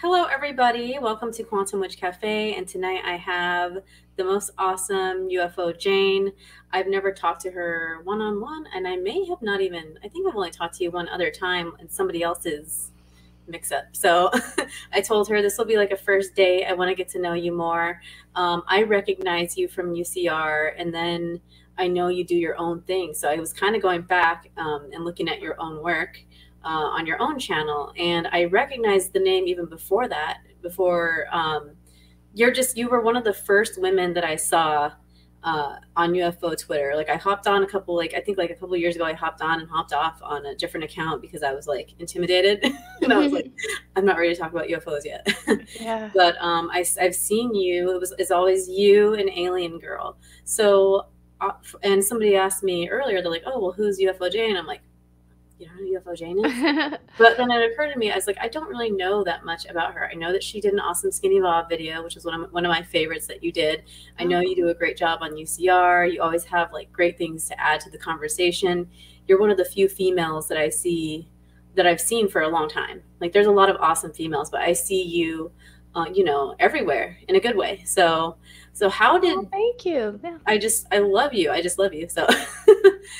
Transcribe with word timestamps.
Hello, 0.00 0.26
everybody. 0.26 0.96
Welcome 1.00 1.32
to 1.32 1.42
Quantum 1.42 1.80
Wytch 1.80 1.96
Cafe. 1.96 2.54
And 2.54 2.68
tonight 2.68 3.02
I 3.04 3.16
have 3.16 3.78
the 4.14 4.22
most 4.22 4.52
awesome 4.56 5.28
UFO 5.28 5.76
Jane. 5.76 6.30
I've 6.72 6.86
never 6.86 7.10
talked 7.10 7.40
to 7.40 7.50
her 7.50 7.98
one 8.04 8.20
on 8.20 8.40
one, 8.40 8.64
and 8.72 8.86
I 8.86 8.94
may 8.94 9.26
have 9.26 9.42
not 9.42 9.60
even, 9.60 9.98
I 10.04 10.06
think 10.06 10.28
I've 10.28 10.36
only 10.36 10.52
talked 10.52 10.76
to 10.76 10.84
you 10.84 10.92
one 10.92 11.08
other 11.08 11.32
time 11.32 11.72
in 11.80 11.88
somebody 11.88 12.22
else's 12.22 12.92
mix 13.48 13.72
up. 13.72 13.86
So 13.90 14.30
I 14.92 15.00
told 15.00 15.28
her 15.30 15.42
this 15.42 15.58
will 15.58 15.64
be 15.64 15.76
like 15.76 15.90
a 15.90 15.96
first 15.96 16.36
date. 16.36 16.66
I 16.66 16.74
want 16.74 16.90
to 16.90 16.94
get 16.94 17.08
to 17.08 17.18
know 17.20 17.32
you 17.32 17.50
more. 17.50 18.00
Um, 18.36 18.62
I 18.68 18.84
recognize 18.84 19.58
you 19.58 19.66
from 19.66 19.92
UCR, 19.92 20.74
and 20.78 20.94
then 20.94 21.40
I 21.76 21.88
know 21.88 22.06
you 22.06 22.22
do 22.22 22.36
your 22.36 22.56
own 22.56 22.82
thing. 22.82 23.14
So 23.14 23.28
I 23.28 23.34
was 23.34 23.52
kind 23.52 23.74
of 23.74 23.82
going 23.82 24.02
back 24.02 24.48
um, 24.58 24.90
and 24.92 25.04
looking 25.04 25.28
at 25.28 25.40
your 25.40 25.60
own 25.60 25.82
work 25.82 26.20
uh, 26.68 26.90
on 26.90 27.06
your 27.06 27.20
own 27.20 27.38
channel, 27.38 27.94
and 27.96 28.28
I 28.30 28.44
recognized 28.44 29.14
the 29.14 29.20
name 29.20 29.48
even 29.48 29.64
before 29.64 30.06
that. 30.08 30.40
Before 30.60 31.26
um, 31.32 31.70
you're 32.34 32.50
just 32.50 32.76
you 32.76 32.88
were 32.88 33.00
one 33.00 33.16
of 33.16 33.24
the 33.24 33.32
first 33.32 33.80
women 33.80 34.12
that 34.12 34.24
I 34.24 34.36
saw 34.36 34.92
uh, 35.44 35.76
on 35.96 36.12
UFO 36.12 36.58
Twitter. 36.58 36.92
Like 36.94 37.08
I 37.08 37.16
hopped 37.16 37.46
on 37.46 37.62
a 37.62 37.66
couple, 37.66 37.96
like 37.96 38.12
I 38.12 38.20
think 38.20 38.36
like 38.36 38.50
a 38.50 38.54
couple 38.54 38.76
years 38.76 38.96
ago, 38.96 39.06
I 39.06 39.14
hopped 39.14 39.40
on 39.40 39.60
and 39.60 39.70
hopped 39.70 39.94
off 39.94 40.20
on 40.22 40.44
a 40.44 40.54
different 40.54 40.84
account 40.84 41.22
because 41.22 41.42
I 41.42 41.54
was 41.54 41.66
like 41.66 41.94
intimidated, 42.00 42.62
and 43.02 43.14
I 43.14 43.16
was 43.16 43.32
like, 43.32 43.50
I'm 43.96 44.04
not 44.04 44.18
ready 44.18 44.34
to 44.34 44.38
talk 44.38 44.52
about 44.52 44.68
UFOs 44.68 45.06
yet. 45.06 45.26
yeah. 45.80 46.10
But 46.14 46.36
um, 46.38 46.68
I, 46.70 46.84
I've 47.00 47.14
seen 47.14 47.54
you. 47.54 47.94
It 47.94 47.98
was 47.98 48.12
it's 48.18 48.30
always 48.30 48.68
you 48.68 49.14
and 49.14 49.30
Alien 49.30 49.78
Girl. 49.78 50.18
So 50.44 51.06
uh, 51.40 51.52
and 51.82 52.04
somebody 52.04 52.36
asked 52.36 52.62
me 52.62 52.90
earlier, 52.90 53.22
they're 53.22 53.30
like, 53.30 53.44
oh 53.46 53.58
well, 53.58 53.72
who's 53.72 53.98
UFO 54.00 54.30
Jane? 54.30 54.54
I'm 54.54 54.66
like, 54.66 54.82
you 55.58 55.66
know 55.66 55.72
who 55.72 55.98
UFO 55.98 56.16
Jane 56.16 56.44
is? 56.44 56.52
but 57.18 57.36
then 57.36 57.50
it 57.50 57.72
occurred 57.72 57.92
to 57.92 57.98
me, 57.98 58.12
I 58.12 58.14
was 58.14 58.26
like, 58.26 58.38
I 58.40 58.48
don't 58.48 58.68
really 58.68 58.90
know 58.90 59.24
that 59.24 59.44
much 59.44 59.66
about 59.66 59.94
her. 59.94 60.08
I 60.10 60.14
know 60.14 60.32
that 60.32 60.42
she 60.42 60.60
did 60.60 60.72
an 60.72 60.80
awesome 60.80 61.10
Skinny 61.10 61.40
Bob 61.40 61.68
video, 61.68 62.02
which 62.02 62.16
is 62.16 62.24
one 62.24 62.42
of, 62.42 62.52
one 62.52 62.64
of 62.64 62.70
my 62.70 62.82
favorites 62.82 63.26
that 63.26 63.42
you 63.42 63.50
did. 63.50 63.82
I 64.18 64.24
know 64.24 64.40
you 64.40 64.54
do 64.54 64.68
a 64.68 64.74
great 64.74 64.96
job 64.96 65.18
on 65.22 65.32
UCR. 65.32 66.12
You 66.12 66.22
always 66.22 66.44
have 66.44 66.72
like 66.72 66.92
great 66.92 67.18
things 67.18 67.48
to 67.48 67.60
add 67.60 67.80
to 67.80 67.90
the 67.90 67.98
conversation. 67.98 68.88
You're 69.26 69.40
one 69.40 69.50
of 69.50 69.56
the 69.56 69.64
few 69.64 69.88
females 69.88 70.48
that 70.48 70.58
I 70.58 70.68
see 70.68 71.28
that 71.74 71.86
I've 71.86 72.00
seen 72.00 72.28
for 72.28 72.42
a 72.42 72.48
long 72.48 72.68
time. 72.68 73.02
Like 73.20 73.32
there's 73.32 73.46
a 73.46 73.52
lot 73.52 73.68
of 73.68 73.76
awesome 73.76 74.12
females, 74.12 74.50
but 74.50 74.60
I 74.60 74.72
see 74.72 75.02
you, 75.02 75.50
uh, 75.94 76.06
you 76.12 76.24
know, 76.24 76.54
everywhere 76.58 77.18
in 77.28 77.36
a 77.36 77.40
good 77.40 77.56
way. 77.56 77.82
So, 77.84 78.36
so 78.72 78.88
how 78.88 79.18
did? 79.18 79.36
Oh, 79.36 79.48
thank 79.50 79.84
you. 79.84 80.20
Yeah. 80.22 80.38
I 80.46 80.58
just 80.58 80.86
I 80.92 80.98
love 80.98 81.34
you. 81.34 81.50
I 81.50 81.60
just 81.62 81.78
love 81.78 81.92
you. 81.92 82.08
So. 82.08 82.28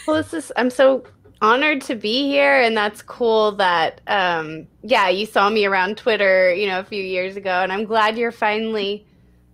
well, 0.06 0.16
this 0.16 0.32
is 0.34 0.52
I'm 0.56 0.70
so 0.70 1.04
honored 1.40 1.80
to 1.80 1.94
be 1.94 2.26
here 2.26 2.60
and 2.60 2.76
that's 2.76 3.00
cool 3.02 3.52
that 3.52 4.00
um 4.08 4.66
yeah 4.82 5.08
you 5.08 5.24
saw 5.24 5.48
me 5.48 5.64
around 5.64 5.96
twitter 5.96 6.52
you 6.52 6.66
know 6.66 6.80
a 6.80 6.84
few 6.84 7.02
years 7.02 7.36
ago 7.36 7.62
and 7.62 7.72
i'm 7.72 7.84
glad 7.84 8.18
you're 8.18 8.32
finally 8.32 9.06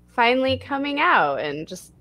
finally 0.08 0.56
coming 0.56 0.98
out 0.98 1.38
and 1.40 1.68
just 1.68 1.92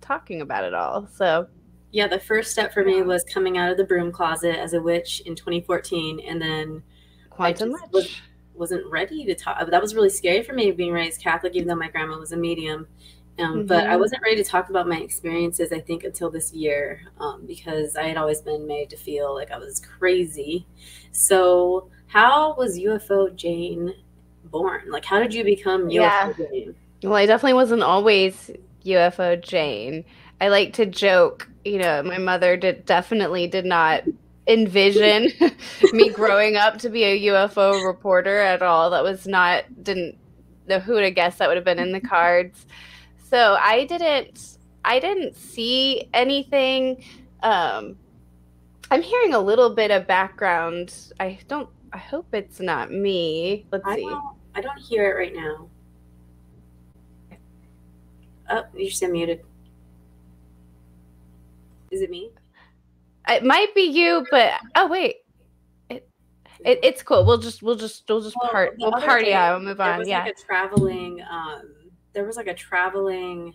talking 0.00 0.40
about 0.40 0.64
it 0.64 0.74
all 0.74 1.06
so. 1.14 1.46
Yeah 1.92 2.06
the 2.06 2.20
first 2.20 2.52
step 2.52 2.72
for 2.72 2.84
me 2.84 3.02
was 3.02 3.24
coming 3.24 3.58
out 3.58 3.70
of 3.70 3.76
the 3.76 3.84
broom 3.84 4.12
closet 4.12 4.56
as 4.56 4.74
a 4.74 4.80
witch 4.80 5.22
in 5.26 5.34
2014 5.34 6.20
and 6.20 6.40
then 6.40 6.82
quantum 7.30 7.72
witch 7.72 7.80
was, 7.92 8.16
wasn't 8.54 8.86
ready 8.92 9.24
to 9.24 9.34
talk 9.34 9.58
that 9.68 9.82
was 9.82 9.94
really 9.94 10.10
scary 10.10 10.42
for 10.42 10.52
me 10.52 10.70
being 10.70 10.92
raised 10.92 11.20
catholic 11.20 11.54
even 11.56 11.66
though 11.66 11.74
my 11.74 11.88
grandma 11.88 12.16
was 12.16 12.32
a 12.32 12.36
medium 12.36 12.86
um, 13.38 13.58
mm-hmm. 13.58 13.66
But 13.66 13.84
I 13.84 13.90
mm-hmm. 13.90 14.00
wasn't 14.00 14.22
ready 14.22 14.36
to 14.36 14.44
talk 14.44 14.70
about 14.70 14.88
my 14.88 14.98
experiences, 14.98 15.72
I 15.72 15.80
think, 15.80 16.04
until 16.04 16.30
this 16.30 16.52
year 16.52 17.02
um, 17.18 17.44
because 17.46 17.96
I 17.96 18.08
had 18.08 18.16
always 18.16 18.42
been 18.42 18.66
made 18.66 18.90
to 18.90 18.96
feel 18.96 19.34
like 19.34 19.50
I 19.50 19.58
was 19.58 19.80
crazy. 19.80 20.66
So, 21.12 21.88
how 22.06 22.54
was 22.56 22.78
UFO 22.78 23.34
Jane 23.34 23.94
born? 24.44 24.90
Like, 24.90 25.04
how 25.04 25.20
did 25.20 25.32
you 25.32 25.44
become 25.44 25.88
UFO 25.88 25.92
yeah. 25.92 26.32
Jane? 26.36 26.74
Well, 27.02 27.14
I 27.14 27.26
definitely 27.26 27.54
wasn't 27.54 27.82
always 27.82 28.50
UFO 28.84 29.40
Jane. 29.40 30.04
I 30.40 30.48
like 30.48 30.74
to 30.74 30.86
joke, 30.86 31.48
you 31.64 31.78
know, 31.78 32.02
my 32.02 32.18
mother 32.18 32.56
did 32.56 32.84
definitely 32.84 33.46
did 33.46 33.64
not 33.64 34.04
envision 34.46 35.28
me 35.92 36.08
growing 36.10 36.56
up 36.56 36.78
to 36.78 36.88
be 36.88 37.04
a 37.04 37.26
UFO 37.28 37.86
reporter 37.86 38.38
at 38.38 38.62
all. 38.62 38.90
That 38.90 39.04
was 39.04 39.26
not 39.26 39.64
didn't 39.82 40.18
know 40.66 40.80
who 40.80 40.94
would 40.94 41.04
have 41.04 41.14
guessed 41.14 41.38
that 41.38 41.48
would 41.48 41.56
have 41.56 41.64
been 41.64 41.78
in 41.78 41.92
the 41.92 42.00
cards. 42.00 42.66
So 43.30 43.56
I 43.60 43.84
didn't 43.84 44.58
I 44.84 44.98
didn't 44.98 45.36
see 45.36 46.08
anything. 46.12 47.04
Um, 47.44 47.96
I'm 48.90 49.02
hearing 49.02 49.34
a 49.34 49.38
little 49.38 49.72
bit 49.72 49.92
of 49.92 50.08
background. 50.08 50.92
I 51.20 51.38
don't. 51.46 51.68
I 51.92 51.98
hope 51.98 52.26
it's 52.32 52.58
not 52.58 52.90
me. 52.90 53.66
Let's 53.70 53.86
I 53.86 53.94
see. 53.94 54.02
Don't, 54.02 54.36
I 54.56 54.60
don't 54.60 54.78
hear 54.80 55.10
it 55.10 55.14
right 55.14 55.34
now. 55.34 55.68
Oh, 58.50 58.64
you're 58.74 58.90
still 58.90 59.12
muted. 59.12 59.42
Is 61.92 62.02
it 62.02 62.10
me? 62.10 62.30
It 63.28 63.44
might 63.44 63.72
be 63.76 63.82
you, 63.82 64.26
but 64.32 64.54
oh 64.74 64.88
wait, 64.88 65.18
it, 65.88 66.08
it 66.64 66.80
it's 66.82 67.04
cool. 67.04 67.24
We'll 67.24 67.38
just 67.38 67.62
we'll 67.62 67.76
just 67.76 68.08
we'll 68.08 68.22
just 68.22 68.34
well, 68.40 68.50
part 68.50 68.74
we'll 68.80 68.90
party 68.90 69.32
out. 69.32 69.60
We'll 69.60 69.68
move 69.68 69.80
on. 69.80 70.04
yeah, 70.08 70.24
like 70.24 70.32
a 70.36 70.42
traveling 70.42 71.22
um 71.30 71.70
there 72.12 72.24
was 72.24 72.36
like 72.36 72.46
a 72.46 72.54
traveling 72.54 73.54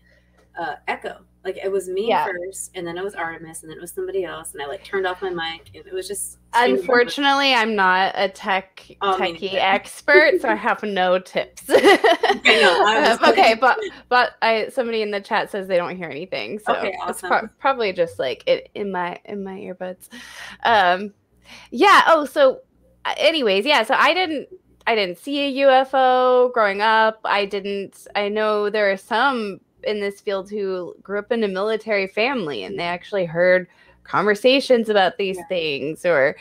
uh, 0.57 0.75
echo. 0.87 1.21
Like 1.43 1.57
it 1.63 1.71
was 1.71 1.87
me 1.87 2.07
yeah. 2.07 2.25
first, 2.25 2.71
and 2.73 2.87
then 2.87 2.97
it 2.97 3.03
was 3.03 3.13
Artemis, 3.13 3.61
and 3.61 3.69
then 3.69 3.77
it 3.77 3.81
was 3.81 3.91
somebody 3.91 4.23
else, 4.23 4.53
and 4.53 4.63
I 4.63 4.65
like 4.65 4.83
turned 4.83 5.05
off 5.05 5.21
my 5.21 5.29
mic, 5.29 5.69
and 5.75 5.85
it 5.85 5.93
was 5.93 6.07
just. 6.07 6.39
Unfortunately, 6.53 7.53
I'm 7.53 7.75
not 7.75 8.13
a 8.15 8.29
tech 8.29 8.81
oh, 9.01 9.15
techie 9.19 9.53
expert, 9.53 10.41
so 10.41 10.49
I 10.49 10.55
have 10.55 10.81
no 10.81 11.19
tips. 11.19 11.69
know, 11.69 12.85
um, 12.87 13.19
okay, 13.29 13.53
but 13.53 13.77
but 14.09 14.31
I 14.41 14.69
somebody 14.69 15.03
in 15.03 15.11
the 15.11 15.21
chat 15.21 15.51
says 15.51 15.67
they 15.67 15.77
don't 15.77 15.95
hear 15.95 16.09
anything, 16.09 16.57
so 16.57 16.75
okay, 16.75 16.95
awesome. 16.99 17.09
it's 17.11 17.21
pro- 17.21 17.47
probably 17.59 17.93
just 17.93 18.17
like 18.17 18.43
it 18.47 18.69
in 18.73 18.91
my 18.91 19.19
in 19.25 19.43
my 19.43 19.59
earbuds. 19.59 20.09
Um, 20.63 21.13
yeah. 21.69 22.05
Oh, 22.07 22.25
so 22.25 22.61
anyways, 23.17 23.67
yeah. 23.67 23.83
So 23.83 23.93
I 23.93 24.15
didn't 24.15 24.49
I 24.87 24.95
didn't 24.95 25.17
see 25.17 25.61
a 25.61 25.65
UFO 25.65 26.53
growing 26.53 26.81
up. 26.81 27.19
I 27.25 27.45
didn't. 27.45 28.07
I 28.15 28.29
know 28.29 28.69
there 28.69 28.91
are 28.91 28.97
some 28.97 29.59
in 29.83 29.99
this 29.99 30.21
field 30.21 30.49
who 30.49 30.95
grew 31.01 31.19
up 31.19 31.31
in 31.31 31.43
a 31.43 31.47
military 31.47 32.07
family 32.07 32.63
and 32.63 32.79
they 32.79 32.83
actually 32.83 33.25
heard 33.25 33.67
conversations 34.03 34.89
about 34.89 35.17
these 35.17 35.37
yeah. 35.37 35.47
things, 35.47 36.05
or 36.05 36.35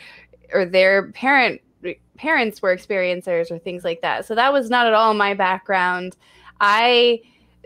or 0.53 0.65
their 0.65 1.11
parent 1.11 1.61
parents 2.17 2.61
were 2.61 2.75
experiencers 2.75 3.51
or 3.51 3.59
things 3.59 3.83
like 3.83 4.01
that. 4.01 4.25
So 4.25 4.35
that 4.35 4.53
was 4.53 4.69
not 4.69 4.87
at 4.87 4.93
all 4.93 5.13
my 5.13 5.33
background. 5.33 6.15
I 6.61 7.21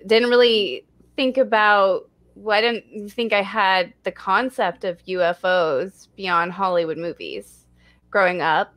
didn't 0.06 0.30
really 0.30 0.86
think 1.16 1.38
about 1.38 2.10
well, 2.36 2.58
I 2.58 2.62
didn't 2.62 3.10
think 3.10 3.34
I 3.34 3.42
had 3.42 3.94
the 4.04 4.14
concept 4.14 4.86
of 4.86 5.04
UFOs 5.06 6.08
beyond 6.16 6.54
Hollywood 6.54 6.98
movies 6.98 7.66
growing 8.12 8.42
up. 8.42 8.74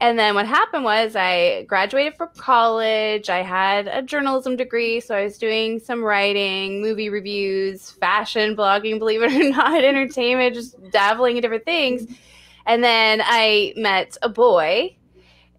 And 0.00 0.18
then 0.18 0.34
what 0.34 0.46
happened 0.46 0.84
was 0.84 1.14
I 1.14 1.64
graduated 1.64 2.16
from 2.16 2.28
college. 2.36 3.30
I 3.30 3.42
had 3.42 3.86
a 3.86 4.02
journalism 4.02 4.56
degree, 4.56 5.00
so 5.00 5.14
I 5.14 5.24
was 5.24 5.38
doing 5.38 5.78
some 5.78 6.02
writing, 6.02 6.82
movie 6.82 7.08
reviews, 7.08 7.90
fashion 7.92 8.56
blogging, 8.56 8.98
believe 8.98 9.22
it 9.22 9.32
or 9.32 9.50
not, 9.50 9.84
entertainment, 9.84 10.54
just 10.54 10.76
dabbling 10.90 11.36
in 11.36 11.42
different 11.42 11.64
things. 11.64 12.06
And 12.66 12.82
then 12.82 13.22
I 13.22 13.72
met 13.76 14.16
a 14.22 14.28
boy, 14.28 14.96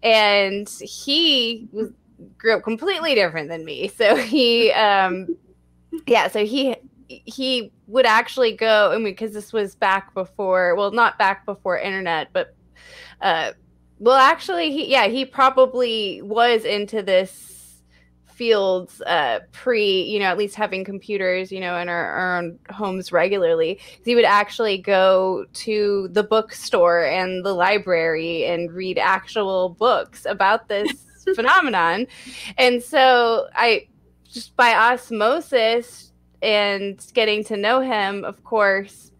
and 0.02 0.68
he 0.68 1.68
was, 1.72 1.90
grew 2.36 2.56
up 2.56 2.62
completely 2.62 3.14
different 3.14 3.48
than 3.48 3.64
me. 3.64 3.88
So 3.88 4.16
he, 4.16 4.70
um, 4.72 5.36
yeah, 6.06 6.28
so 6.28 6.44
he 6.44 6.76
he 7.08 7.72
would 7.86 8.06
actually 8.06 8.52
go. 8.52 8.90
I 8.92 8.96
mean, 8.96 9.04
because 9.04 9.32
this 9.32 9.52
was 9.52 9.74
back 9.74 10.12
before, 10.14 10.74
well, 10.74 10.90
not 10.90 11.18
back 11.18 11.46
before 11.46 11.78
internet, 11.78 12.28
but 12.32 12.54
uh, 13.20 13.52
well, 13.98 14.16
actually, 14.16 14.72
he 14.72 14.90
yeah, 14.90 15.06
he 15.06 15.24
probably 15.24 16.20
was 16.22 16.64
into 16.64 17.02
this 17.02 17.56
fields 18.36 19.00
uh, 19.02 19.40
pre, 19.52 20.02
you 20.02 20.18
know, 20.18 20.26
at 20.26 20.36
least 20.36 20.54
having 20.54 20.84
computers, 20.84 21.50
you 21.50 21.58
know, 21.58 21.78
in 21.78 21.88
our, 21.88 22.04
our 22.04 22.38
own 22.38 22.58
homes 22.70 23.10
regularly. 23.10 23.80
He 24.04 24.14
would 24.14 24.26
actually 24.26 24.78
go 24.78 25.46
to 25.54 26.08
the 26.12 26.22
bookstore 26.22 27.04
and 27.04 27.44
the 27.44 27.54
library 27.54 28.44
and 28.44 28.70
read 28.70 28.98
actual 28.98 29.70
books 29.70 30.26
about 30.26 30.68
this 30.68 31.06
phenomenon. 31.34 32.06
And 32.58 32.82
so 32.82 33.48
I 33.54 33.88
just 34.30 34.54
by 34.56 34.74
osmosis 34.74 36.12
and 36.42 37.04
getting 37.14 37.42
to 37.44 37.56
know 37.56 37.80
him, 37.80 38.22
of 38.22 38.44
course, 38.44 39.12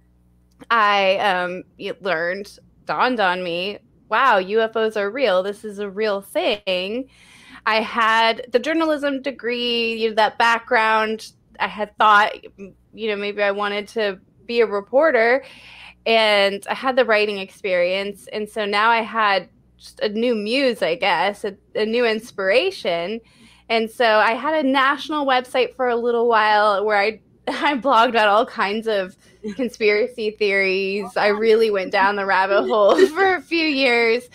I 0.70 1.16
um, 1.18 1.64
learned, 2.02 2.58
dawned 2.84 3.20
on 3.20 3.42
me 3.42 3.78
wow, 4.08 4.40
UFOs 4.40 4.96
are 4.96 5.10
real. 5.10 5.42
This 5.42 5.64
is 5.64 5.78
a 5.78 5.90
real 5.90 6.20
thing. 6.20 7.08
I 7.66 7.80
had 7.80 8.46
the 8.52 8.58
journalism 8.58 9.22
degree, 9.22 9.94
you 9.94 10.10
know, 10.10 10.14
that 10.16 10.38
background. 10.38 11.32
I 11.58 11.66
had 11.66 11.96
thought, 11.98 12.32
you 12.94 13.08
know, 13.08 13.16
maybe 13.16 13.42
I 13.42 13.50
wanted 13.50 13.88
to 13.88 14.20
be 14.46 14.60
a 14.60 14.66
reporter 14.66 15.44
and 16.04 16.64
I 16.70 16.74
had 16.74 16.96
the 16.96 17.04
writing 17.04 17.38
experience. 17.38 18.28
And 18.32 18.48
so 18.48 18.64
now 18.64 18.90
I 18.90 19.02
had 19.02 19.48
just 19.76 20.00
a 20.00 20.08
new 20.08 20.34
muse, 20.34 20.82
I 20.82 20.94
guess, 20.94 21.44
a, 21.44 21.56
a 21.74 21.84
new 21.84 22.06
inspiration. 22.06 23.20
And 23.68 23.90
so 23.90 24.04
I 24.04 24.32
had 24.32 24.64
a 24.64 24.68
national 24.68 25.26
website 25.26 25.74
for 25.74 25.88
a 25.88 25.96
little 25.96 26.28
while 26.28 26.84
where 26.84 26.98
I 26.98 27.20
I 27.48 27.76
blogged 27.76 28.10
about 28.10 28.28
all 28.28 28.46
kinds 28.46 28.86
of 28.86 29.16
conspiracy 29.54 30.31
theories. 30.31 31.16
I 31.16 31.28
really 31.28 31.70
went 31.70 31.93
down 31.93 32.16
the 32.16 32.26
rabbit 32.26 32.62
hole 32.69 33.06
for 33.08 33.34
a 33.34 33.43
few 33.43 33.66
years. 33.66 34.28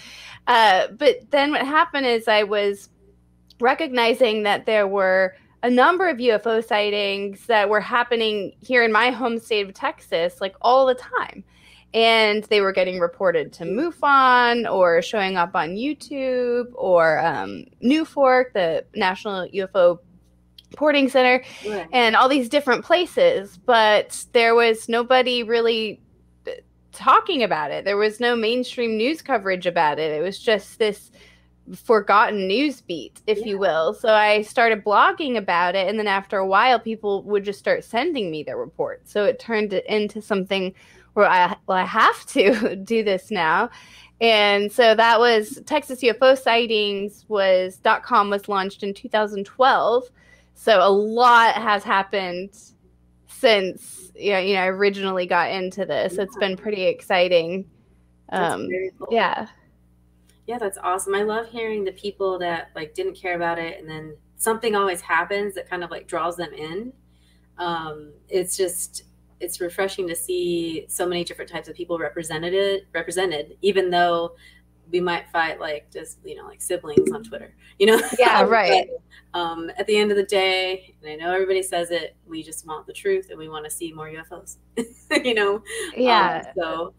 Uh, 0.48 0.88
but 0.98 1.30
then 1.31 1.52
what 1.52 1.66
happened 1.66 2.06
is 2.06 2.28
I 2.28 2.44
was 2.44 2.90
recognizing 3.60 4.44
that 4.44 4.66
there 4.66 4.88
were 4.88 5.36
a 5.63 5.69
number 5.69 6.10
of 6.10 6.18
UFO 6.18 6.66
sightings 6.66 7.46
that 7.46 7.69
were 7.69 7.80
happening 7.80 8.54
here 8.62 8.84
in 8.84 8.92
my 8.92 9.12
home 9.12 9.38
state 9.40 9.68
of 9.68 9.74
Texas, 9.74 10.42
like 10.42 10.56
all 10.62 10.86
the 10.86 10.96
time. 10.96 11.44
And 11.94 12.44
they 12.46 12.62
were 12.62 12.72
getting 12.72 13.00
reported 13.00 13.52
to 13.54 13.66
MUFON 13.66 14.72
or 14.72 15.02
showing 15.02 15.36
up 15.36 15.52
on 15.56 15.72
YouTube 15.72 16.68
or 16.74 17.19
um, 17.19 17.66
NUFORC, 17.84 18.54
the 18.54 18.86
National 18.96 19.48
UFO 19.50 20.00
Reporting 20.71 21.09
Center, 21.09 21.44
right. 21.68 21.88
and 21.91 22.15
all 22.15 22.29
these 22.29 22.50
different 22.50 22.83
places. 22.83 23.57
But 23.65 24.25
there 24.33 24.56
was 24.56 24.89
nobody 24.89 25.44
really 25.44 26.01
uh, 26.47 26.51
talking 26.91 27.44
about 27.44 27.71
it. 27.71 27.85
There 27.85 27.97
was 27.97 28.19
no 28.19 28.35
mainstream 28.35 28.97
news 28.97 29.21
coverage 29.21 29.65
about 29.65 30.00
it. 30.00 30.12
It 30.12 30.21
was 30.21 30.39
just 30.39 30.79
this 30.79 31.12
forgotten 31.75 32.47
news 32.47 32.81
beat, 32.81 33.21
if 33.27 33.39
yeah. 33.39 33.45
you 33.45 33.57
will. 33.57 33.94
So 33.94 34.13
I 34.13 34.41
started 34.41 34.83
blogging 34.83 35.38
about 35.38 35.75
it. 35.75 35.88
And 35.88 35.97
then 36.00 36.07
after 36.07 36.38
a 36.38 36.47
while, 36.47 36.79
people 36.79 37.23
would 37.23 37.44
just 37.44 37.59
start 37.59 37.83
sending 37.83 38.31
me 38.31 38.44
their 38.44 38.57
reports. 38.57 39.12
So 39.12 39.25
it 39.25 39.39
turned 39.39 39.73
it 39.73 39.85
into 39.85 40.21
something 40.21 40.73
where 41.13 41.27
I, 41.27 41.56
well, 41.68 41.77
I 41.77 41.85
have 41.85 42.25
to 42.27 42.75
do 42.75 43.03
this 43.03 43.31
now. 43.31 43.69
And 44.19 44.71
so 44.71 44.94
that 44.94 45.19
was 45.19 45.59
Texas 45.65 46.01
UFO 46.01 46.38
sightings 46.38 47.25
was 47.27 47.77
dot 47.77 48.03
.com 48.03 48.29
was 48.29 48.47
launched 48.47 48.83
in 48.83 48.94
2012. 48.94 50.09
So 50.62 50.80
a 50.80 50.92
lot 50.92 51.56
has 51.56 51.84
happened 51.84 52.54
since 53.28 54.12
you 54.16 54.34
know, 54.34 54.40
you 54.40 54.54
know 54.54 54.62
I 54.62 54.68
originally 54.68 55.25
got 55.25 55.50
into 55.50 55.86
this. 55.86 56.18
It's 56.19 56.38
been 56.38 56.56
pretty 56.56 56.84
exciting. 56.84 57.66
Um, 58.30 58.69
cool. 59.00 59.08
Yeah 59.10 59.48
yeah 60.52 60.58
that's 60.58 60.78
awesome 60.80 61.16
i 61.16 61.24
love 61.24 61.48
hearing 61.48 61.84
the 61.84 61.92
people 61.94 62.38
that 62.40 62.72
like 62.75 62.94
didn't 62.94 63.13
care 63.13 63.36
about 63.36 63.58
it 63.58 63.80
and 63.80 63.90
then 63.90 64.16
something 64.36 64.75
always 64.75 65.00
happens 65.00 65.56
that 65.56 65.69
kind 65.69 65.84
of 65.84 65.90
like 65.92 66.08
draws 66.08 66.36
them 66.36 66.54
in 66.54 66.92
um, 67.57 68.12
it's 68.28 68.57
just 68.57 69.04
it's 69.40 69.62
refreshing 69.62 70.07
to 70.07 70.16
see 70.16 70.86
so 70.88 71.06
many 71.06 71.24
different 71.24 71.50
types 71.50 71.68
of 71.68 71.75
people 71.75 71.98
represented 71.98 72.81
represented 72.94 73.56
even 73.62 73.90
though 73.90 74.31
we 74.92 75.00
might 75.00 75.30
fight 75.32 75.60
like 75.60 75.92
just 75.92 76.20
you 76.24 76.36
know 76.36 76.46
like 76.46 76.62
siblings 76.62 77.12
on 77.12 77.24
twitter 77.24 77.54
you 77.80 77.86
know? 77.86 78.02
Yeah 78.20 78.42
right. 78.48 78.88
but, 79.34 79.40
um, 79.40 79.72
at 79.78 79.88
the 79.88 79.96
end 79.96 80.12
of 80.12 80.18
the 80.18 80.24
day 80.24 80.96
and 81.02 81.12
i 81.12 81.16
know 81.16 81.34
everybody 81.34 81.64
says 81.64 81.92
it 81.92 82.16
we 82.28 82.44
just 82.44 82.68
want 82.68 82.86
the 82.86 82.94
truth 82.94 83.30
and 83.30 83.40
we 83.40 83.50
want 83.50 83.64
to 83.66 83.72
see 83.72 83.92
more 83.94 84.10
ufos 84.10 84.58
you 85.24 85.34
know? 85.34 85.62
Yeah. 85.96 86.44
Um, 86.46 86.54
so 86.58 86.94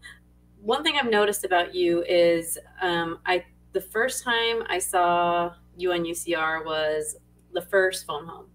one 0.61 0.83
thing 0.83 0.95
I've 0.97 1.09
noticed 1.09 1.43
about 1.43 1.75
you 1.75 2.03
is 2.07 2.57
um, 2.81 3.19
I 3.25 3.43
the 3.73 3.81
first 3.81 4.23
time 4.23 4.63
I 4.69 4.79
saw 4.79 5.53
you 5.77 5.91
on 5.91 6.03
UCR 6.03 6.65
was 6.65 7.17
the 7.53 7.61
first 7.61 8.05
phone 8.05 8.25
home, 8.25 8.45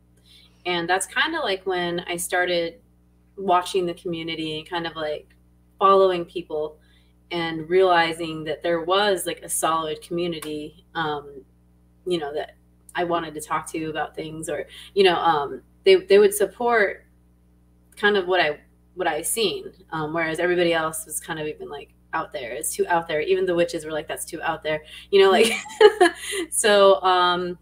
and 0.64 0.88
that's 0.88 1.06
kind 1.06 1.35
of 1.35 1.43
like 1.43 1.67
when 1.67 2.00
I 2.00 2.17
started 2.17 2.81
watching 3.37 3.85
the 3.85 3.94
community, 3.94 4.64
kind 4.69 4.87
of 4.87 4.96
like 4.96 5.29
following 5.79 6.25
people, 6.25 6.79
and 7.30 7.69
realizing 7.69 8.44
that 8.44 8.62
there 8.62 8.82
was 8.82 9.26
like 9.26 9.40
a 9.42 9.48
solid 9.48 10.00
community, 10.02 10.84
um, 10.94 11.42
you 12.06 12.19
know, 12.19 12.32
that 12.32 12.56
I 12.94 13.04
wanted 13.04 13.34
to 13.34 13.40
talk 13.40 13.70
to 13.72 13.84
about 13.90 14.14
things, 14.16 14.48
or 14.48 14.66
you 14.94 15.04
know, 15.04 15.16
um, 15.16 15.62
they 15.84 15.96
they 15.96 16.19
would 16.19 16.34
support 16.34 17.04
kind 17.96 18.16
of 18.16 18.26
what 18.26 18.40
I 18.40 18.60
what 18.94 19.06
I 19.06 19.22
seen, 19.22 19.72
um, 19.90 20.12
whereas 20.12 20.38
everybody 20.38 20.72
else 20.72 21.06
was 21.06 21.20
kind 21.20 21.38
of 21.38 21.46
even 21.46 21.69
like 21.69 21.90
out 22.12 22.32
there. 22.32 22.52
It's 22.52 22.75
too 22.75 22.86
out 22.88 23.06
there. 23.06 23.20
Even 23.20 23.46
the 23.46 23.54
witches 23.54 23.84
were 23.84 23.92
like, 23.92 24.08
that's 24.08 24.25
too 24.25 24.42
out 24.42 24.62
there. 24.62 24.82
You 25.10 25.22
know, 25.22 25.30
like 25.30 25.52
so 26.50 27.00
um 27.02 27.58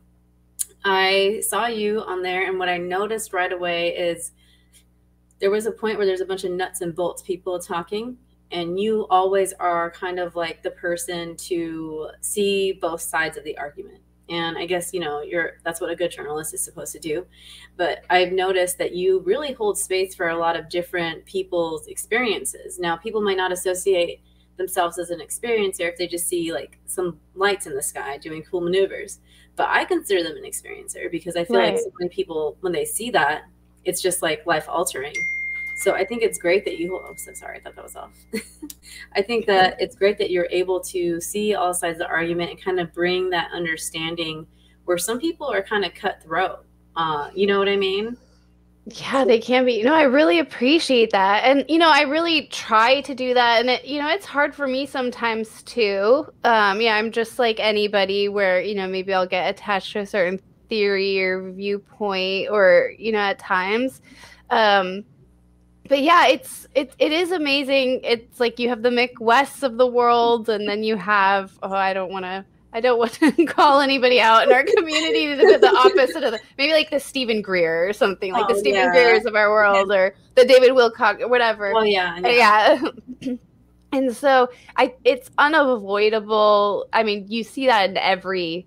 I 0.84 1.42
saw 1.46 1.66
you 1.66 2.02
on 2.02 2.22
there 2.22 2.46
and 2.48 2.58
what 2.58 2.68
I 2.68 2.78
noticed 2.78 3.32
right 3.32 3.52
away 3.52 3.88
is 3.96 4.32
there 5.40 5.50
was 5.50 5.66
a 5.66 5.72
point 5.72 5.98
where 5.98 6.06
there's 6.06 6.20
a 6.20 6.26
bunch 6.26 6.44
of 6.44 6.52
nuts 6.52 6.80
and 6.80 6.94
bolts 6.94 7.22
people 7.22 7.58
talking 7.58 8.16
and 8.52 8.78
you 8.78 9.06
always 9.10 9.52
are 9.54 9.90
kind 9.90 10.19
of 10.19 10.37
like 10.37 10.62
the 10.62 10.70
person 10.70 11.37
to 11.37 12.08
see 12.20 12.72
both 12.72 13.00
sides 13.00 13.37
of 13.37 13.44
the 13.44 13.56
argument 13.58 13.98
and 14.28 14.56
i 14.58 14.66
guess 14.66 14.93
you 14.93 15.00
know 15.00 15.20
you're 15.20 15.58
that's 15.64 15.81
what 15.81 15.90
a 15.90 15.96
good 15.96 16.10
journalist 16.10 16.54
is 16.54 16.60
supposed 16.60 16.93
to 16.93 16.98
do 16.98 17.26
but 17.76 18.04
i've 18.10 18.32
noticed 18.32 18.78
that 18.78 18.93
you 18.93 19.20
really 19.20 19.52
hold 19.52 19.78
space 19.78 20.14
for 20.14 20.28
a 20.28 20.37
lot 20.37 20.56
of 20.56 20.69
different 20.69 21.25
people's 21.26 21.87
experiences 21.87 22.78
now 22.78 22.96
people 22.96 23.20
might 23.20 23.37
not 23.37 23.52
associate 23.52 24.20
themselves 24.56 24.99
as 24.99 25.10
an 25.10 25.20
experiencer 25.20 25.88
if 25.88 25.96
they 25.96 26.06
just 26.06 26.26
see 26.26 26.52
like 26.52 26.78
some 26.87 27.19
lights 27.34 27.66
in 27.66 27.75
the 27.75 27.82
sky 27.82 28.19
doing 28.19 28.42
cool 28.42 28.60
maneuvers. 28.60 29.20
But 29.54 29.69
I 29.70 29.84
consider 29.84 30.22
them 30.22 30.37
an 30.37 30.44
experiencer 30.44 31.10
because 31.10 31.37
I 31.37 31.44
feel 31.44 31.56
right. 31.56 31.75
like 31.75 31.82
so 31.82 31.90
many 31.99 32.10
people, 32.10 32.56
when 32.60 32.72
they 32.72 32.84
see 32.84 33.10
that, 33.10 33.44
it's 33.84 34.02
just 34.02 34.22
like 34.22 34.44
life 34.46 34.66
altering. 34.69 35.14
So 35.76 35.93
I 35.93 36.06
think 36.06 36.23
it's 36.23 36.38
great 36.38 36.64
that 36.64 36.78
you. 36.78 36.96
Oh, 36.96 37.12
so 37.17 37.34
sorry. 37.34 37.58
I 37.58 37.61
thought 37.61 37.76
that 37.76 37.84
was 37.84 37.96
off. 37.96 38.17
I 39.14 39.20
think 39.20 39.44
that 39.44 39.76
it's 39.78 39.94
great 39.94 40.17
that 40.17 40.31
you're 40.31 40.49
able 40.50 40.81
to 40.81 41.20
see 41.20 41.55
all 41.55 41.75
sides 41.75 42.00
of 42.00 42.06
the 42.06 42.08
argument 42.08 42.50
and 42.50 42.61
kind 42.61 42.81
of 42.81 42.94
bring 42.94 43.28
that 43.31 43.50
understanding 43.52 44.46
where 44.87 44.96
some 44.96 45.20
people 45.20 45.46
are 45.52 45.62
kind 45.62 45.84
of 45.84 45.94
cutthroat. 45.94 46.64
Uh, 46.96 47.28
you 47.34 47.46
know 47.46 47.58
what 47.58 47.69
I 47.69 47.76
mean? 47.76 48.17
Yeah, 48.87 49.25
they 49.26 49.38
can 49.38 49.67
be. 49.67 49.75
You 49.75 49.84
know, 49.84 49.94
I 49.94 50.05
really 50.05 50.38
appreciate 50.38 51.11
that. 51.11 51.44
And, 51.44 51.67
you 51.69 51.76
know, 51.76 51.90
I 51.90 52.02
really 52.02 52.46
try 52.46 53.02
to 53.02 53.14
do 53.14 53.34
that. 53.34 53.61
And, 53.61 53.69
it, 53.69 53.84
you 53.84 54.00
know, 54.00 54.08
it's 54.08 54.25
hard 54.25 54.55
for 54.55 54.67
me 54.67 54.87
sometimes 54.87 55.62
too. 55.64 56.26
Um, 56.44 56.81
yeah, 56.81 56.94
I'm 56.94 57.12
just 57.12 57.38
like 57.38 57.61
anybody 57.61 58.31
where, 58.31 58.62
you 58.62 58.75
know, 58.75 58.88
maybe 58.88 59.12
I'll 59.12 59.26
get 59.26 59.50
attached 59.50 59.93
to 59.93 59.99
a 59.99 60.06
certain 60.06 60.40
theory 60.70 61.20
or 61.20 61.50
viewpoint 61.52 62.49
or, 62.50 62.94
you 62.96 63.12
know, 63.12 63.19
at 63.19 63.38
times. 63.38 64.00
Um, 64.49 65.05
but 65.88 66.02
yeah, 66.02 66.26
it's 66.26 66.66
it 66.74 66.92
it 66.98 67.12
is 67.12 67.32
amazing. 67.32 68.00
It's 68.04 68.40
like 68.40 68.58
you 68.58 68.68
have 68.68 68.82
the 68.82 68.90
Mick 68.90 69.18
Wests 69.20 69.62
of 69.62 69.76
the 69.76 69.86
world, 69.86 70.48
and 70.48 70.68
then 70.68 70.82
you 70.82 70.96
have 70.96 71.58
oh, 71.62 71.72
I 71.72 71.92
don't 71.92 72.10
want 72.10 72.24
to 72.24 72.44
I 72.72 72.80
don't 72.80 72.98
want 72.98 73.14
to 73.14 73.32
call 73.46 73.80
anybody 73.80 74.20
out 74.20 74.46
in 74.46 74.52
our 74.52 74.64
community 74.64 75.34
to 75.34 75.58
the 75.58 75.75
opposite 75.75 76.22
of 76.22 76.32
the 76.32 76.40
maybe 76.58 76.72
like 76.72 76.90
the 76.90 77.00
Steven 77.00 77.40
Greer 77.40 77.88
or 77.88 77.92
something 77.92 78.32
like 78.32 78.44
oh, 78.50 78.52
the 78.52 78.58
Steven 78.58 78.80
yeah. 78.80 78.90
Greers 78.92 79.25
of 79.25 79.34
our 79.34 79.50
world 79.50 79.90
or 79.90 80.14
the 80.34 80.44
David 80.44 80.70
Wilcock 80.70 81.20
or 81.20 81.28
whatever. 81.28 81.72
Well, 81.72 81.87
yeah, 81.87 82.18
yeah. 82.18 82.82
yeah. 83.20 83.34
and 83.92 84.14
so 84.14 84.50
I, 84.76 84.94
it's 85.04 85.30
unavoidable. 85.38 86.87
I 86.92 87.02
mean, 87.02 87.26
you 87.28 87.44
see 87.44 87.66
that 87.66 87.88
in 87.88 87.96
every 87.96 88.66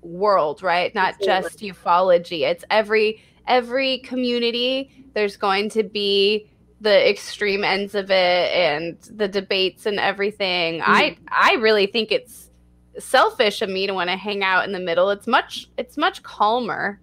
world, 0.00 0.62
right? 0.62 0.94
Not 0.94 1.20
just 1.20 1.60
ufology. 1.60 2.48
It's 2.48 2.64
every 2.70 3.22
every 3.46 3.98
community. 3.98 4.90
There's 5.14 5.36
going 5.36 5.68
to 5.70 5.82
be 5.82 6.48
the 6.82 7.08
extreme 7.08 7.62
ends 7.62 7.94
of 7.94 8.10
it 8.10 8.50
and 8.52 8.98
the 9.02 9.28
debates 9.28 9.86
and 9.86 9.98
everything. 9.98 10.80
Mm. 10.80 10.84
I 10.84 11.16
I 11.28 11.54
really 11.54 11.86
think 11.86 12.10
it's 12.10 12.50
selfish 12.98 13.62
of 13.62 13.70
me 13.70 13.86
to 13.86 13.94
want 13.94 14.10
to 14.10 14.16
hang 14.16 14.42
out 14.42 14.64
in 14.64 14.72
the 14.72 14.80
middle. 14.80 15.10
It's 15.10 15.26
much 15.26 15.68
it's 15.78 15.96
much 15.96 16.22
calmer 16.24 17.00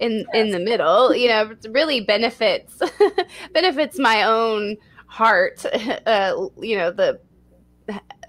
in 0.00 0.18
yes. 0.18 0.26
in 0.34 0.50
the 0.50 0.58
middle. 0.58 1.14
You 1.14 1.28
know, 1.28 1.50
it 1.50 1.66
really 1.70 2.00
benefits 2.00 2.82
benefits 3.54 3.98
my 3.98 4.24
own 4.24 4.76
heart. 5.06 5.64
Uh, 6.06 6.48
you 6.60 6.76
know, 6.76 6.90
the 6.90 7.20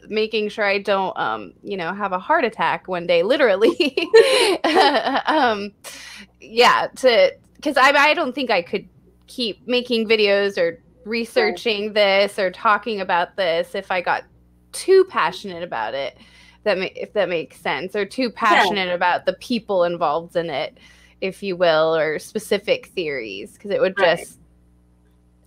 making 0.08 0.50
sure 0.50 0.66
I 0.66 0.78
don't 0.78 1.18
um, 1.18 1.54
you 1.64 1.78
know, 1.78 1.94
have 1.94 2.12
a 2.12 2.20
heart 2.20 2.44
attack 2.44 2.88
one 2.88 3.08
day 3.08 3.24
literally. 3.24 4.08
um 5.26 5.72
yeah, 6.40 6.88
to 6.98 7.34
cuz 7.64 7.76
I 7.76 7.92
I 7.92 8.14
don't 8.14 8.36
think 8.36 8.52
I 8.52 8.62
could 8.62 8.88
keep 9.26 9.66
making 9.66 10.08
videos 10.08 10.58
or 10.58 10.80
researching 11.06 11.94
this 11.94 12.38
or 12.38 12.52
talking 12.52 13.02
about 13.02 13.36
this 13.36 13.76
if 13.76 13.92
I 13.92 14.02
got 14.02 14.24
too 14.72 15.06
passionate 15.10 15.64
about 15.64 15.94
it 15.94 16.18
that 16.64 16.78
ma- 16.78 16.88
if 16.96 17.14
that 17.14 17.30
makes 17.30 17.60
sense 17.60 17.96
or 17.96 18.06
too 18.06 18.30
passionate 18.30 18.88
yeah. 18.88 18.94
about 18.94 19.26
the 19.26 19.34
people 19.34 19.84
involved 19.84 20.36
in 20.36 20.50
it 20.50 20.78
if 21.20 21.44
you 21.44 21.56
will 21.56 21.96
or 21.96 22.20
specific 22.20 22.88
theories 22.88 23.54
because 23.54 23.72
it 23.72 23.80
would 23.80 23.96
just 23.98 24.40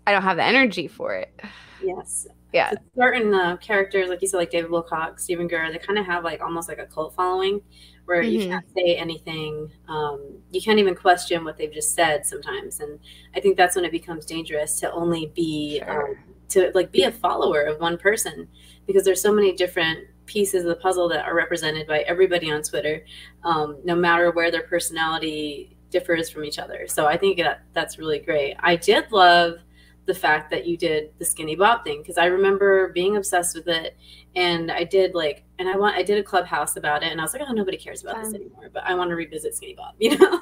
I 0.06 0.12
don't 0.12 0.23
have 0.23 0.37
the 0.37 0.44
energy 0.44 0.87
for 0.87 1.14
it. 1.14 1.40
Yes. 1.82 2.26
Yeah. 2.52 2.70
So 2.70 2.76
certain 2.96 3.34
uh, 3.34 3.56
characters 3.56 4.08
like 4.08 4.23
you 4.23 4.28
said 4.28 4.37
like 4.37 4.50
david 4.50 4.70
wilcock 4.70 5.18
Steven 5.18 5.49
Greer, 5.49 5.70
they 5.73 5.78
kind 5.78 5.99
of 5.99 6.06
have 6.06 6.25
like 6.25 6.40
almost 6.40 6.68
like 6.68 6.78
a 6.78 6.87
cult 6.87 7.14
following 7.14 7.61
where 8.04 8.23
mm-hmm. 8.23 8.40
you 8.40 8.49
can't 8.49 8.66
say 8.75 8.96
anything 8.96 9.70
um, 9.88 10.38
you 10.50 10.61
can't 10.61 10.78
even 10.78 10.94
question 10.94 11.44
what 11.44 11.56
they've 11.56 11.73
just 11.73 11.94
said 11.94 12.25
sometimes 12.25 12.80
and 12.80 12.99
i 13.34 13.40
think 13.40 13.56
that's 13.56 13.76
when 13.76 13.84
it 13.84 13.92
becomes 13.92 14.26
dangerous 14.26 14.78
to 14.80 14.90
only 14.92 15.32
be 15.34 15.78
sure. 15.78 16.11
um, 16.11 16.16
to 16.49 16.70
like 16.75 16.92
be 16.92 17.02
a 17.02 17.12
follower 17.12 17.62
of 17.62 17.80
one 17.80 17.99
person 17.99 18.49
because 18.87 19.04
there's 19.04 19.20
so 19.20 19.32
many 19.32 19.52
different 19.52 20.06
pieces 20.26 20.62
of 20.62 20.68
the 20.68 20.76
puzzle 20.76 21.08
that 21.08 21.25
are 21.25 21.34
represented 21.34 21.87
by 21.87 22.00
everybody 22.00 22.50
on 22.50 22.62
Twitter, 22.62 23.04
um, 23.44 23.78
no 23.84 23.94
matter 23.94 24.30
where 24.30 24.50
their 24.50 24.62
personality 24.62 25.76
differs 25.90 26.30
from 26.30 26.44
each 26.44 26.58
other. 26.58 26.87
So 26.88 27.06
I 27.06 27.16
think 27.16 27.38
that 27.38 27.62
that's 27.73 27.99
really 27.99 28.18
great. 28.18 28.56
I 28.61 28.76
did 28.76 29.11
love 29.12 29.58
the 30.06 30.14
fact 30.14 30.50
that 30.50 30.66
you 30.66 30.76
did 30.76 31.11
the 31.18 31.25
skinny 31.25 31.56
bob 31.56 31.84
thing 31.84 32.02
because 32.02 32.18
I 32.18 32.26
remember 32.26 32.92
being 32.92 33.16
obsessed 33.16 33.56
with 33.56 33.68
it 33.68 33.96
and 34.37 34.71
I 34.71 34.85
did 34.85 35.14
like 35.14 35.45
and 35.59 35.69
I 35.69 35.76
want 35.76 35.97
I 35.97 36.03
did 36.03 36.19
a 36.19 36.23
clubhouse 36.23 36.76
about 36.76 37.03
it 37.03 37.12
and 37.12 37.21
I 37.21 37.25
was 37.25 37.33
like 37.33 37.43
oh 37.47 37.53
nobody 37.53 37.76
cares 37.76 38.03
about 38.03 38.23
this 38.23 38.35
anymore 38.35 38.71
but 38.73 38.83
I 38.85 38.95
want 38.95 39.11
to 39.11 39.17
revisit 39.17 39.55
skinny 39.55 39.75
bob 39.75 39.95
you 39.99 40.17
know 40.19 40.41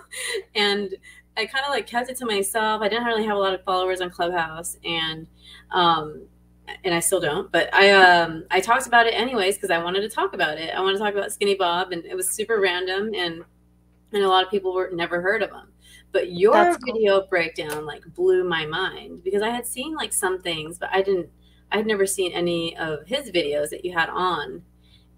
and 0.55 0.95
I 1.37 1.47
kind 1.47 1.65
of 1.65 1.71
like 1.71 1.87
kept 1.87 2.11
it 2.11 2.17
to 2.19 2.27
myself 2.27 2.83
I 2.83 2.89
didn't 2.89 3.05
really 3.05 3.25
have 3.27 3.37
a 3.37 3.41
lot 3.41 3.55
of 3.55 3.63
followers 3.65 4.01
on 4.01 4.11
clubhouse 4.11 4.79
and 4.85 5.27
um 5.71 6.27
and 6.85 6.95
I 6.95 7.01
still 7.01 7.21
don't 7.21 7.51
but 7.53 7.73
I 7.75 7.91
um 7.91 8.45
I 8.51 8.61
talked 8.61 8.87
about 8.87 9.07
it 9.07 9.15
anyways 9.15 9.57
because 9.57 9.71
I 9.71 9.83
wanted 9.83 10.01
to 10.03 10.09
talk 10.09 10.33
about 10.33 10.59
it 10.59 10.75
I 10.75 10.81
wanted 10.81 10.95
to 10.95 11.05
talk 11.05 11.15
about 11.15 11.33
skinny 11.33 11.55
bob 11.55 11.93
and 11.93 12.05
it 12.05 12.15
was 12.15 12.29
super 12.29 12.61
random 12.61 13.13
and 13.15 13.45
and 14.15 14.23
a 14.23 14.29
lot 14.29 14.45
of 14.45 14.51
people 14.51 14.75
were 14.75 14.91
never 14.93 15.21
heard 15.21 15.43
of 15.43 15.51
him 15.51 15.73
but 16.13 16.33
your 16.33 16.53
That's 16.53 16.85
video 16.85 17.21
cool. 17.21 17.29
breakdown 17.29 17.87
like 17.87 18.05
blew 18.15 18.45
my 18.45 18.67
mind 18.67 19.25
because 19.25 19.43
I 19.43 19.49
had 19.49 19.67
seen 19.67 19.95
like 19.95 20.13
some 20.13 20.41
things, 20.41 20.79
but 20.79 20.91
I 20.93 21.03
didn't. 21.03 21.31
I'd 21.73 21.87
never 21.87 22.07
seen 22.07 22.33
any 22.33 22.77
of 22.77 23.07
his 23.07 23.31
videos 23.31 23.71
that 23.71 23.85
you 23.85 23.93
had 23.93 24.09
on. 24.09 24.63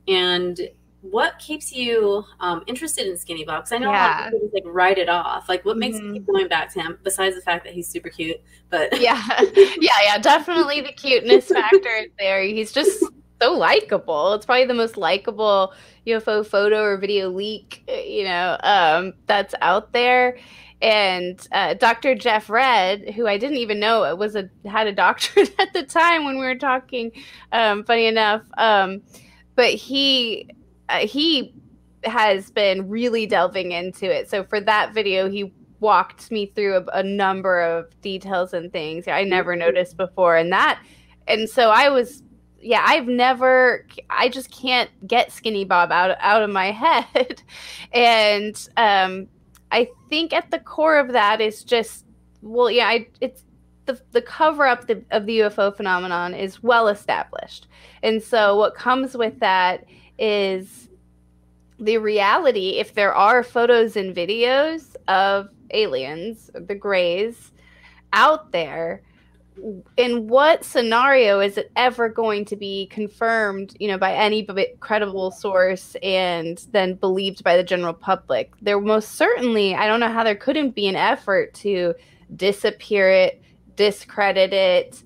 And 0.09 0.59
what 1.03 1.39
keeps 1.39 1.73
you 1.73 2.25
um, 2.41 2.63
interested 2.67 3.07
in 3.07 3.17
Skinny 3.17 3.45
Bob? 3.45 3.65
Because 3.65 3.73
I 3.73 3.79
know 3.79 3.91
yeah. 3.91 4.07
a 4.07 4.09
lot 4.09 4.27
of 4.27 4.33
people 4.33 4.49
just, 4.49 4.55
like 4.55 4.75
write 4.75 4.99
it 4.99 5.09
off. 5.09 5.49
Like, 5.49 5.65
what 5.65 5.77
makes 5.77 5.99
mm-hmm. 5.99 6.07
you 6.07 6.13
keep 6.15 6.27
going 6.27 6.49
back 6.49 6.73
to 6.73 6.81
him 6.81 6.99
besides 7.03 7.37
the 7.37 7.43
fact 7.43 7.65
that 7.65 7.75
he's 7.75 7.89
super 7.89 8.09
cute? 8.09 8.41
But 8.71 9.01
yeah, 9.01 9.23
yeah, 9.81 9.93
yeah, 10.03 10.19
definitely 10.19 10.81
the 10.81 10.93
cuteness 10.93 11.49
factor 11.49 11.89
is 11.89 12.11
there. 12.19 12.43
He's 12.43 12.73
just 12.73 13.05
so 13.43 13.53
likable. 13.53 14.33
It's 14.33 14.47
probably 14.47 14.65
the 14.65 14.75
most 14.75 14.97
likable 14.97 15.75
UFO 16.07 16.47
photo 16.47 16.83
or 16.83 16.97
video 16.97 17.29
leak, 17.29 17.85
you 17.89 18.25
know, 18.25 18.57
um, 18.63 19.13
that's 19.27 19.55
out 19.61 19.93
there 19.93 20.39
and 20.83 21.47
uh, 21.53 21.75
Dr. 21.75 22.15
Jeff 22.15 22.51
Red, 22.51 23.11
who 23.11 23.27
I 23.27 23.39
didn't 23.39 23.57
even 23.59 23.81
know 23.81 24.15
was 24.17 24.37
a 24.37 24.51
had 24.67 24.87
a 24.87 24.93
doctorate 24.93 25.55
at 25.59 25.73
the 25.73 25.83
time 25.83 26.25
when 26.25 26.39
we 26.39 26.45
were 26.45 26.57
talking. 26.57 27.13
Um, 27.53 27.85
funny 27.85 28.07
enough, 28.07 28.43
um, 28.59 29.03
but 29.55 29.71
he 29.71 30.51
uh, 30.89 30.99
he 30.99 31.55
has 32.05 32.51
been 32.51 32.89
really 32.89 33.27
delving 33.27 33.73
into 33.73 34.05
it. 34.05 34.29
So 34.29 34.45
for 34.45 34.61
that 34.61 34.93
video, 34.93 35.31
he 35.31 35.53
walked 35.81 36.31
me 36.31 36.47
through 36.47 36.77
a, 36.77 36.85
a 36.99 37.03
number 37.03 37.61
of 37.63 37.99
details 38.01 38.53
and 38.53 38.73
things 38.73 39.09
I 39.09 39.25
never 39.25 39.53
mm-hmm. 39.53 39.61
noticed 39.61 39.97
before, 39.97 40.37
and 40.37 40.53
that, 40.53 40.83
and 41.27 41.49
so 41.49 41.71
I 41.71 41.89
was 41.89 42.23
yeah, 42.61 42.83
I've 42.87 43.07
never 43.07 43.87
I 44.11 44.29
just 44.29 44.51
can't 44.51 44.91
get 45.07 45.33
skinny 45.33 45.65
bob 45.65 45.93
out 45.93 46.17
out 46.21 46.43
of 46.43 46.51
my 46.51 46.71
head. 46.73 47.43
and 47.93 48.69
um 48.77 49.29
I 49.75 49.89
think 50.09 50.33
at 50.33 50.53
the 50.53 50.61
core 50.61 50.99
of 50.99 51.13
that 51.13 51.41
is 51.41 51.65
just 51.65 52.05
well, 52.43 52.71
yeah, 52.71 52.87
I, 52.87 53.09
it's 53.21 53.43
the 53.87 54.01
the 54.13 54.23
cover 54.23 54.67
up 54.67 54.87
the, 54.87 55.03
of 55.11 55.27
the 55.27 55.41
UFO 55.41 55.77
phenomenon 55.77 56.33
is 56.33 56.63
well 56.63 56.87
established, 56.87 57.67
and 58.03 58.23
so 58.23 58.57
what 58.57 58.77
comes 58.77 59.17
with 59.17 59.41
that 59.41 59.85
is 60.17 60.89
the 61.81 61.99
reality. 61.99 62.79
If 62.79 62.95
there 62.95 63.13
are 63.15 63.43
photos 63.43 63.97
and 63.97 64.15
videos 64.15 64.95
of 65.09 65.49
aliens, 65.73 66.51
the 66.55 66.77
Greys, 66.77 67.51
out 68.13 68.53
there, 68.53 69.03
in 69.97 70.27
what 70.27 70.65
scenario 70.65 71.41
is 71.41 71.57
it 71.57 71.71
ever 71.77 72.09
going 72.09 72.45
to 72.45 72.57
be 72.57 72.87
confirmed 72.87 73.77
you 73.79 73.87
know 73.87 73.99
by 73.99 74.13
any 74.13 74.47
credible 74.81 75.31
source 75.31 75.97
and 76.03 76.67
then 76.73 76.95
believed 76.95 77.45
by 77.45 77.57
the 77.57 77.63
general 77.63 77.95
public? 77.95 78.53
There 78.61 78.81
most 78.81 79.13
certainly 79.13 79.75
i 79.75 79.87
don't 79.87 80.01
know 80.01 80.13
how 80.13 80.25
there 80.25 80.35
couldn't 80.35 80.75
be 80.75 80.87
an 80.89 80.97
effort 80.97 81.55
to 81.55 81.95
disappear 82.37 83.11
it 83.11 83.43
discredit 83.77 84.53
it 84.53 85.03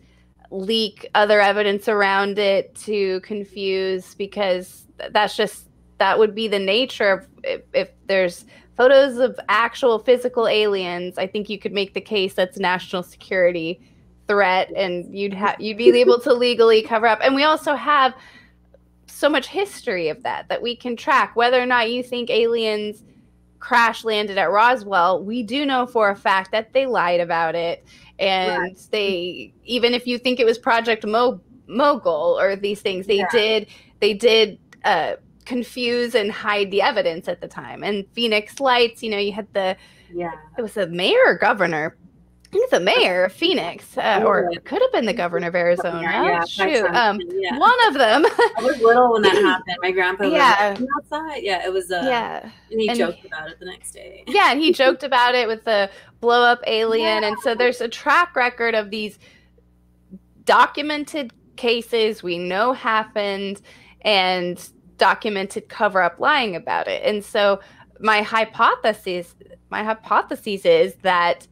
leak 0.50 1.08
other 1.14 1.40
evidence 1.40 1.88
around 1.88 2.38
it 2.38 2.74
to 2.74 3.20
confuse 3.20 4.14
because 4.14 4.86
that's 5.10 5.36
just 5.36 5.68
that 5.98 6.18
would 6.18 6.34
be 6.34 6.48
the 6.48 6.58
nature 6.58 7.10
of 7.10 7.26
if, 7.44 7.62
if 7.74 7.90
there's 8.06 8.46
photos 8.76 9.18
of 9.18 9.38
actual 9.48 9.98
physical 9.98 10.48
aliens 10.48 11.18
i 11.18 11.26
think 11.26 11.50
you 11.50 11.58
could 11.58 11.72
make 11.72 11.92
the 11.92 12.00
case 12.00 12.34
that's 12.34 12.58
national 12.58 13.02
security 13.02 13.80
threat 14.28 14.70
and 14.76 15.12
you'd 15.16 15.34
have 15.34 15.56
you'd 15.58 15.78
be 15.78 15.88
able 15.98 16.20
to 16.20 16.32
legally 16.32 16.82
cover 16.82 17.06
up. 17.06 17.18
And 17.22 17.34
we 17.34 17.42
also 17.42 17.74
have 17.74 18.14
so 19.06 19.28
much 19.28 19.48
history 19.48 20.08
of 20.10 20.22
that 20.22 20.48
that 20.48 20.62
we 20.62 20.76
can 20.76 20.94
track 20.94 21.34
whether 21.34 21.60
or 21.60 21.66
not 21.66 21.90
you 21.90 22.02
think 22.02 22.30
aliens 22.30 23.02
crash 23.58 24.04
landed 24.04 24.38
at 24.38 24.50
Roswell. 24.50 25.24
We 25.24 25.42
do 25.42 25.66
know 25.66 25.86
for 25.86 26.10
a 26.10 26.16
fact 26.16 26.52
that 26.52 26.72
they 26.72 26.86
lied 26.86 27.20
about 27.20 27.56
it. 27.56 27.84
And 28.20 28.62
right. 28.62 28.88
they 28.92 29.52
even 29.64 29.94
if 29.94 30.06
you 30.06 30.18
think 30.18 30.38
it 30.38 30.46
was 30.46 30.58
project 30.58 31.06
Mo- 31.06 31.40
mogul 31.66 32.38
or 32.38 32.56
these 32.56 32.80
things 32.80 33.06
they 33.06 33.18
yeah. 33.18 33.28
did 33.30 33.66
they 34.00 34.14
did 34.14 34.58
uh, 34.84 35.14
confuse 35.44 36.14
and 36.14 36.30
hide 36.30 36.70
the 36.70 36.82
evidence 36.82 37.28
at 37.28 37.40
the 37.40 37.48
time. 37.48 37.82
And 37.82 38.06
phoenix 38.12 38.60
lights 38.60 39.02
you 39.02 39.10
know 39.10 39.18
you 39.18 39.32
had 39.32 39.46
the 39.54 39.76
yeah. 40.12 40.32
it 40.56 40.62
was 40.62 40.74
the 40.74 40.86
mayor 40.86 41.18
or 41.26 41.36
governor 41.36 41.96
I 42.48 42.50
think 42.50 42.70
the 42.70 42.80
mayor 42.80 43.24
of 43.24 43.32
Phoenix, 43.34 43.98
uh, 43.98 44.22
or 44.24 44.48
it 44.50 44.64
could 44.64 44.80
have 44.80 44.90
been 44.90 45.04
the 45.04 45.12
governor 45.12 45.48
of 45.48 45.54
Arizona. 45.54 46.00
Yeah, 46.00 46.44
Shoot, 46.46 46.86
um, 46.86 47.20
yeah. 47.28 47.58
one 47.58 47.88
of 47.88 47.94
them. 47.94 48.24
I 48.24 48.62
was 48.62 48.80
little 48.80 49.12
when 49.12 49.20
that 49.20 49.34
happened. 49.42 49.76
My 49.82 49.90
grandpa 49.90 50.24
yeah. 50.24 50.70
was 50.70 50.86
outside. 50.96 51.42
Yeah, 51.42 51.66
it 51.66 51.70
was. 51.70 51.90
Uh, 51.90 52.00
yeah, 52.06 52.50
and 52.70 52.80
he 52.80 52.88
and 52.88 52.98
joked 52.98 53.26
about 53.26 53.50
it 53.50 53.58
the 53.60 53.66
next 53.66 53.92
day. 53.92 54.24
Yeah, 54.26 54.50
and 54.50 54.60
he 54.60 54.72
joked 54.72 55.02
about 55.02 55.34
it 55.34 55.46
with 55.46 55.64
the 55.64 55.90
blow 56.20 56.42
up 56.42 56.62
alien, 56.66 57.22
yeah. 57.22 57.28
and 57.28 57.36
so 57.40 57.54
there's 57.54 57.82
a 57.82 57.88
track 57.88 58.34
record 58.34 58.74
of 58.74 58.88
these 58.88 59.18
documented 60.46 61.34
cases 61.56 62.22
we 62.22 62.38
know 62.38 62.72
happened, 62.72 63.60
and 64.00 64.70
documented 64.96 65.68
cover 65.68 66.00
up 66.00 66.18
lying 66.18 66.56
about 66.56 66.88
it. 66.88 67.02
And 67.04 67.22
so 67.22 67.60
my 68.00 68.22
hypothesis, 68.22 69.34
my 69.68 69.84
hypothesis 69.84 70.64
is 70.64 70.94
that 71.02 71.46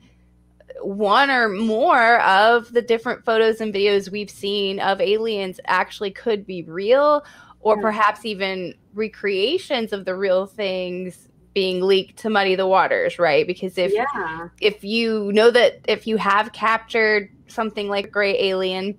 one 0.86 1.30
or 1.30 1.48
more 1.48 2.20
of 2.20 2.72
the 2.72 2.80
different 2.80 3.24
photos 3.24 3.60
and 3.60 3.74
videos 3.74 4.08
we've 4.08 4.30
seen 4.30 4.78
of 4.78 5.00
aliens 5.00 5.58
actually 5.66 6.12
could 6.12 6.46
be 6.46 6.62
real 6.62 7.24
or 7.60 7.80
perhaps 7.80 8.24
even 8.24 8.72
recreations 8.94 9.92
of 9.92 10.04
the 10.04 10.14
real 10.14 10.46
things 10.46 11.28
being 11.54 11.82
leaked 11.82 12.16
to 12.18 12.30
muddy 12.30 12.54
the 12.54 12.68
waters 12.68 13.18
right? 13.18 13.48
Because 13.48 13.76
if 13.76 13.92
yeah. 13.92 14.48
if 14.60 14.84
you 14.84 15.32
know 15.32 15.50
that 15.50 15.80
if 15.88 16.06
you 16.06 16.16
have 16.18 16.52
captured 16.52 17.30
something 17.48 17.88
like 17.88 18.06
a 18.06 18.10
gray 18.10 18.38
alien 18.40 18.96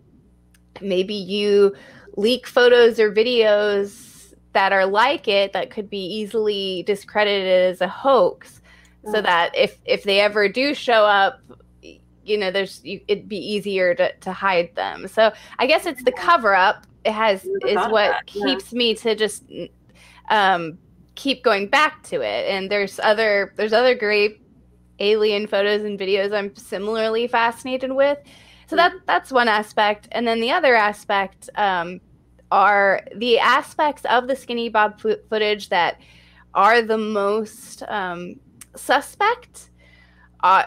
maybe 0.82 1.13
you 1.13 1.74
leak 2.17 2.46
photos 2.48 3.00
or 3.00 3.13
videos 3.13 4.34
that 4.51 4.74
are 4.74 4.86
like 4.86 5.29
it 5.29 5.53
that 5.53 5.70
could 5.70 5.89
be 5.89 6.03
easily 6.06 6.84
discredited 6.84 7.72
as 7.72 7.79
a 7.79 7.88
hoax. 7.88 8.62
So 9.10 9.22
that 9.22 9.56
if 9.56 9.77
if 9.86 10.03
they 10.03 10.20
ever 10.20 10.50
do 10.50 10.74
show 10.74 11.06
up 11.06 11.39
you 12.27 12.38
know 12.38 12.51
there's 12.51 12.84
you, 12.84 13.01
it'd 13.07 13.29
be 13.29 13.38
easier 13.38 13.96
to, 13.96 14.13
to 14.17 14.31
hide 14.31 14.74
them. 14.75 15.07
So 15.07 15.31
i 15.60 15.65
guess 15.65 15.86
it's 15.86 16.03
the 16.03 16.12
cover 16.12 16.55
up. 16.55 16.86
It 17.05 17.13
has 17.13 17.46
is 17.46 17.75
what 17.75 18.12
that, 18.12 18.25
keeps 18.25 18.74
yeah. 18.74 18.77
me 18.77 18.96
to 18.96 19.15
just 19.15 19.43
um 20.29 20.77
keep 21.15 21.43
going 21.43 21.67
back 21.67 22.03
to 22.03 22.22
it. 22.22 22.50
And 22.50 22.69
there's 22.72 23.00
other 23.00 23.53
there's 23.55 23.74
other 23.74 23.96
great 23.96 24.41
alien 25.00 25.46
photos 25.46 25.84
and 25.84 26.00
videos 26.00 26.34
i'm 26.34 26.55
similarly 26.55 27.27
fascinated 27.27 27.91
with. 27.91 28.17
So 28.67 28.75
that 28.75 28.93
that's 29.05 29.31
one 29.31 29.48
aspect. 29.48 30.07
And 30.12 30.27
then 30.27 30.41
the 30.41 30.51
other 30.51 30.75
aspect 30.75 31.50
um, 31.55 32.01
are 32.51 33.01
the 33.15 33.39
aspects 33.39 34.03
of 34.05 34.27
the 34.27 34.36
skinny 34.36 34.69
bob 34.69 35.00
footage 35.00 35.69
that 35.69 36.01
are 36.53 36.81
the 36.81 36.98
most 36.98 37.84
um, 37.88 38.36
suspect 38.75 39.69
uh, 40.43 40.63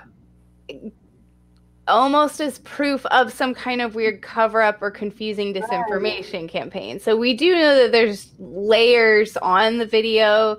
almost 1.90 2.40
as 2.40 2.58
proof 2.60 3.04
of 3.06 3.32
some 3.32 3.54
kind 3.54 3.82
of 3.82 3.94
weird 3.94 4.22
cover 4.22 4.62
up 4.62 4.80
or 4.80 4.90
confusing 4.90 5.52
disinformation 5.52 6.48
campaign. 6.48 6.98
So 6.98 7.16
we 7.16 7.34
do 7.34 7.54
know 7.54 7.76
that 7.76 7.92
there's 7.92 8.32
layers 8.38 9.36
on 9.36 9.78
the 9.78 9.86
video. 9.86 10.56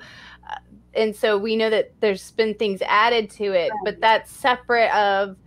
Uh, 0.49 0.55
and 0.93 1.15
so 1.15 1.37
we 1.37 1.55
know 1.55 1.69
that 1.69 1.93
there's 2.01 2.31
been 2.31 2.53
things 2.53 2.81
added 2.85 3.29
to 3.31 3.53
it, 3.53 3.71
but 3.83 3.99
that's 3.99 4.31
separate 4.31 4.93
of 4.95 5.37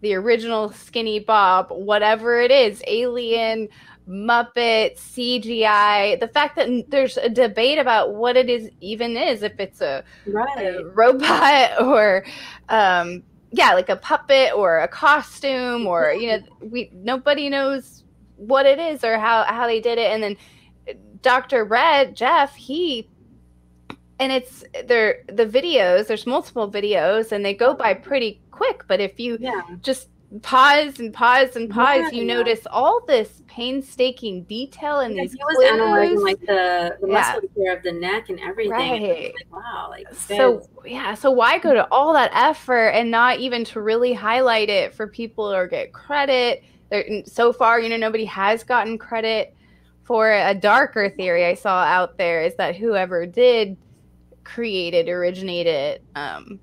the 0.00 0.14
original 0.14 0.72
Skinny 0.72 1.20
Bob, 1.20 1.68
whatever 1.70 2.40
it 2.40 2.50
is, 2.50 2.82
alien, 2.86 3.68
Muppet, 4.08 4.98
CGI. 4.98 6.18
The 6.18 6.28
fact 6.28 6.56
that 6.56 6.68
there's 6.88 7.16
a 7.16 7.28
debate 7.28 7.78
about 7.78 8.14
what 8.14 8.36
it 8.36 8.50
is 8.50 8.68
even 8.80 9.16
is, 9.16 9.42
if 9.42 9.58
it's 9.58 9.80
a, 9.80 10.04
right. 10.26 10.58
a 10.58 10.84
robot 10.92 11.80
or 11.82 12.24
um, 12.68 13.22
yeah, 13.52 13.74
like 13.74 13.88
a 13.88 13.96
puppet 13.96 14.52
or 14.54 14.80
a 14.80 14.88
costume 14.88 15.86
or 15.86 16.12
you 16.12 16.28
know, 16.28 16.42
we 16.60 16.90
nobody 16.92 17.48
knows 17.48 18.04
what 18.36 18.66
it 18.66 18.78
is 18.78 19.04
or 19.04 19.18
how 19.18 19.44
how 19.44 19.66
they 19.66 19.80
did 19.80 19.98
it, 19.98 20.10
and 20.10 20.22
then 20.22 20.36
uh, 20.88 20.92
Dr. 21.20 21.64
Red, 21.64 22.16
Jeff, 22.16 22.54
he 22.54 23.08
and 24.18 24.32
it's 24.32 24.64
there 24.86 25.24
the 25.26 25.46
videos, 25.46 26.06
there's 26.06 26.26
multiple 26.26 26.70
videos 26.70 27.32
and 27.32 27.44
they 27.44 27.54
go 27.54 27.74
by 27.74 27.92
pretty 27.92 28.40
quick, 28.50 28.84
but 28.86 29.00
if 29.00 29.18
you 29.18 29.36
yeah. 29.40 29.62
just 29.80 30.08
pause 30.40 30.98
and 30.98 31.12
pause 31.12 31.56
and 31.56 31.68
pause, 31.68 32.00
yeah, 32.00 32.10
you 32.10 32.24
yeah. 32.24 32.34
notice 32.34 32.66
all 32.70 33.04
this 33.06 33.42
painstaking 33.46 34.44
detail 34.44 35.00
in 35.00 35.14
yeah, 35.14 35.22
these. 35.22 35.32
He 35.32 35.38
was 35.44 35.56
clues. 35.56 35.70
analyzing 35.70 36.20
like 36.20 36.40
the, 36.40 36.96
the 37.00 37.06
musculature 37.06 37.76
of 37.76 37.82
the 37.82 37.92
neck 37.92 38.30
and 38.30 38.40
everything. 38.40 38.72
Right. 38.72 38.92
And 39.02 39.34
like, 39.34 39.52
wow, 39.52 39.88
like 39.90 40.06
so 40.14 40.66
yeah. 40.84 41.14
So 41.14 41.30
why 41.30 41.58
go 41.58 41.74
to 41.74 41.86
all 41.90 42.12
that 42.14 42.30
effort 42.34 42.88
and 42.88 43.10
not 43.10 43.38
even 43.38 43.64
to 43.66 43.80
really 43.80 44.12
highlight 44.12 44.70
it 44.70 44.94
for 44.94 45.06
people 45.06 45.52
or 45.52 45.66
get 45.66 45.92
credit? 45.92 46.64
There, 46.90 47.22
so 47.26 47.52
far, 47.52 47.80
you 47.80 47.88
know, 47.88 47.96
nobody 47.96 48.24
has 48.26 48.64
gotten 48.64 48.98
credit 48.98 49.54
for 50.04 50.32
a 50.32 50.54
darker 50.54 51.10
theory 51.10 51.44
I 51.44 51.54
saw 51.54 51.84
out 51.84 52.18
there 52.18 52.42
is 52.42 52.54
that 52.56 52.76
whoever 52.76 53.24
did 53.24 53.76
create 54.44 54.94
it, 54.94 55.08
originate 55.08 55.66
it, 55.66 56.02
um, 56.14 56.58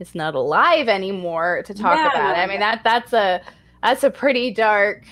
is 0.00 0.14
not 0.14 0.34
alive 0.34 0.88
anymore 0.88 1.62
to 1.66 1.74
talk 1.74 1.96
yeah, 1.96 2.08
about 2.08 2.36
it. 2.36 2.40
I 2.40 2.46
mean 2.46 2.60
that 2.60 2.82
that's 2.84 3.12
a 3.12 3.40
that's 3.82 4.04
a 4.04 4.10
pretty 4.10 4.52
dark 4.52 5.04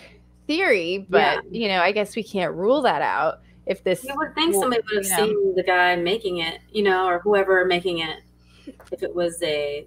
theory, 0.46 1.06
but 1.08 1.44
yeah. 1.50 1.60
you 1.60 1.68
know, 1.68 1.80
I 1.80 1.92
guess 1.92 2.16
we 2.16 2.22
can't 2.22 2.54
rule 2.54 2.82
that 2.82 3.02
out. 3.02 3.40
If 3.66 3.82
this, 3.82 4.04
you 4.04 4.14
would 4.16 4.34
think 4.34 4.54
somebody 4.54 4.82
would 4.92 5.04
have 5.04 5.18
know. 5.18 5.26
seen 5.26 5.54
the 5.56 5.62
guy 5.64 5.96
making 5.96 6.38
it, 6.38 6.60
you 6.70 6.84
know, 6.84 7.06
or 7.06 7.18
whoever 7.18 7.64
making 7.64 7.98
it, 7.98 8.20
if 8.92 9.02
it 9.02 9.12
was 9.14 9.42
a 9.42 9.86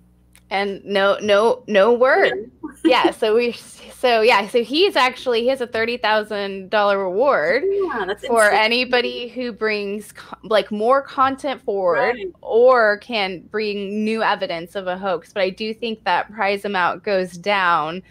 and 0.50 0.84
no 0.84 1.18
no 1.22 1.64
no 1.68 1.94
word 1.94 2.50
yeah 2.84 3.12
so 3.12 3.36
we 3.36 3.52
so 3.52 4.22
yeah 4.22 4.48
so 4.48 4.64
he's 4.64 4.96
actually 4.96 5.42
he 5.42 5.48
has 5.48 5.62
a 5.62 5.68
$30000 5.68 6.98
reward 6.98 7.64
yeah, 7.68 8.06
for 8.28 8.46
insane. 8.46 8.60
anybody 8.60 9.28
who 9.28 9.52
brings 9.52 10.14
like 10.44 10.72
more 10.72 11.02
content 11.02 11.62
forward 11.62 12.16
right. 12.16 12.34
or 12.42 12.98
can 12.98 13.42
bring 13.52 14.04
new 14.04 14.24
evidence 14.24 14.76
of 14.76 14.88
a 14.88 14.98
hoax 14.98 15.34
but 15.34 15.42
i 15.42 15.50
do 15.50 15.74
think 15.74 16.04
that 16.04 16.32
prize 16.32 16.66
amount 16.66 17.04
goes 17.04 17.34
down 17.34 18.02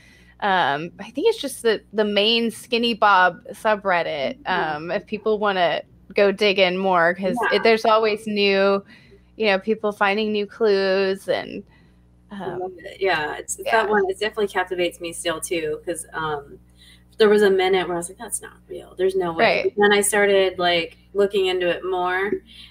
um, 0.40 0.92
i 1.00 1.10
think 1.10 1.26
it's 1.28 1.40
just 1.40 1.62
the 1.62 1.82
the 1.92 2.04
main 2.04 2.50
skinny 2.50 2.94
bob 2.94 3.42
subreddit 3.48 4.38
mm-hmm. 4.42 4.76
um, 4.76 4.90
if 4.90 5.06
people 5.06 5.38
want 5.38 5.56
to 5.56 5.82
go 6.14 6.30
dig 6.30 6.58
in 6.58 6.78
more 6.78 7.14
because 7.14 7.36
yeah. 7.52 7.58
there's 7.62 7.84
always 7.84 8.26
new 8.26 8.82
you 9.36 9.46
know 9.46 9.58
people 9.58 9.92
finding 9.92 10.32
new 10.32 10.46
clues 10.46 11.28
and 11.28 11.62
um, 12.30 12.76
yeah, 12.98 13.36
it's 13.36 13.58
yeah. 13.64 13.82
that 13.82 13.88
one. 13.88 14.04
It 14.08 14.18
definitely 14.18 14.48
captivates 14.48 15.00
me 15.00 15.12
still 15.12 15.40
too 15.40 15.80
because 15.80 16.06
um, 16.12 16.58
there 17.16 17.28
was 17.28 17.42
a 17.42 17.50
minute 17.50 17.86
where 17.86 17.96
I 17.96 17.98
was 17.98 18.08
like, 18.08 18.18
"That's 18.18 18.42
not 18.42 18.54
real. 18.68 18.94
There's 18.96 19.16
no 19.16 19.32
way." 19.32 19.62
Right. 19.62 19.74
then 19.76 19.92
I 19.92 20.00
started 20.00 20.58
like 20.58 20.98
looking 21.14 21.46
into 21.46 21.68
it 21.68 21.84
more, 21.84 22.30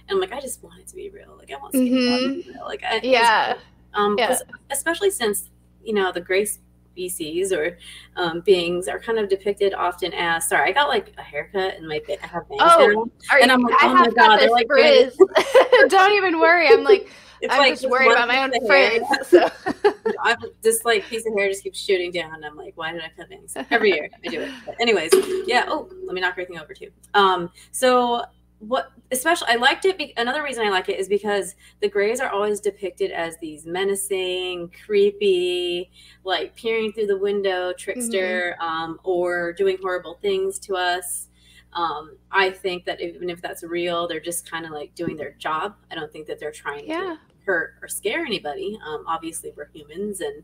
and 0.10 0.20
like, 0.20 0.32
I 0.32 0.40
just 0.40 0.64
want 0.64 0.80
it 0.80 0.88
to 0.88 0.96
be 0.96 1.10
real. 1.10 1.36
Like 1.38 1.52
I 1.52 1.58
want 1.58 1.74
mm-hmm. 1.74 1.96
to 1.96 2.44
be 2.44 2.52
real. 2.52 2.66
Like 2.66 2.84
I, 2.84 3.00
yeah, 3.04 3.58
um, 3.94 4.16
yeah. 4.18 4.38
especially 4.70 5.10
since 5.12 5.50
you 5.84 5.94
know 5.94 6.12
the 6.12 6.22
grace 6.22 6.60
species 6.98 7.54
or 7.54 7.78
um, 8.16 8.42
beings 8.42 8.88
are 8.88 9.00
kind 9.00 9.20
of 9.20 9.30
depicted 9.30 9.72
often 9.76 10.12
as 10.16 10.50
sorry 10.50 10.68
i 10.68 10.72
got 10.72 10.90
like 10.90 11.14
a 11.20 11.22
haircut 11.22 11.76
and 11.76 11.88
my 11.88 12.02
i 12.10 12.26
have 12.26 12.50
bangs 12.50 12.60
oh, 12.60 13.08
and 13.40 13.52
i'm 13.52 13.62
like 13.62 13.76
oh 13.84 13.94
my 13.94 14.10
god 14.10 14.38
they're 14.38 14.50
like 14.50 14.68
don't 15.90 16.14
even 16.14 16.40
worry 16.40 16.68
i'm 16.70 16.84
like 16.84 17.08
it's 17.42 17.54
I'm 17.54 17.60
like 17.60 17.74
just 17.74 17.90
worried 17.90 18.12
about 18.12 18.28
my 18.28 18.44
own 18.44 18.66
friends. 18.66 19.06
So. 19.28 19.50
I'm 20.24 20.38
just 20.64 20.86
like 20.86 21.04
piece 21.06 21.26
of 21.26 21.34
hair 21.34 21.50
just 21.50 21.64
keeps 21.64 21.80
shooting 21.80 22.12
down. 22.12 22.44
I'm 22.44 22.56
like, 22.56 22.74
why 22.76 22.94
did 22.94 23.02
I 23.02 23.12
cut 23.16 23.30
bangs? 23.30 23.56
Every 23.70 23.92
year 23.92 24.10
I 24.26 24.28
do 24.30 24.42
it. 24.42 24.52
But 24.66 24.76
anyways, 24.80 25.12
yeah. 25.46 25.66
Oh, 25.68 25.90
let 26.06 26.14
me 26.14 26.22
knock 26.22 26.32
everything 26.32 26.58
over 26.58 26.74
too. 26.74 26.92
Um, 27.14 27.52
so 27.72 28.24
what 28.60 28.92
especially 29.12 29.50
I 29.50 29.56
liked 29.56 29.86
it. 29.86 29.98
Be- 29.98 30.14
another 30.18 30.44
reason 30.44 30.66
I 30.66 30.70
like 30.70 30.90
it 30.90 31.00
is 31.00 31.08
because 31.08 31.56
the 31.82 31.90
Greys 31.90 32.20
are 32.20 32.30
always 32.30 32.60
depicted 32.60 33.12
as 33.12 33.38
these 33.38 33.66
menacing, 33.66 34.72
creepy, 34.86 35.92
like 36.24 36.56
peering 36.56 36.92
through 36.92 37.08
the 37.08 37.18
window 37.18 37.74
trickster, 37.74 38.56
mm-hmm. 38.60 38.68
um, 38.68 39.00
or 39.04 39.54
doing 39.54 39.78
horrible 39.82 40.18
things 40.22 40.60
to 40.60 40.76
us. 40.76 41.28
Um, 41.74 42.18
I 42.32 42.50
think 42.50 42.86
that 42.86 43.02
even 43.02 43.30
if 43.30 43.42
that's 43.42 43.64
real, 43.64 44.08
they're 44.08 44.20
just 44.20 44.50
kind 44.50 44.66
of 44.66 44.72
like 44.72 44.96
doing 44.96 45.16
their 45.16 45.34
job. 45.34 45.76
I 45.92 45.96
don't 45.96 46.12
think 46.12 46.26
that 46.28 46.40
they're 46.40 46.52
trying 46.52 46.88
yeah. 46.88 46.98
to 46.98 47.20
hurt 47.48 47.76
or 47.82 47.88
scare 47.88 48.26
anybody. 48.26 48.78
Um, 48.86 49.06
obviously, 49.08 49.54
we're 49.56 49.70
humans 49.74 50.22
and 50.22 50.44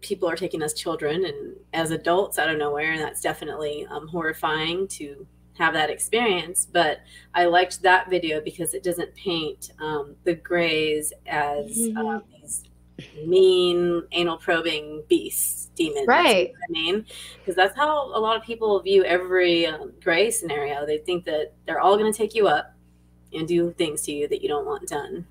people 0.00 0.28
are 0.28 0.36
taking 0.36 0.62
us 0.62 0.74
children 0.74 1.24
and 1.24 1.56
as 1.72 1.90
adults 1.90 2.38
out 2.38 2.50
of 2.50 2.58
nowhere, 2.58 2.92
and 2.92 3.00
that's 3.00 3.20
definitely 3.20 3.86
um, 3.90 4.06
horrifying 4.08 4.86
to 4.88 5.26
have 5.56 5.74
that 5.74 5.90
experience. 5.90 6.66
But 6.70 7.00
I 7.34 7.46
liked 7.46 7.82
that 7.82 8.10
video 8.10 8.40
because 8.40 8.74
it 8.74 8.82
doesn't 8.82 9.14
paint 9.14 9.70
um, 9.80 10.14
the 10.24 10.34
Greys 10.34 11.12
as 11.26 11.76
mm-hmm. 11.76 11.98
uh, 11.98 12.20
these 12.30 12.64
mean 13.24 14.02
anal 14.12 14.38
probing 14.38 15.04
beasts, 15.08 15.70
demons. 15.76 16.06
Right. 16.06 16.52
I 16.52 16.72
mean, 16.72 17.04
because 17.38 17.54
that's 17.54 17.76
how 17.76 18.06
a 18.16 18.18
lot 18.18 18.36
of 18.36 18.42
people 18.42 18.80
view 18.80 19.04
every 19.04 19.66
um, 19.66 19.92
Grey 20.02 20.30
scenario. 20.30 20.84
They 20.86 20.98
think 20.98 21.24
that 21.24 21.52
they're 21.66 21.80
all 21.80 21.96
going 21.96 22.12
to 22.12 22.16
take 22.16 22.34
you 22.34 22.48
up 22.48 22.74
and 23.32 23.46
do 23.46 23.72
things 23.72 24.02
to 24.02 24.12
you 24.12 24.26
that 24.28 24.42
you 24.42 24.48
don't 24.48 24.66
want 24.66 24.88
done. 24.88 25.26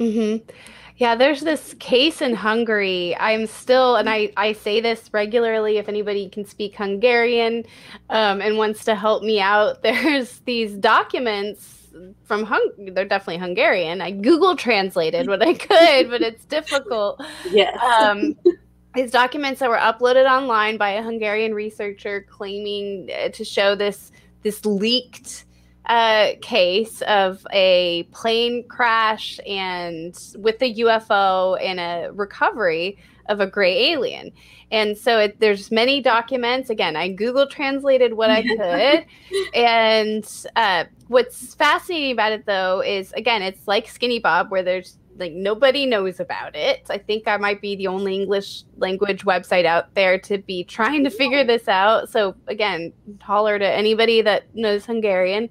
Mm-hmm. 0.00 0.48
Yeah, 0.96 1.16
there's 1.16 1.40
this 1.40 1.74
case 1.80 2.22
in 2.22 2.34
Hungary. 2.34 3.16
I'm 3.18 3.46
still, 3.46 3.96
and 3.96 4.08
I, 4.08 4.32
I 4.36 4.52
say 4.52 4.80
this 4.80 5.10
regularly 5.12 5.78
if 5.78 5.88
anybody 5.88 6.28
can 6.28 6.44
speak 6.44 6.76
Hungarian 6.76 7.64
um, 8.10 8.40
and 8.40 8.56
wants 8.56 8.84
to 8.84 8.94
help 8.94 9.24
me 9.24 9.40
out. 9.40 9.82
There's 9.82 10.38
these 10.40 10.74
documents 10.74 11.80
from 12.24 12.44
Hung 12.44 12.70
they're 12.92 13.04
definitely 13.04 13.38
Hungarian. 13.38 14.00
I 14.00 14.10
Google 14.10 14.56
translated 14.56 15.28
what 15.28 15.42
I 15.42 15.54
could, 15.54 16.10
but 16.10 16.22
it's 16.22 16.44
difficult. 16.44 17.20
Yes. 17.50 17.78
Um, 17.82 18.36
these 18.94 19.10
documents 19.10 19.60
that 19.60 19.68
were 19.68 19.76
uploaded 19.76 20.30
online 20.30 20.76
by 20.76 20.90
a 20.90 21.02
Hungarian 21.02 21.54
researcher 21.54 22.26
claiming 22.28 23.10
uh, 23.16 23.28
to 23.30 23.44
show 23.44 23.74
this 23.74 24.12
this 24.42 24.64
leaked 24.64 25.43
uh, 25.86 26.30
case 26.40 27.02
of 27.02 27.46
a 27.52 28.04
plane 28.12 28.66
crash 28.68 29.38
and 29.46 30.18
with 30.36 30.62
a 30.62 30.74
UFO 30.76 31.58
and 31.62 31.78
a 31.78 32.10
recovery 32.12 32.98
of 33.28 33.40
a 33.40 33.46
gray 33.46 33.90
alien. 33.92 34.32
And 34.70 34.96
so 34.96 35.18
it, 35.20 35.40
there's 35.40 35.70
many 35.70 36.00
documents. 36.00 36.70
Again, 36.70 36.96
I 36.96 37.08
Google 37.08 37.46
translated 37.46 38.14
what 38.14 38.30
I 38.30 38.42
could. 38.42 39.06
and 39.54 40.46
uh, 40.56 40.84
what's 41.08 41.54
fascinating 41.54 42.12
about 42.12 42.32
it, 42.32 42.46
though, 42.46 42.82
is 42.82 43.12
again, 43.12 43.42
it's 43.42 43.68
like 43.68 43.88
Skinny 43.88 44.18
Bob, 44.18 44.50
where 44.50 44.62
there's 44.62 44.96
like 45.16 45.32
nobody 45.32 45.86
knows 45.86 46.20
about 46.20 46.56
it. 46.56 46.86
I 46.90 46.98
think 46.98 47.28
I 47.28 47.36
might 47.36 47.60
be 47.60 47.76
the 47.76 47.86
only 47.86 48.14
English 48.14 48.64
language 48.76 49.24
website 49.24 49.64
out 49.64 49.94
there 49.94 50.18
to 50.20 50.38
be 50.38 50.64
trying 50.64 51.04
to 51.04 51.10
figure 51.10 51.44
this 51.44 51.68
out. 51.68 52.08
So 52.08 52.34
again, 52.46 52.92
holler 53.20 53.58
to 53.58 53.66
anybody 53.66 54.22
that 54.22 54.54
knows 54.54 54.84
Hungarian. 54.84 55.48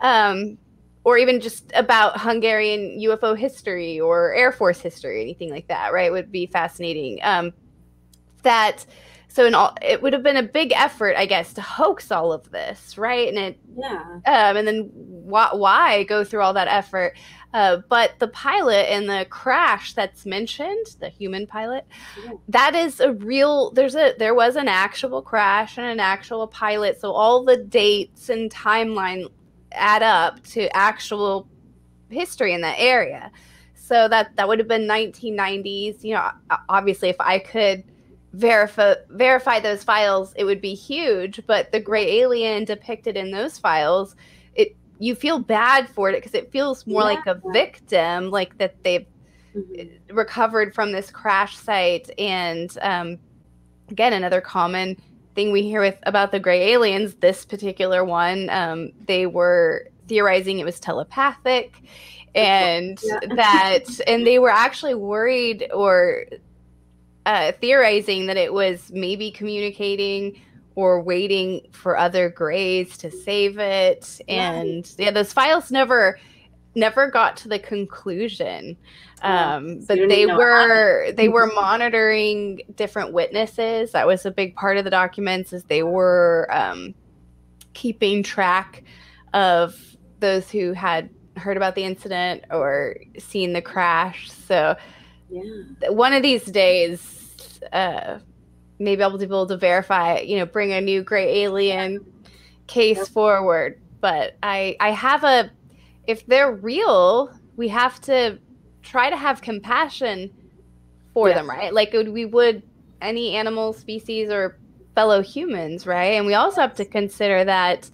Um, 0.00 0.58
or 1.04 1.18
even 1.18 1.38
just 1.38 1.70
about 1.74 2.18
Hungarian 2.18 2.98
UFO 2.98 3.36
history 3.36 4.00
or 4.00 4.32
Air 4.34 4.52
Force 4.52 4.80
history, 4.80 5.20
anything 5.20 5.50
like 5.50 5.68
that, 5.68 5.92
right? 5.92 6.10
Would 6.10 6.32
be 6.32 6.46
fascinating. 6.46 7.18
Um, 7.22 7.52
that 8.42 8.86
so 9.28 9.44
in 9.46 9.54
all 9.54 9.74
it 9.82 10.00
would 10.00 10.12
have 10.12 10.22
been 10.22 10.36
a 10.36 10.42
big 10.42 10.72
effort 10.72 11.16
i 11.16 11.26
guess 11.26 11.52
to 11.52 11.60
hoax 11.60 12.12
all 12.12 12.32
of 12.32 12.48
this 12.52 12.96
right 12.96 13.28
and 13.28 13.36
it 13.36 13.58
yeah 13.76 14.00
um, 14.26 14.56
and 14.56 14.68
then 14.68 14.90
why, 14.94 15.48
why 15.52 16.04
go 16.04 16.22
through 16.22 16.40
all 16.40 16.52
that 16.52 16.68
effort 16.68 17.16
uh, 17.54 17.78
but 17.88 18.18
the 18.18 18.26
pilot 18.28 18.90
and 18.90 19.08
the 19.08 19.24
crash 19.30 19.94
that's 19.94 20.26
mentioned 20.26 20.86
the 20.98 21.08
human 21.08 21.46
pilot 21.46 21.86
that 22.48 22.74
is 22.74 22.98
a 22.98 23.12
real 23.12 23.70
there's 23.70 23.94
a 23.94 24.12
there 24.18 24.34
was 24.34 24.56
an 24.56 24.66
actual 24.66 25.22
crash 25.22 25.78
and 25.78 25.86
an 25.86 26.00
actual 26.00 26.48
pilot. 26.48 27.00
So 27.00 27.12
all 27.12 27.44
the 27.44 27.56
dates 27.56 28.28
and 28.28 28.50
timeline 28.50 29.30
add 29.70 30.02
up 30.02 30.42
to 30.48 30.68
actual 30.76 31.48
history 32.10 32.52
in 32.52 32.60
that 32.62 32.76
area. 32.78 33.30
So 33.76 34.08
that 34.08 34.34
that 34.36 34.48
would 34.48 34.58
have 34.58 34.68
been 34.68 34.88
1990s 34.88 36.02
you 36.02 36.14
know 36.14 36.30
obviously 36.68 37.08
if 37.08 37.16
i 37.20 37.38
could 37.38 37.84
verify 38.34 38.94
verify 39.10 39.60
those 39.60 39.84
files, 39.84 40.34
it 40.36 40.44
would 40.44 40.60
be 40.60 40.74
huge. 40.74 41.40
But 41.46 41.72
the 41.72 41.80
gray 41.80 42.20
alien 42.20 42.64
depicted 42.64 43.16
in 43.16 43.30
those 43.30 43.58
files, 43.58 44.16
you 44.98 45.14
feel 45.14 45.38
bad 45.38 45.88
for 45.88 46.10
it 46.10 46.14
because 46.14 46.34
it 46.34 46.50
feels 46.50 46.86
more 46.86 47.02
yeah. 47.02 47.06
like 47.06 47.26
a 47.26 47.40
victim, 47.52 48.30
like 48.30 48.56
that 48.58 48.82
they've 48.84 49.06
mm-hmm. 49.54 50.14
recovered 50.14 50.74
from 50.74 50.92
this 50.92 51.10
crash 51.10 51.56
site. 51.56 52.10
And 52.18 52.76
um, 52.80 53.18
again, 53.90 54.12
another 54.12 54.40
common 54.40 54.96
thing 55.34 55.52
we 55.52 55.62
hear 55.62 55.80
with 55.80 55.98
about 56.04 56.32
the 56.32 56.40
gray 56.40 56.72
aliens, 56.72 57.14
this 57.14 57.44
particular 57.44 58.04
one, 58.04 58.48
um, 58.50 58.92
they 59.06 59.26
were 59.26 59.88
theorizing 60.06 60.58
it 60.58 60.64
was 60.64 60.78
telepathic 60.78 61.74
and 62.34 62.98
yeah. 63.02 63.20
that 63.36 63.84
and 64.06 64.26
they 64.26 64.38
were 64.38 64.50
actually 64.50 64.94
worried 64.94 65.68
or 65.72 66.26
uh, 67.26 67.52
theorizing 67.60 68.26
that 68.26 68.36
it 68.36 68.52
was 68.52 68.90
maybe 68.92 69.30
communicating 69.30 70.40
or 70.76 71.00
waiting 71.00 71.66
for 71.72 71.96
other 71.96 72.28
grays 72.28 72.96
to 72.98 73.10
save 73.10 73.58
it. 73.58 74.20
And 74.28 74.90
yeah 74.98 75.10
those 75.10 75.32
files 75.32 75.70
never 75.70 76.18
never 76.74 77.08
got 77.10 77.36
to 77.38 77.48
the 77.48 77.58
conclusion. 77.58 78.76
Um, 79.22 79.80
but 79.86 79.96
they 80.08 80.26
were 80.26 81.12
they 81.12 81.28
were 81.30 81.46
monitoring 81.46 82.60
different 82.74 83.12
witnesses. 83.12 83.92
That 83.92 84.06
was 84.06 84.26
a 84.26 84.30
big 84.30 84.54
part 84.56 84.76
of 84.76 84.84
the 84.84 84.90
documents 84.90 85.52
is 85.52 85.64
they 85.64 85.82
were 85.82 86.48
um, 86.50 86.94
keeping 87.72 88.22
track 88.22 88.84
of 89.32 89.96
those 90.20 90.50
who 90.50 90.72
had 90.72 91.10
heard 91.36 91.56
about 91.56 91.74
the 91.74 91.84
incident 91.84 92.44
or 92.50 92.96
seen 93.18 93.52
the 93.52 93.62
crash. 93.62 94.30
So 94.30 94.76
yeah. 95.30 95.88
one 95.88 96.12
of 96.12 96.22
these 96.22 96.44
days 96.44 97.60
uh, 97.72 98.18
maybe 98.84 99.02
I'll 99.02 99.16
be 99.16 99.24
able 99.24 99.46
to 99.46 99.56
verify 99.56 100.20
you 100.20 100.38
know 100.38 100.46
bring 100.46 100.72
a 100.72 100.80
new 100.80 101.02
gray 101.02 101.42
alien 101.42 102.04
case 102.66 103.08
forward 103.08 103.80
but 104.00 104.36
i 104.42 104.76
i 104.80 104.90
have 104.90 105.24
a 105.24 105.50
if 106.06 106.26
they're 106.26 106.52
real, 106.52 107.32
we 107.56 107.68
have 107.68 108.00
to 108.02 108.38
try 108.82 109.10
to 109.10 109.16
have 109.16 109.40
compassion 109.40 110.30
for 111.12 111.28
yes. 111.28 111.38
them, 111.38 111.48
right? 111.48 111.72
Like 111.72 111.92
we 111.92 112.24
would 112.24 112.62
any 113.00 113.36
animal 113.36 113.72
species 113.72 114.30
or 114.30 114.58
fellow 114.94 115.22
humans, 115.22 115.86
right? 115.86 116.14
And 116.14 116.26
we 116.26 116.34
also 116.34 116.60
have 116.60 116.74
to 116.76 116.84
consider 116.84 117.44
that 117.44 117.90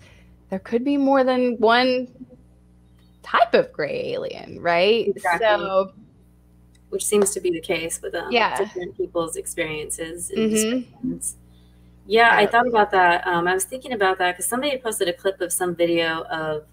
there 0.50 0.58
could 0.58 0.84
be 0.84 0.96
more 0.96 1.24
than 1.24 1.56
one 1.58 2.08
type 3.22 3.54
of 3.54 3.72
gray 3.72 4.12
alien, 4.12 4.60
right? 4.60 5.08
Exactly. 5.08 5.46
So 5.46 5.92
which 6.90 7.04
seems 7.04 7.30
to 7.30 7.40
be 7.40 7.50
the 7.50 7.60
case 7.60 8.00
with 8.02 8.14
um, 8.14 8.30
yeah. 8.30 8.56
different 8.56 8.96
people's 8.96 9.36
experiences 9.36 10.30
and 10.30 10.52
mm-hmm. 10.52 11.18
Yeah, 12.06 12.30
I 12.34 12.44
thought 12.44 12.66
about 12.66 12.90
that. 12.90 13.24
Um, 13.24 13.46
I 13.46 13.54
was 13.54 13.64
thinking 13.64 13.92
about 13.92 14.18
that 14.18 14.32
because 14.32 14.46
somebody 14.46 14.76
posted 14.78 15.06
a 15.08 15.12
clip 15.12 15.40
of 15.40 15.52
some 15.52 15.76
video 15.76 16.22
of 16.24 16.64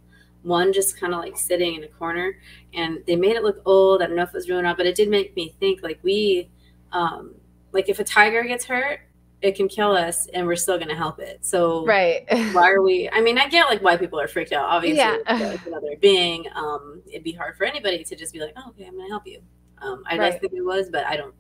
one 0.42 0.74
just 0.74 1.00
kind 1.00 1.14
of 1.14 1.20
like 1.20 1.38
sitting 1.38 1.76
in 1.76 1.84
a 1.84 1.88
corner 1.88 2.40
and 2.74 3.04
they 3.06 3.16
made 3.16 3.36
it 3.36 3.44
look 3.44 3.62
old. 3.64 4.02
I 4.02 4.08
don't 4.08 4.16
know 4.16 4.24
if 4.24 4.30
it 4.30 4.34
was 4.34 4.50
ruined 4.50 4.66
or 4.66 4.70
not, 4.70 4.78
but 4.78 4.88
it 4.88 4.96
did 4.96 5.10
make 5.10 5.36
me 5.36 5.54
think 5.60 5.84
like 5.84 6.00
we, 6.02 6.50
um, 6.92 7.36
like 7.72 7.88
if 7.88 8.00
a 8.00 8.04
tiger 8.04 8.44
gets 8.46 8.66
hurt, 8.66 9.02
it 9.44 9.56
can 9.56 9.68
kill 9.68 9.92
us 9.92 10.26
and 10.28 10.48
we're 10.48 10.56
still 10.56 10.78
going 10.78 10.90
to 10.90 10.96
help 10.96 11.20
it. 11.20 11.46
So 11.46 11.86
right. 11.86 12.26
why 12.54 12.72
are 12.72 12.82
we, 12.82 13.08
I 13.10 13.22
mean, 13.22 13.38
I 13.38 13.48
get 13.48 13.66
like 13.66 13.84
why 13.84 13.96
people 13.98 14.20
are 14.20 14.28
freaked 14.28 14.54
out. 14.54 14.66
Obviously, 14.66 14.98
yeah. 14.98 15.58
another 15.68 15.96
being, 16.02 16.46
um, 16.56 17.04
it'd 17.06 17.24
be 17.24 17.34
hard 17.34 17.58
for 17.58 17.66
anybody 17.66 18.04
to 18.04 18.16
just 18.16 18.34
be 18.34 18.40
like, 18.40 18.54
oh, 18.58 18.70
okay, 18.70 18.86
I'm 18.86 18.94
going 18.94 19.06
to 19.06 19.12
help 19.12 19.28
you. 19.28 19.42
Um, 19.82 20.04
I 20.10 20.18
right. 20.18 20.40
think 20.40 20.54
it 20.54 20.66
was, 20.66 20.90
but 20.90 21.06
I 21.06 21.16
don't 21.16 21.36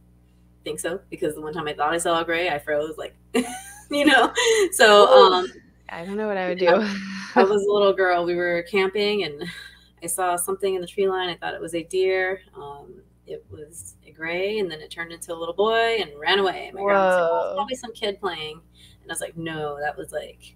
think 0.64 0.80
so 0.80 1.00
because 1.10 1.36
the 1.36 1.42
one 1.42 1.54
time 1.54 1.68
I 1.68 1.74
thought 1.74 1.94
I 1.94 1.98
saw 1.98 2.22
a 2.22 2.26
gray, 2.26 2.50
I 2.50 2.60
froze 2.60 2.98
like, 2.98 3.16
you 3.92 4.06
know, 4.06 4.34
so, 4.72 5.08
um, 5.08 5.48
I 5.90 6.06
don't 6.06 6.18
know 6.18 6.28
what 6.28 6.38
I 6.38 6.50
would 6.50 6.60
do. 6.60 6.68
I 7.36 7.44
was 7.44 7.64
a 7.64 7.72
little 7.72 7.94
girl. 7.94 8.26
We 8.26 8.36
were 8.36 8.64
camping 8.70 9.24
and 9.24 9.44
I 10.04 10.08
saw 10.08 10.36
something 10.36 10.76
in 10.76 10.82
the 10.82 10.88
tree 10.88 11.08
line. 11.08 11.30
I 11.30 11.36
thought 11.36 11.54
it 11.54 11.62
was 11.62 11.76
a 11.76 11.84
deer. 11.84 12.42
Um, 12.56 13.02
it 13.26 13.46
was 13.52 13.96
a 14.06 14.12
gray, 14.12 14.60
and 14.60 14.72
then 14.72 14.80
it 14.80 14.90
turned 14.90 15.12
into 15.12 15.34
a 15.34 15.36
little 15.36 15.54
boy 15.54 15.98
and 16.00 16.12
ran 16.18 16.40
away. 16.40 16.72
My 16.74 16.82
grandma 16.82 17.12
said, 17.12 17.22
oh, 17.22 17.54
probably 17.56 17.76
some 17.76 17.94
kid 17.94 18.20
playing. 18.20 18.62
And 19.02 19.12
I 19.12 19.14
was 19.14 19.22
like, 19.22 19.36
no, 19.38 19.78
that 19.82 19.98
was 19.98 20.12
like, 20.12 20.56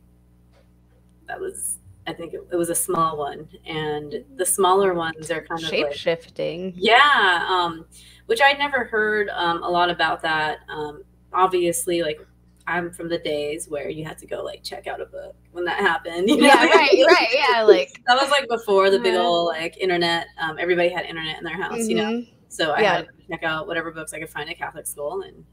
that 1.27 1.39
was, 1.39 1.79
I 2.07 2.13
think 2.13 2.33
it, 2.33 2.41
it 2.51 2.55
was 2.55 2.69
a 2.69 2.75
small 2.75 3.17
one. 3.17 3.47
And 3.65 4.23
the 4.35 4.45
smaller 4.45 4.93
ones 4.93 5.29
are 5.31 5.41
kind 5.41 5.63
of 5.63 5.69
shape 5.69 5.87
like, 5.87 5.95
shifting. 5.95 6.73
Yeah. 6.75 7.45
Um, 7.47 7.85
which 8.25 8.41
I'd 8.41 8.57
never 8.57 8.85
heard 8.85 9.29
um, 9.29 9.63
a 9.63 9.69
lot 9.69 9.89
about 9.89 10.21
that. 10.23 10.59
Um, 10.69 11.03
obviously, 11.33 12.01
like 12.01 12.19
I'm 12.67 12.91
from 12.91 13.09
the 13.09 13.17
days 13.17 13.67
where 13.67 13.89
you 13.89 14.05
had 14.05 14.17
to 14.19 14.27
go 14.27 14.43
like 14.43 14.63
check 14.63 14.87
out 14.87 15.01
a 15.01 15.05
book 15.05 15.35
when 15.51 15.65
that 15.65 15.79
happened. 15.79 16.29
You 16.29 16.37
know? 16.37 16.47
Yeah, 16.47 16.65
right, 16.65 17.05
right, 17.07 17.27
yeah. 17.33 17.61
Like 17.67 18.01
that 18.07 18.15
was 18.15 18.29
like 18.31 18.47
before 18.47 18.89
the 18.89 18.99
big 18.99 19.15
old 19.15 19.47
like 19.47 19.77
internet. 19.77 20.27
Um, 20.39 20.57
everybody 20.59 20.89
had 20.89 21.05
internet 21.05 21.37
in 21.37 21.43
their 21.43 21.61
house, 21.61 21.79
mm-hmm. 21.79 21.89
you 21.89 21.95
know. 21.95 22.11
Mm-hmm. 22.11 22.35
So 22.49 22.71
I 22.71 22.81
yeah. 22.81 22.95
had 22.97 23.05
to 23.05 23.27
check 23.29 23.43
out 23.43 23.67
whatever 23.67 23.91
books 23.91 24.13
I 24.13 24.19
could 24.19 24.29
find 24.29 24.49
at 24.49 24.57
Catholic 24.57 24.85
school 24.85 25.21
and 25.21 25.45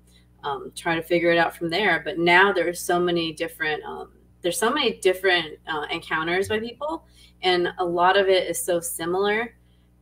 um, 0.44 0.72
try 0.74 0.94
to 0.94 1.02
figure 1.02 1.30
it 1.30 1.38
out 1.38 1.56
from 1.56 1.70
there. 1.70 2.02
But 2.04 2.18
now 2.18 2.52
there's 2.52 2.80
so 2.80 2.98
many 2.98 3.32
different 3.32 3.82
um, 3.84 4.10
there's 4.42 4.58
so 4.58 4.70
many 4.70 4.98
different 4.98 5.58
uh, 5.66 5.86
encounters 5.90 6.48
by 6.48 6.60
people, 6.60 7.04
and 7.42 7.68
a 7.78 7.84
lot 7.84 8.16
of 8.16 8.28
it 8.28 8.48
is 8.48 8.62
so 8.62 8.80
similar, 8.80 9.54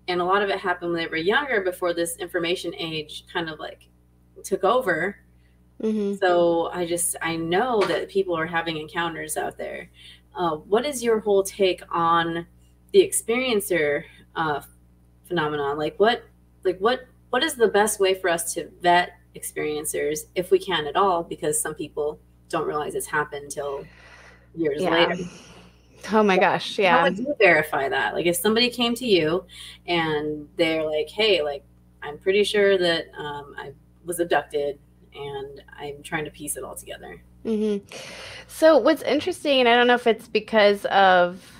and 0.09 0.21
a 0.21 0.25
lot 0.25 0.43
of 0.43 0.51
it 0.51 0.59
happened 0.59 0.93
when 0.93 1.01
they 1.03 1.09
were 1.09 1.17
younger 1.17 1.61
before 1.63 1.95
this 1.95 2.17
information 2.17 2.75
age 2.75 3.25
kind 3.33 3.49
of 3.49 3.59
like 3.59 3.89
took 4.45 4.65
over 4.65 5.17
Mm-hmm. 5.83 6.15
So 6.17 6.71
I 6.73 6.87
just 6.87 7.17
I 7.21 7.37
know 7.37 7.83
that 7.83 8.09
people 8.09 8.37
are 8.37 8.47
having 8.47 8.79
encounters 8.79 9.37
out 9.37 9.59
there. 9.59 9.91
Uh, 10.35 10.57
what 10.57 10.87
is 10.87 11.03
your 11.03 11.21
whole 11.21 11.43
take 11.43 11.83
on 11.91 12.47
the 12.93 13.01
experiencer 13.01 14.05
uh, 14.35 14.63
phenomenon? 15.27 15.77
Like 15.77 15.99
what 15.99 16.25
like 16.65 16.79
what 16.79 17.07
what 17.31 17.43
is 17.43 17.55
the 17.55 17.69
best 17.69 18.01
way 18.01 18.15
for 18.15 18.31
us 18.31 18.55
to 18.55 18.71
vet 18.81 19.13
experiencers 19.35 20.21
if 20.35 20.51
we 20.51 20.59
can 20.59 20.87
at 20.87 20.97
all? 20.97 21.23
Because 21.23 21.61
some 21.61 21.75
people 21.75 22.21
don't 22.49 22.67
realize 22.67 22.95
it's 22.95 23.07
happened 23.07 23.45
until 23.45 23.85
years 24.57 24.83
yeah. 24.83 24.91
later. 24.91 25.25
Oh 26.13 26.23
my 26.23 26.39
gosh, 26.39 26.79
yeah. 26.79 26.99
How 26.99 27.03
would 27.05 27.19
you 27.19 27.35
verify 27.39 27.89
that? 27.89 28.15
Like 28.15 28.27
if 28.27 28.37
somebody 28.37 28.71
came 28.71 28.95
to 28.95 29.07
you 29.07 29.45
and 29.87 30.49
they're 30.57 30.85
like, 30.85 31.09
"Hey, 31.09 31.43
like 31.43 31.65
I'm 32.03 32.19
pretty 32.19 32.45
sure 32.45 32.79
that 32.79 33.07
um, 33.19 33.55
I 33.59 33.73
was 34.05 34.21
abducted 34.21 34.79
and 35.15 35.63
I'm 35.79 36.03
trying 36.03 36.25
to 36.25 36.31
piece 36.31 36.57
it 36.57 36.65
all 36.65 36.77
together. 36.77 37.21
Mm-hmm. 37.45 37.85
So, 38.49 38.79
what's 38.79 39.03
interesting, 39.03 39.61
and 39.61 39.69
I 39.69 39.75
don't 39.75 39.87
know 39.87 39.95
if 39.95 40.07
it's 40.07 40.29
because 40.29 40.85
of 40.87 41.53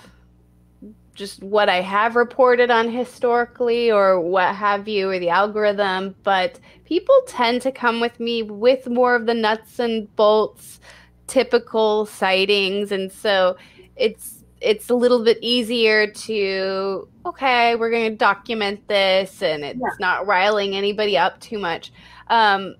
just 1.15 1.41
what 1.41 1.67
I 1.67 1.81
have 1.81 2.15
reported 2.15 2.69
on 2.69 2.89
historically 2.89 3.91
or 3.91 4.19
what 4.19 4.55
have 4.55 4.87
you, 4.87 5.09
or 5.09 5.19
the 5.19 5.29
algorithm, 5.29 6.15
but 6.23 6.59
people 6.85 7.15
tend 7.27 7.61
to 7.63 7.71
come 7.71 7.99
with 7.99 8.19
me 8.19 8.43
with 8.43 8.87
more 8.87 9.15
of 9.15 9.25
the 9.25 9.33
nuts 9.33 9.79
and 9.79 10.13
bolts, 10.15 10.79
typical 11.27 12.05
sightings. 12.05 12.91
And 12.91 13.11
so 13.11 13.57
it's 13.95 14.43
it's 14.59 14.89
a 14.89 14.95
little 14.95 15.23
bit 15.23 15.37
easier 15.39 16.07
to 16.07 17.07
okay 17.23 17.75
we're 17.75 17.91
going 17.91 18.09
to 18.09 18.17
document 18.17 18.87
this 18.87 19.43
and 19.43 19.63
it's 19.63 19.79
yeah. 19.79 19.87
not 19.99 20.25
riling 20.25 20.75
anybody 20.75 21.15
up 21.15 21.39
too 21.39 21.59
much 21.59 21.91
um, 22.29 22.75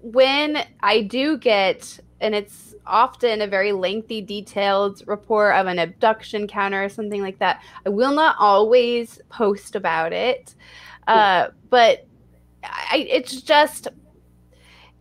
when 0.00 0.64
I 0.80 1.02
do 1.02 1.36
get, 1.38 1.98
and 2.20 2.34
it's 2.34 2.74
often 2.86 3.42
a 3.42 3.46
very 3.46 3.72
lengthy, 3.72 4.20
detailed 4.20 5.02
report 5.06 5.54
of 5.54 5.66
an 5.66 5.78
abduction 5.78 6.46
counter 6.46 6.84
or 6.84 6.88
something 6.88 7.22
like 7.22 7.38
that, 7.38 7.62
I 7.84 7.90
will 7.90 8.12
not 8.12 8.36
always 8.38 9.20
post 9.28 9.76
about 9.76 10.12
it. 10.12 10.54
Uh, 11.06 11.48
but 11.70 12.06
I, 12.64 13.06
it's 13.08 13.42
just, 13.42 13.88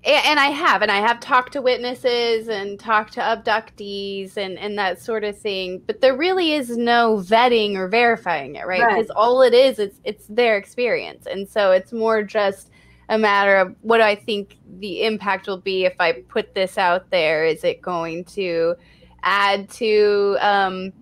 and 0.05 0.39
I 0.39 0.47
have, 0.47 0.81
and 0.81 0.91
I 0.91 0.97
have 0.97 1.19
talked 1.19 1.53
to 1.53 1.61
witnesses 1.61 2.47
and 2.47 2.79
talked 2.79 3.13
to 3.13 3.21
abductees 3.21 4.37
and, 4.37 4.57
and 4.59 4.77
that 4.77 5.01
sort 5.01 5.23
of 5.23 5.37
thing. 5.37 5.81
But 5.85 6.01
there 6.01 6.15
really 6.15 6.53
is 6.53 6.77
no 6.77 7.17
vetting 7.17 7.75
or 7.75 7.87
verifying 7.87 8.55
it, 8.55 8.67
right? 8.67 8.87
Because 8.87 9.09
right. 9.09 9.15
all 9.15 9.41
it 9.41 9.53
is, 9.53 9.79
it's 9.79 9.99
it's 10.03 10.27
their 10.27 10.57
experience, 10.57 11.25
and 11.25 11.49
so 11.49 11.71
it's 11.71 11.91
more 11.91 12.21
just 12.21 12.69
a 13.09 13.17
matter 13.17 13.55
of 13.57 13.75
what 13.81 14.01
I 14.01 14.15
think 14.15 14.57
the 14.79 15.03
impact 15.03 15.47
will 15.47 15.61
be 15.61 15.85
if 15.85 15.95
I 15.99 16.13
put 16.13 16.53
this 16.53 16.77
out 16.77 17.09
there. 17.09 17.45
Is 17.45 17.63
it 17.63 17.81
going 17.81 18.25
to 18.25 18.75
add 19.23 19.69
to 19.71 20.37
um, 20.39 20.93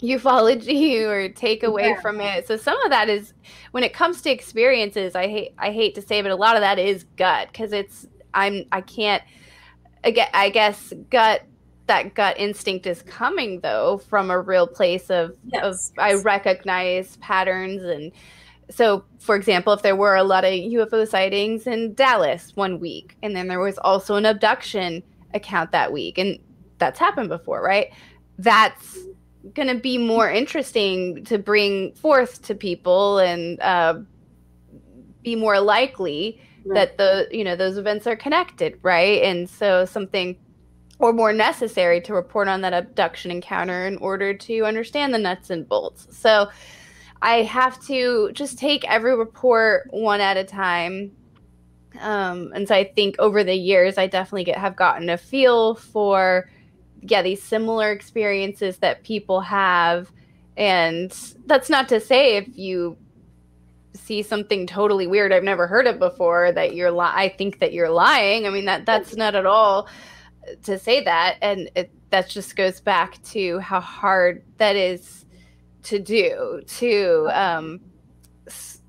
ufology 0.00 1.02
or 1.06 1.28
take 1.28 1.62
away 1.62 1.90
yeah. 1.90 2.00
from 2.00 2.20
it? 2.20 2.48
So 2.48 2.56
some 2.56 2.80
of 2.82 2.90
that 2.90 3.08
is 3.08 3.32
when 3.70 3.84
it 3.84 3.92
comes 3.92 4.22
to 4.22 4.30
experiences. 4.30 5.14
I 5.14 5.28
hate 5.28 5.54
I 5.56 5.70
hate 5.70 5.94
to 5.94 6.02
say, 6.02 6.20
but 6.20 6.32
a 6.32 6.36
lot 6.36 6.56
of 6.56 6.62
that 6.62 6.80
is 6.80 7.04
gut 7.16 7.48
because 7.52 7.72
it's 7.72 8.08
I'm 8.34 8.64
I 8.72 8.80
can't. 8.80 9.22
again 10.02 10.28
I 10.34 10.50
guess 10.50 10.92
gut 11.10 11.42
that 11.86 12.14
gut 12.14 12.38
instinct 12.38 12.86
is 12.86 13.02
coming 13.02 13.60
though 13.60 13.98
from 14.08 14.30
a 14.30 14.40
real 14.40 14.66
place 14.66 15.10
of 15.10 15.36
yes. 15.46 15.64
of 15.64 15.98
I 15.98 16.14
recognize 16.14 17.16
patterns 17.18 17.82
and 17.82 18.12
so 18.70 19.04
for 19.18 19.36
example 19.36 19.72
if 19.74 19.82
there 19.82 19.96
were 19.96 20.16
a 20.16 20.24
lot 20.24 20.44
of 20.44 20.52
ufo 20.52 21.06
sightings 21.06 21.66
in 21.66 21.92
dallas 21.94 22.52
one 22.54 22.80
week 22.80 23.16
and 23.22 23.36
then 23.36 23.48
there 23.48 23.60
was 23.60 23.76
also 23.78 24.14
an 24.14 24.24
abduction 24.24 25.02
account 25.34 25.72
that 25.72 25.92
week 25.92 26.16
and 26.16 26.38
that's 26.78 26.98
happened 26.98 27.28
before 27.28 27.62
right 27.62 27.92
that's 28.38 28.98
going 29.52 29.68
to 29.68 29.74
be 29.74 29.98
more 29.98 30.30
interesting 30.30 31.22
to 31.24 31.36
bring 31.36 31.92
forth 31.92 32.40
to 32.42 32.54
people 32.54 33.18
and 33.18 33.60
uh, 33.60 33.98
be 35.22 35.36
more 35.36 35.60
likely 35.60 36.40
that 36.66 36.96
the 36.96 37.28
you 37.30 37.44
know 37.44 37.56
those 37.56 37.76
events 37.76 38.06
are 38.06 38.16
connected 38.16 38.78
right? 38.82 39.22
And 39.22 39.48
so 39.48 39.84
something 39.84 40.36
or 40.98 41.12
more 41.12 41.32
necessary 41.32 42.00
to 42.00 42.14
report 42.14 42.48
on 42.48 42.60
that 42.62 42.72
abduction 42.72 43.30
encounter 43.30 43.86
in 43.86 43.96
order 43.98 44.32
to 44.32 44.64
understand 44.64 45.12
the 45.12 45.18
nuts 45.18 45.50
and 45.50 45.68
bolts. 45.68 46.06
So 46.16 46.48
I 47.20 47.42
have 47.42 47.82
to 47.86 48.30
just 48.32 48.58
take 48.58 48.88
every 48.88 49.16
report 49.16 49.88
one 49.90 50.20
at 50.20 50.36
a 50.36 50.44
time. 50.44 51.12
Um, 52.00 52.52
and 52.54 52.68
so 52.68 52.74
I 52.74 52.84
think 52.84 53.16
over 53.18 53.42
the 53.42 53.54
years, 53.54 53.98
I 53.98 54.06
definitely 54.06 54.44
get, 54.44 54.58
have 54.58 54.76
gotten 54.76 55.08
a 55.10 55.16
feel 55.16 55.74
for, 55.74 56.50
yeah, 57.00 57.22
these 57.22 57.42
similar 57.42 57.90
experiences 57.92 58.78
that 58.78 59.04
people 59.04 59.40
have. 59.40 60.10
And 60.56 61.10
that's 61.46 61.70
not 61.70 61.88
to 61.88 62.00
say 62.00 62.36
if 62.36 62.56
you 62.56 62.96
see 63.94 64.22
something 64.22 64.66
totally 64.66 65.06
weird 65.06 65.32
I've 65.32 65.44
never 65.44 65.66
heard 65.66 65.86
of 65.86 65.98
before 65.98 66.52
that 66.52 66.74
you're 66.74 66.90
li- 66.90 67.12
I 67.12 67.28
think 67.28 67.60
that 67.60 67.72
you're 67.72 67.90
lying. 67.90 68.46
I 68.46 68.50
mean 68.50 68.64
that 68.66 68.86
that's 68.86 69.16
not 69.16 69.34
at 69.34 69.46
all 69.46 69.88
to 70.64 70.78
say 70.78 71.02
that. 71.04 71.36
And 71.40 71.70
it, 71.74 71.90
that 72.10 72.28
just 72.28 72.56
goes 72.56 72.80
back 72.80 73.22
to 73.24 73.58
how 73.60 73.80
hard 73.80 74.42
that 74.58 74.76
is 74.76 75.24
to 75.84 75.98
do 75.98 76.62
to 76.66 77.28
um, 77.32 77.80
s- 78.46 78.80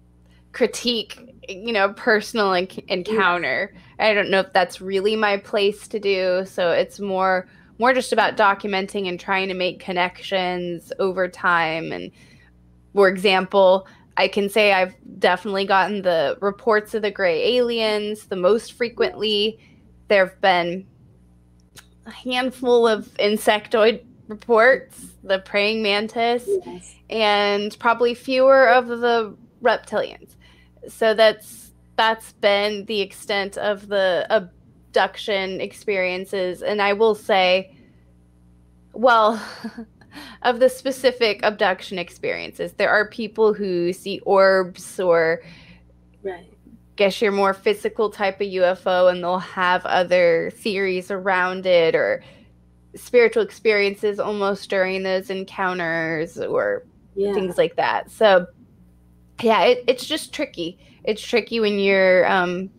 critique 0.51 1.19
you 1.47 1.71
know 1.71 1.93
personal 1.93 2.51
enc- 2.51 2.85
encounter. 2.87 3.73
I 3.99 4.13
don't 4.13 4.29
know 4.29 4.39
if 4.39 4.53
that's 4.53 4.81
really 4.81 5.15
my 5.15 5.37
place 5.37 5.87
to 5.89 5.99
do. 5.99 6.45
So 6.45 6.71
it's 6.71 6.99
more 6.99 7.47
more 7.77 7.93
just 7.93 8.13
about 8.13 8.37
documenting 8.37 9.07
and 9.07 9.19
trying 9.19 9.49
to 9.49 9.53
make 9.53 9.79
connections 9.79 10.91
over 10.97 11.27
time. 11.27 11.91
And 11.91 12.11
for 12.93 13.07
example 13.07 13.87
i 14.17 14.27
can 14.27 14.49
say 14.49 14.73
i've 14.73 14.95
definitely 15.19 15.65
gotten 15.65 16.01
the 16.01 16.37
reports 16.41 16.93
of 16.93 17.01
the 17.01 17.11
gray 17.11 17.55
aliens 17.57 18.25
the 18.25 18.35
most 18.35 18.73
frequently. 18.73 19.59
There 20.07 20.27
have 20.27 20.39
been 20.41 20.85
a 22.05 22.11
handful 22.11 22.87
of 22.87 23.05
insectoid 23.15 24.03
reports 24.27 25.07
the 25.23 25.39
praying 25.39 25.81
mantis 25.81 26.47
yes. 26.65 26.95
and 27.09 27.77
probably 27.79 28.13
fewer 28.13 28.69
of 28.69 28.87
the 28.87 29.35
reptilians. 29.63 30.35
So 30.87 31.13
that's 31.13 31.71
that's 31.95 32.33
been 32.33 32.85
the 32.85 33.01
extent 33.01 33.57
of 33.57 33.87
the 33.87 34.27
abduction 34.29 35.61
experiences. 35.61 36.61
And 36.61 36.81
i 36.81 36.93
will 36.93 37.15
say 37.15 37.75
well 38.93 39.41
of 40.43 40.59
the 40.59 40.69
specific 40.69 41.39
abduction 41.43 41.97
experiences 41.97 42.73
there 42.73 42.89
are 42.89 43.07
people 43.07 43.53
who 43.53 43.91
see 43.93 44.19
orbs 44.19 44.99
or 44.99 45.41
right 46.23 46.51
guess 46.95 47.21
your 47.21 47.31
more 47.31 47.53
physical 47.53 48.09
type 48.09 48.39
of 48.39 48.47
ufo 48.47 49.11
and 49.11 49.23
they'll 49.23 49.37
have 49.39 49.85
other 49.85 50.51
theories 50.55 51.11
around 51.11 51.65
it 51.65 51.95
or 51.95 52.23
spiritual 52.95 53.43
experiences 53.43 54.19
almost 54.19 54.69
during 54.69 55.03
those 55.03 55.29
encounters 55.29 56.39
or 56.39 56.85
yeah. 57.15 57.33
things 57.33 57.57
like 57.57 57.75
that 57.75 58.09
so 58.09 58.47
yeah, 59.41 59.63
it, 59.63 59.83
it's 59.87 60.05
just 60.05 60.33
tricky. 60.33 60.77
It's 61.03 61.21
tricky 61.21 61.59
when 61.59 61.79
you're 61.79 62.29
um, 62.31 62.69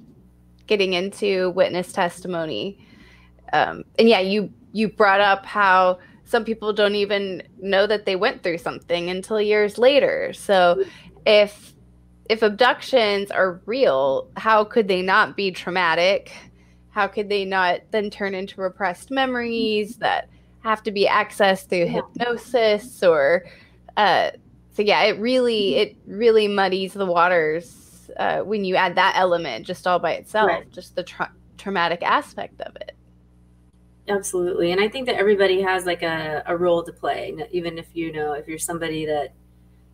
getting 0.66 0.94
into 0.94 1.50
witness 1.50 1.92
testimony. 1.92 2.78
Um, 3.52 3.84
and 3.98 4.08
yeah, 4.08 4.20
you 4.20 4.52
you 4.72 4.88
brought 4.88 5.20
up 5.20 5.46
how 5.46 5.98
some 6.26 6.44
people 6.44 6.72
don't 6.72 6.96
even 6.96 7.42
know 7.60 7.86
that 7.86 8.04
they 8.04 8.16
went 8.16 8.42
through 8.42 8.58
something 8.58 9.08
until 9.08 9.40
years 9.40 9.78
later. 9.78 10.32
So 10.32 10.84
if 11.24 11.72
if 12.28 12.42
abductions 12.42 13.30
are 13.30 13.60
real, 13.66 14.28
how 14.36 14.64
could 14.64 14.88
they 14.88 15.00
not 15.00 15.36
be 15.36 15.52
traumatic? 15.52 16.32
How 16.90 17.06
could 17.06 17.28
they 17.28 17.44
not 17.44 17.80
then 17.92 18.10
turn 18.10 18.34
into 18.34 18.60
repressed 18.60 19.10
memories 19.10 19.96
that 19.96 20.28
have 20.60 20.82
to 20.82 20.90
be 20.90 21.06
accessed 21.06 21.68
through 21.68 21.86
hypnosis 21.86 23.02
or 23.04 23.44
uh, 23.96 24.30
so 24.72 24.82
yeah, 24.82 25.02
it 25.04 25.18
really 25.20 25.76
it 25.76 25.96
really 26.06 26.48
muddies 26.48 26.92
the 26.92 27.06
waters 27.06 28.10
uh, 28.18 28.40
when 28.40 28.64
you 28.64 28.74
add 28.74 28.96
that 28.96 29.14
element 29.16 29.64
just 29.64 29.86
all 29.86 30.00
by 30.00 30.12
itself, 30.12 30.48
right. 30.48 30.72
just 30.72 30.96
the 30.96 31.04
tra- 31.04 31.32
traumatic 31.56 32.02
aspect 32.02 32.60
of 32.60 32.74
it. 32.76 32.95
Absolutely, 34.08 34.70
and 34.70 34.80
I 34.80 34.88
think 34.88 35.06
that 35.06 35.16
everybody 35.16 35.60
has 35.62 35.84
like 35.84 36.02
a, 36.02 36.42
a 36.46 36.56
role 36.56 36.82
to 36.84 36.92
play, 36.92 37.34
even 37.50 37.76
if 37.76 37.86
you 37.92 38.12
know 38.12 38.32
if 38.34 38.46
you're 38.46 38.58
somebody 38.58 39.04
that 39.06 39.32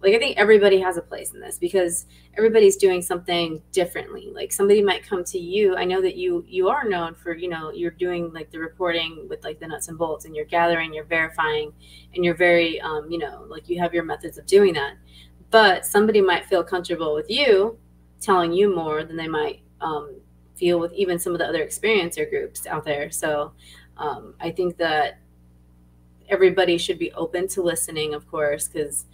like 0.03 0.14
i 0.14 0.18
think 0.18 0.37
everybody 0.37 0.81
has 0.81 0.96
a 0.96 1.03
place 1.03 1.33
in 1.33 1.40
this 1.40 1.59
because 1.59 2.07
everybody's 2.37 2.77
doing 2.77 3.01
something 3.03 3.62
differently 3.72 4.31
like 4.35 4.53
somebody 4.53 4.83
might 4.83 5.07
come 5.07 5.25
to 5.25 5.38
you 5.38 5.77
i 5.77 5.85
know 5.85 6.03
that 6.03 6.16
you 6.16 6.44
you 6.48 6.68
are 6.68 6.88
known 6.88 7.14
for 7.14 7.35
you 7.35 7.48
know 7.48 7.70
you're 7.72 7.90
doing 7.92 8.33
like 8.33 8.51
the 8.51 8.59
reporting 8.59 9.27
with 9.29 9.42
like 9.44 9.61
the 9.61 9.66
nuts 9.66 9.88
and 9.88 9.98
bolts 9.98 10.25
and 10.25 10.37
you're 10.37 10.44
gathering 10.46 10.92
you're 10.92 11.05
verifying 11.05 11.72
and 12.14 12.25
you're 12.25 12.35
very 12.37 12.81
um, 12.83 13.11
you 13.11 13.18
know 13.18 13.44
like 13.48 13.68
you 13.68 13.81
have 13.81 13.94
your 13.94 14.05
methods 14.05 14.38
of 14.38 14.46
doing 14.46 14.75
that 14.75 14.94
but 15.51 15.87
somebody 15.87 16.20
might 16.20 16.46
feel 16.46 16.64
comfortable 16.64 17.14
with 17.14 17.31
you 17.31 17.79
telling 18.20 18.53
you 18.53 18.75
more 18.75 19.05
than 19.05 19.16
they 19.16 19.29
might 19.29 19.61
um, 19.81 20.20
feel 20.57 20.79
with 20.79 20.92
even 20.94 21.18
some 21.18 21.33
of 21.33 21.38
the 21.38 21.46
other 21.46 21.64
experiencer 21.64 22.29
groups 22.29 22.66
out 22.66 22.85
there 22.85 23.11
so 23.11 23.53
um, 23.96 24.35
i 24.40 24.50
think 24.50 24.76
that 24.76 25.18
everybody 26.28 26.78
should 26.78 26.98
be 26.98 27.12
open 27.12 27.46
to 27.46 27.62
listening 27.62 28.14
of 28.14 28.31
course 28.31 28.68
because 28.68 29.07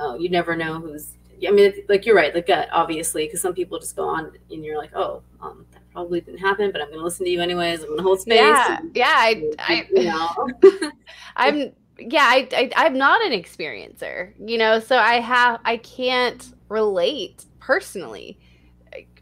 oh, 0.00 0.16
you 0.16 0.28
never 0.28 0.56
know 0.56 0.80
who's. 0.80 1.16
I 1.46 1.50
mean, 1.50 1.72
like 1.88 2.04
you're 2.04 2.16
right, 2.16 2.34
the 2.34 2.42
gut, 2.42 2.68
obviously, 2.70 3.26
because 3.26 3.40
some 3.40 3.54
people 3.54 3.78
just 3.78 3.96
go 3.96 4.06
on 4.06 4.32
and 4.50 4.64
you're 4.64 4.76
like, 4.76 4.94
oh, 4.94 5.22
um, 5.40 5.64
that 5.72 5.80
probably 5.90 6.20
didn't 6.20 6.40
happen, 6.40 6.70
but 6.70 6.82
I'm 6.82 6.88
going 6.88 6.98
to 6.98 7.04
listen 7.04 7.24
to 7.24 7.30
you 7.30 7.40
anyways. 7.40 7.80
I'm 7.80 7.86
going 7.86 7.98
to 7.98 8.02
hold 8.02 8.20
space. 8.20 8.36
Yeah, 8.36 8.78
and, 8.78 8.94
yeah. 8.94 9.06
I, 9.06 9.54
I, 9.58 9.86
you 9.90 10.04
know. 10.04 10.90
I'm, 11.36 11.72
yeah, 11.98 12.24
I, 12.24 12.48
I, 12.52 12.70
I'm 12.76 12.98
not 12.98 13.24
an 13.24 13.32
experiencer, 13.32 14.32
you 14.38 14.58
know, 14.58 14.80
so 14.80 14.98
I 14.98 15.14
have, 15.20 15.60
I 15.64 15.78
can't 15.78 16.52
relate 16.68 17.46
personally, 17.58 18.38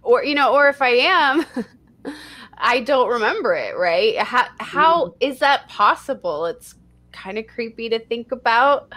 or 0.02 0.24
you 0.24 0.34
know, 0.34 0.52
or 0.52 0.68
if 0.68 0.82
I 0.82 0.90
am. 0.90 1.44
I 2.60 2.80
don't 2.80 3.08
remember 3.08 3.54
it, 3.54 3.76
right? 3.76 4.18
How, 4.18 4.46
how 4.58 5.06
mm. 5.06 5.14
is 5.20 5.38
that 5.38 5.68
possible? 5.68 6.46
It's 6.46 6.74
kind 7.12 7.38
of 7.38 7.46
creepy 7.46 7.88
to 7.90 7.98
think 7.98 8.32
about. 8.32 8.92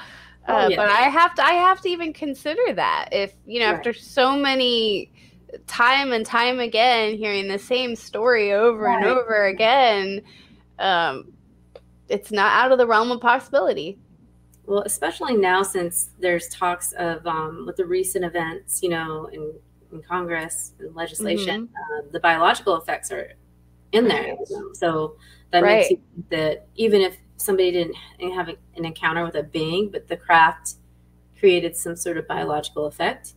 Oh, 0.47 0.55
uh, 0.55 0.67
yeah. 0.69 0.75
But 0.75 0.89
I 0.89 1.01
have 1.01 1.35
to 1.35 1.45
I 1.45 1.53
have 1.53 1.81
to 1.81 1.89
even 1.89 2.13
consider 2.13 2.73
that 2.73 3.09
if 3.11 3.33
you 3.45 3.59
know 3.59 3.67
right. 3.67 3.75
after 3.75 3.93
so 3.93 4.35
many 4.35 5.11
time 5.67 6.13
and 6.13 6.25
time 6.25 6.59
again 6.59 7.15
hearing 7.15 7.47
the 7.47 7.59
same 7.59 7.95
story 7.95 8.53
over 8.53 8.81
right. 8.81 8.97
and 8.97 9.05
over 9.05 9.45
again, 9.45 10.21
um, 10.79 11.31
it's 12.09 12.31
not 12.31 12.51
out 12.53 12.71
of 12.71 12.79
the 12.79 12.87
realm 12.87 13.11
of 13.11 13.21
possibility. 13.21 13.99
Well, 14.65 14.83
especially 14.83 15.35
now 15.37 15.63
since 15.63 16.11
there's 16.19 16.47
talks 16.49 16.93
of 16.93 17.25
um, 17.27 17.65
with 17.65 17.75
the 17.75 17.85
recent 17.85 18.23
events, 18.23 18.81
you 18.81 18.89
know, 18.89 19.25
in, 19.25 19.53
in 19.91 20.01
Congress 20.01 20.73
and 20.79 20.95
legislation, 20.95 21.67
mm-hmm. 21.67 22.07
uh, 22.07 22.11
the 22.11 22.19
biological 22.19 22.77
effects 22.77 23.11
are 23.11 23.33
in 23.91 24.07
there. 24.07 24.35
So 24.73 25.15
that 25.51 25.63
makes 25.63 25.89
you 25.89 25.97
think 26.15 26.29
that 26.29 26.67
even 26.75 27.01
if 27.01 27.17
somebody 27.37 27.71
didn't 27.71 27.95
have 28.33 28.49
an 28.49 28.85
encounter 28.85 29.23
with 29.23 29.35
a 29.35 29.43
being, 29.43 29.89
but 29.89 30.07
the 30.07 30.17
craft 30.17 30.75
created 31.37 31.75
some 31.75 31.95
sort 31.95 32.17
of 32.17 32.27
biological 32.27 32.85
effect. 32.85 33.33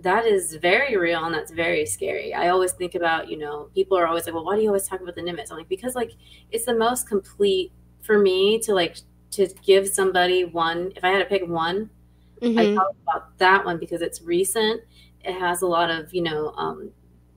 That 0.00 0.26
is 0.26 0.56
very 0.56 0.96
real 0.96 1.24
and 1.24 1.34
that's 1.34 1.52
very 1.52 1.86
scary. 1.86 2.34
I 2.34 2.48
always 2.48 2.72
think 2.72 2.94
about, 2.94 3.28
you 3.28 3.36
know, 3.36 3.68
people 3.74 3.96
are 3.96 4.06
always 4.06 4.26
like, 4.26 4.34
well, 4.34 4.44
why 4.44 4.56
do 4.56 4.62
you 4.62 4.68
always 4.68 4.88
talk 4.88 5.00
about 5.00 5.14
the 5.14 5.20
Nimitz? 5.20 5.52
I'm 5.52 5.58
like, 5.58 5.68
because 5.68 5.94
like 5.94 6.12
it's 6.50 6.64
the 6.64 6.74
most 6.74 7.06
complete 7.06 7.72
for 8.00 8.18
me 8.18 8.58
to 8.60 8.74
like 8.74 8.96
to 9.32 9.46
give 9.64 9.86
somebody 9.86 10.44
one. 10.44 10.92
If 10.96 11.04
I 11.04 11.10
had 11.10 11.18
to 11.18 11.26
pick 11.26 11.46
one, 11.46 11.90
mm-hmm. 12.40 12.58
I 12.58 12.74
talk 12.74 12.94
about 13.02 13.38
that 13.38 13.64
one 13.64 13.78
because 13.78 14.02
it's 14.02 14.22
recent. 14.22 14.80
It 15.24 15.38
has 15.38 15.62
a 15.62 15.66
lot 15.66 15.90
of, 15.90 16.12
you 16.12 16.22
know, 16.22 16.52
um, 16.56 16.90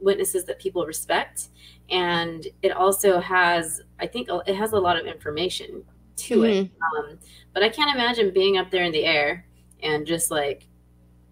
witnesses 0.06 0.46
that 0.46 0.60
people 0.60 0.86
respect, 0.86 1.50
and 1.90 2.48
it 2.62 2.72
also 2.72 3.20
has, 3.20 3.82
I 4.00 4.08
think, 4.08 4.30
it 4.48 4.56
has 4.56 4.72
a 4.72 4.80
lot 4.80 4.98
of 4.98 5.06
information 5.06 5.84
to 6.18 6.38
mm-hmm. 6.38 6.46
it. 6.46 6.72
Um, 6.98 7.20
but 7.54 7.64
I 7.64 7.70
can't 7.70 7.94
imagine 7.94 8.34
being 8.34 8.58
up 8.58 8.72
there 8.72 8.84
in 8.84 8.94
the 8.94 9.04
air 9.04 9.46
and 9.84 10.06
just 10.06 10.32
like 10.32 10.68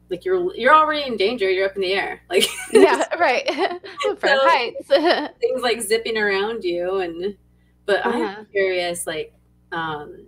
like 0.10 0.26
you're 0.26 0.54
you're 0.56 0.74
already 0.74 1.08
in 1.08 1.18
danger. 1.18 1.50
You're 1.50 1.68
up 1.68 1.76
in 1.76 1.82
the 1.82 1.94
air, 1.94 2.22
like 2.30 2.46
yeah, 2.72 3.06
right. 3.20 3.48
so 4.02 4.18
heights, 4.22 4.88
things 4.88 5.62
like 5.62 5.82
zipping 5.82 6.18
around 6.18 6.64
you, 6.64 6.98
and 6.98 7.38
but 7.86 8.06
uh-huh. 8.06 8.36
I'm 8.38 8.46
curious, 8.48 9.08
like 9.08 9.34
um, 9.72 10.28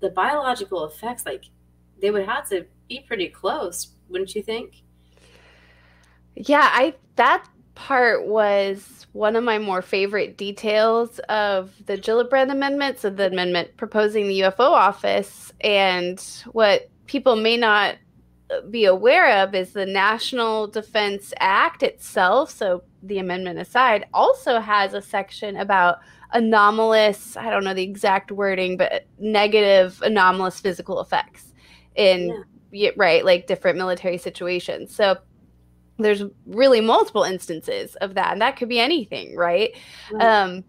the 0.00 0.10
biological 0.10 0.84
effects, 0.84 1.26
like 1.26 1.44
they 2.00 2.10
would 2.10 2.26
have 2.26 2.48
to 2.48 2.66
be 2.88 3.00
pretty 3.00 3.28
close, 3.28 3.92
wouldn't 4.08 4.34
you 4.34 4.42
think? 4.42 4.82
Yeah, 6.34 6.68
I 6.72 6.94
that 7.16 7.46
part 7.74 8.26
was 8.26 9.06
one 9.12 9.36
of 9.36 9.44
my 9.44 9.58
more 9.58 9.82
favorite 9.82 10.36
details 10.36 11.18
of 11.28 11.72
the 11.86 11.96
Gillibrand 11.96 12.50
Amendment, 12.50 12.98
so 12.98 13.10
the 13.10 13.26
amendment 13.26 13.76
proposing 13.76 14.26
the 14.26 14.40
UFO 14.40 14.70
office. 14.70 15.52
And 15.60 16.20
what 16.52 16.90
people 17.06 17.36
may 17.36 17.56
not 17.56 17.96
be 18.70 18.84
aware 18.84 19.42
of 19.42 19.54
is 19.54 19.72
the 19.72 19.86
National 19.86 20.66
Defense 20.66 21.32
Act 21.40 21.82
itself, 21.82 22.50
so 22.50 22.82
the 23.02 23.18
amendment 23.18 23.58
aside, 23.58 24.06
also 24.12 24.60
has 24.60 24.94
a 24.94 25.02
section 25.02 25.56
about 25.56 25.98
anomalous, 26.32 27.36
I 27.36 27.50
don't 27.50 27.64
know 27.64 27.74
the 27.74 27.82
exact 27.82 28.30
wording, 28.30 28.76
but 28.76 29.06
negative 29.18 30.00
anomalous 30.02 30.60
physical 30.60 31.00
effects 31.00 31.52
in, 31.94 32.44
yeah. 32.70 32.90
right, 32.96 33.24
like 33.24 33.46
different 33.46 33.76
military 33.76 34.18
situations. 34.18 34.94
So 34.94 35.16
there's 36.04 36.22
really 36.46 36.80
multiple 36.80 37.22
instances 37.22 37.94
of 37.96 38.14
that 38.14 38.32
and 38.32 38.40
that 38.40 38.56
could 38.56 38.68
be 38.68 38.80
anything 38.80 39.36
right, 39.36 39.76
right. 40.12 40.22
um 40.22 40.64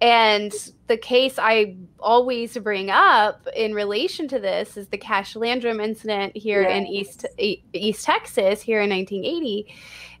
and 0.00 0.52
the 0.88 0.96
case 0.96 1.38
I 1.38 1.76
always 1.98 2.56
bring 2.58 2.90
up 2.90 3.46
in 3.56 3.72
relation 3.72 4.28
to 4.28 4.38
this 4.38 4.76
is 4.76 4.88
the 4.88 4.98
Cash 4.98 5.36
Landrum 5.36 5.80
incident 5.80 6.36
here 6.36 6.62
yes. 6.62 6.76
in 6.76 6.86
East 6.86 7.26
East 7.72 8.04
Texas 8.04 8.60
here 8.60 8.82
in 8.82 8.90
1980, 8.90 9.74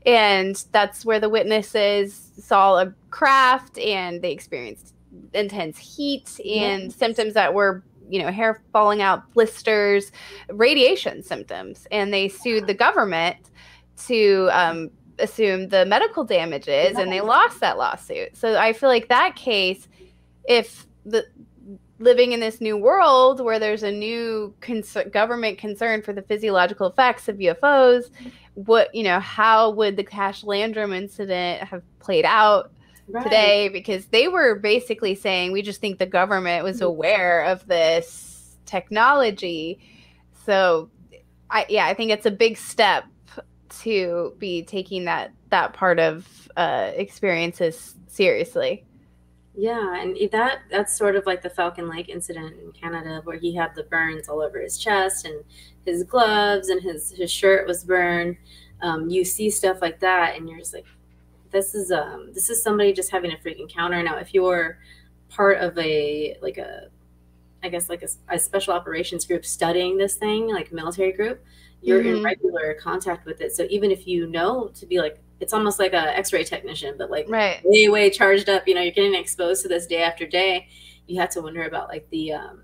and 0.06 0.64
that's 0.72 1.04
where 1.04 1.20
the 1.20 1.28
witnesses 1.28 2.30
saw 2.38 2.78
a 2.78 2.94
craft 3.10 3.78
and 3.78 4.22
they 4.22 4.32
experienced 4.32 4.94
intense 5.34 5.76
heat 5.78 6.40
and 6.40 6.84
yes. 6.84 6.94
symptoms 6.94 7.34
that 7.34 7.52
were 7.52 7.84
you 8.08 8.22
know 8.22 8.30
hair 8.30 8.62
falling 8.72 9.02
out, 9.02 9.30
blisters, 9.34 10.10
radiation 10.48 11.22
symptoms, 11.22 11.86
and 11.90 12.14
they 12.14 12.28
sued 12.28 12.66
the 12.66 12.74
government 12.74 13.36
to 14.06 14.48
um, 14.52 14.90
assume 15.18 15.68
the 15.68 15.86
medical 15.86 16.24
damages 16.24 16.96
and 16.96 17.10
they 17.10 17.20
lost 17.20 17.60
that 17.60 17.78
lawsuit. 17.78 18.36
So 18.36 18.58
I 18.58 18.72
feel 18.72 18.88
like 18.88 19.08
that 19.08 19.36
case, 19.36 19.88
if 20.48 20.86
the 21.04 21.26
living 21.98 22.32
in 22.32 22.40
this 22.40 22.60
new 22.60 22.76
world 22.76 23.40
where 23.40 23.58
there's 23.58 23.82
a 23.82 23.90
new 23.90 24.54
cons- 24.60 24.96
government 25.10 25.58
concern 25.58 26.02
for 26.02 26.12
the 26.12 26.22
physiological 26.22 26.86
effects 26.86 27.28
of 27.28 27.36
UFOs, 27.36 28.10
what 28.54 28.94
you 28.94 29.02
know, 29.02 29.20
how 29.20 29.70
would 29.70 29.96
the 29.96 30.04
Cash 30.04 30.44
Landrum 30.44 30.92
incident 30.92 31.62
have 31.66 31.82
played 31.98 32.24
out 32.24 32.70
right. 33.08 33.24
today? 33.24 33.68
Because 33.68 34.06
they 34.06 34.28
were 34.28 34.56
basically 34.56 35.14
saying 35.14 35.52
we 35.52 35.62
just 35.62 35.80
think 35.80 35.98
the 35.98 36.06
government 36.06 36.64
was 36.64 36.76
mm-hmm. 36.76 36.86
aware 36.86 37.44
of 37.44 37.66
this 37.66 38.56
technology. 38.66 39.78
So, 40.44 40.90
I 41.50 41.66
yeah, 41.68 41.86
I 41.86 41.94
think 41.94 42.10
it's 42.10 42.26
a 42.26 42.30
big 42.30 42.56
step 42.56 43.04
to 43.82 44.34
be 44.38 44.62
taking 44.62 45.04
that 45.04 45.32
that 45.50 45.72
part 45.72 45.98
of 45.98 46.48
uh, 46.56 46.92
experiences 46.94 47.94
seriously. 48.06 48.84
Yeah, 49.54 50.00
and 50.00 50.16
that 50.32 50.60
that's 50.70 50.96
sort 50.96 51.16
of 51.16 51.24
like 51.24 51.42
the 51.42 51.48
Falcon 51.48 51.88
Lake 51.88 52.10
incident 52.10 52.56
in 52.62 52.72
Canada 52.72 53.22
where 53.24 53.38
he 53.38 53.54
had 53.54 53.74
the 53.74 53.84
burns 53.84 54.28
all 54.28 54.42
over 54.42 54.60
his 54.60 54.76
chest 54.76 55.24
and 55.24 55.42
his 55.86 56.04
gloves 56.04 56.68
and 56.68 56.82
his 56.82 57.12
his 57.12 57.30
shirt 57.30 57.66
was 57.66 57.82
burned. 57.82 58.36
Um, 58.82 59.08
you 59.08 59.24
see 59.24 59.48
stuff 59.48 59.80
like 59.80 59.98
that, 60.00 60.36
and 60.36 60.48
you're 60.48 60.58
just 60.58 60.74
like, 60.74 60.84
this 61.50 61.74
is 61.74 61.90
um 61.90 62.32
this 62.34 62.50
is 62.50 62.62
somebody 62.62 62.92
just 62.92 63.10
having 63.10 63.32
a 63.32 63.38
freak 63.38 63.58
encounter. 63.58 64.02
Now, 64.02 64.18
if 64.18 64.34
you're 64.34 64.78
part 65.30 65.58
of 65.58 65.76
a 65.78 66.36
like 66.42 66.58
a 66.58 66.88
I 67.62 67.68
guess 67.70 67.88
like 67.88 68.02
a, 68.02 68.34
a 68.34 68.38
special 68.38 68.74
operations 68.74 69.24
group 69.24 69.46
studying 69.46 69.96
this 69.96 70.16
thing, 70.16 70.48
like 70.48 70.70
a 70.70 70.74
military 70.74 71.12
group, 71.12 71.42
you're 71.82 72.00
mm-hmm. 72.00 72.16
in 72.16 72.22
regular 72.22 72.74
contact 72.74 73.26
with 73.26 73.40
it. 73.40 73.54
So 73.54 73.66
even 73.70 73.90
if 73.90 74.06
you 74.06 74.26
know 74.26 74.68
to 74.74 74.86
be 74.86 75.00
like, 75.00 75.18
it's 75.38 75.52
almost 75.52 75.78
like 75.78 75.92
a 75.92 76.16
X-ray 76.16 76.44
technician, 76.44 76.94
but 76.96 77.10
like 77.10 77.26
right. 77.28 77.60
way 77.64 77.88
way 77.88 78.10
charged 78.10 78.48
up. 78.48 78.66
You 78.66 78.74
know, 78.74 78.80
you're 78.80 78.92
getting 78.92 79.14
exposed 79.14 79.62
to 79.62 79.68
this 79.68 79.86
day 79.86 80.02
after 80.02 80.26
day. 80.26 80.68
You 81.06 81.20
have 81.20 81.30
to 81.30 81.42
wonder 81.42 81.64
about 81.64 81.88
like 81.88 82.08
the 82.10 82.32
um, 82.32 82.62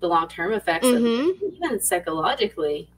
the 0.00 0.08
long 0.08 0.28
term 0.28 0.52
effects, 0.52 0.86
mm-hmm. 0.86 1.46
of, 1.46 1.52
even 1.54 1.80
psychologically, 1.80 2.90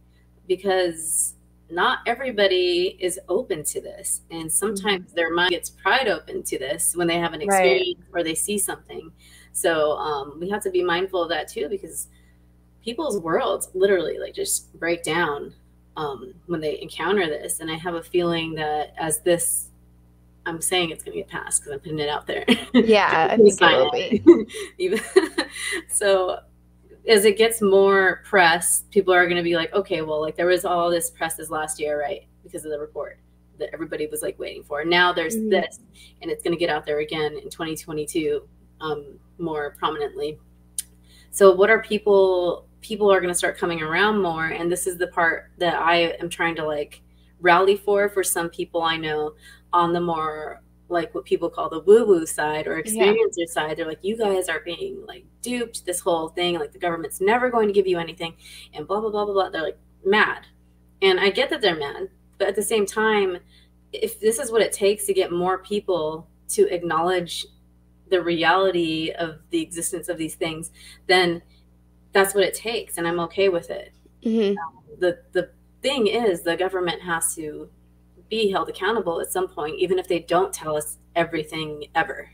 because 0.49 1.35
not 1.70 1.99
everybody 2.07 2.96
is 2.99 3.20
open 3.29 3.62
to 3.62 3.81
this, 3.81 4.23
and 4.31 4.51
sometimes 4.51 5.07
mm-hmm. 5.07 5.14
their 5.14 5.33
mind 5.33 5.51
gets 5.51 5.70
pried 5.70 6.09
open 6.09 6.42
to 6.44 6.59
this 6.59 6.96
when 6.96 7.07
they 7.07 7.18
have 7.18 7.33
an 7.33 7.42
experience 7.42 8.01
right. 8.11 8.20
or 8.20 8.25
they 8.25 8.35
see 8.35 8.59
something. 8.59 9.12
So 9.53 9.92
um, 9.92 10.38
we 10.40 10.49
have 10.51 10.62
to 10.62 10.70
be 10.70 10.83
mindful 10.83 11.23
of 11.23 11.29
that 11.29 11.46
too, 11.46 11.68
because 11.68 12.09
people's 12.85 13.21
worlds 13.21 13.69
literally 13.75 14.19
like 14.19 14.35
just 14.35 14.73
break 14.79 15.03
down 15.03 15.55
um, 15.97 16.35
when 16.47 16.61
they 16.61 16.81
encounter 16.81 17.27
this. 17.27 17.61
And 17.61 17.71
I 17.71 17.77
have 17.77 17.95
a 17.95 18.03
feeling 18.03 18.55
that 18.55 18.95
as 18.99 19.21
this, 19.21 19.69
I'm 20.47 20.61
saying 20.61 20.90
it's 20.90 21.05
going 21.05 21.16
to 21.16 21.23
get 21.23 21.29
passed 21.29 21.62
because 21.62 21.75
I'm 21.75 21.81
putting 21.81 21.99
it 21.99 22.09
out 22.09 22.27
there. 22.27 22.45
Yeah, 22.73 23.29
I 23.31 23.37
think 23.37 23.61
it 23.61 24.25
will 24.25 24.45
be. 24.79 25.01
So, 25.88 26.38
as 27.09 27.25
it 27.25 27.37
gets 27.37 27.61
more 27.61 28.23
press, 28.25 28.85
people 28.90 29.12
are 29.12 29.25
going 29.25 29.37
to 29.37 29.43
be 29.43 29.57
like, 29.57 29.73
okay, 29.73 30.03
well, 30.03 30.21
like 30.21 30.37
there 30.37 30.47
was 30.47 30.64
all 30.64 30.90
this 30.90 31.11
press 31.11 31.35
this 31.35 31.51
last 31.51 31.81
year, 31.81 32.01
right? 32.01 32.27
Because 32.43 32.64
of 32.64 32.71
the 32.71 32.79
report 32.79 33.19
that 33.59 33.71
everybody 33.73 34.07
was 34.07 34.23
like 34.23 34.38
waiting 34.38 34.62
for. 34.62 34.85
Now 34.85 35.12
there's 35.12 35.37
mm-hmm. 35.37 35.51
this, 35.51 35.81
and 36.23 36.31
it's 36.31 36.43
going 36.43 36.55
to 36.55 36.59
get 36.59 36.71
out 36.71 36.87
there 36.87 37.01
again 37.01 37.33
in 37.35 37.51
2022 37.51 38.43
um, 38.81 39.19
more 39.38 39.77
prominently. 39.79 40.38
So, 41.31 41.55
what 41.55 41.71
are 41.71 41.83
people 41.83 42.66
people 42.81 43.12
are 43.12 43.21
going 43.21 43.33
to 43.33 43.38
start 43.38 43.59
coming 43.59 43.83
around 43.83 44.21
more 44.21 44.47
and 44.47 44.71
this 44.71 44.87
is 44.87 44.97
the 44.97 45.07
part 45.09 45.51
that 45.59 45.75
i 45.75 45.97
am 46.21 46.29
trying 46.29 46.55
to 46.55 46.64
like 46.64 47.03
rally 47.40 47.77
for 47.77 48.09
for 48.09 48.23
some 48.23 48.49
people 48.49 48.83
i 48.83 48.97
know 48.97 49.33
on 49.73 49.93
the 49.93 50.01
more 50.01 50.62
like 50.90 51.14
what 51.14 51.25
people 51.25 51.49
call 51.49 51.69
the 51.69 51.81
woo 51.81 52.05
woo 52.05 52.27
side 52.27 52.66
or 52.66 52.83
experiencer 52.83 53.37
yeah. 53.37 53.47
side. 53.49 53.77
They're 53.77 53.87
like 53.87 54.03
you 54.03 54.16
guys 54.16 54.49
are 54.49 54.61
being 54.61 55.05
like 55.07 55.25
duped. 55.40 55.87
This 55.87 56.01
whole 56.01 56.31
thing 56.31 56.59
like 56.59 56.73
the 56.73 56.79
government's 56.79 57.21
never 57.21 57.49
going 57.49 57.69
to 57.69 57.73
give 57.73 57.87
you 57.87 57.99
anything 57.99 58.35
and 58.75 58.87
blah 58.87 59.01
blah 59.01 59.11
blah 59.11 59.25
blah 59.25 59.35
blah. 59.35 59.51
They're 59.51 59.62
like 59.62 59.79
mad. 60.05 60.47
And 61.03 61.19
i 61.19 61.31
get 61.31 61.49
that 61.51 61.62
they're 61.62 61.79
mad 61.79 62.09
but 62.37 62.49
at 62.49 62.57
the 62.57 62.62
same 62.62 62.85
time 62.85 63.38
if 63.93 64.21
this 64.21 64.38
is 64.38 64.51
what 64.51 64.61
it 64.62 64.73
takes 64.73 65.07
to 65.07 65.14
get 65.14 65.33
more 65.33 65.59
people 65.59 66.29
to 66.49 66.69
acknowledge 66.75 67.47
the 68.11 68.21
reality 68.21 69.12
of 69.19 69.38
the 69.51 69.62
existence 69.62 70.09
of 70.09 70.19
these 70.19 70.35
things 70.35 70.73
then 71.07 71.40
that's 72.12 72.35
what 72.35 72.44
it 72.44 72.55
takes 72.55 72.99
and 72.99 73.07
i'm 73.07 73.20
okay 73.20 73.49
with 73.49 73.70
it 73.70 73.92
mm-hmm. 74.25 74.57
um, 74.59 74.83
the 74.99 75.18
the 75.33 75.51
thing 75.83 76.07
is 76.07 76.42
the 76.42 76.57
government 76.57 77.01
has 77.01 77.35
to 77.35 77.68
be 78.29 78.51
held 78.51 78.68
accountable 78.68 79.20
at 79.20 79.33
some 79.33 79.49
point 79.49 79.75
even 79.79 79.99
if 79.99 80.07
they 80.07 80.20
don't 80.20 80.53
tell 80.53 80.77
us 80.77 80.99
everything 81.16 81.85
ever 81.94 82.31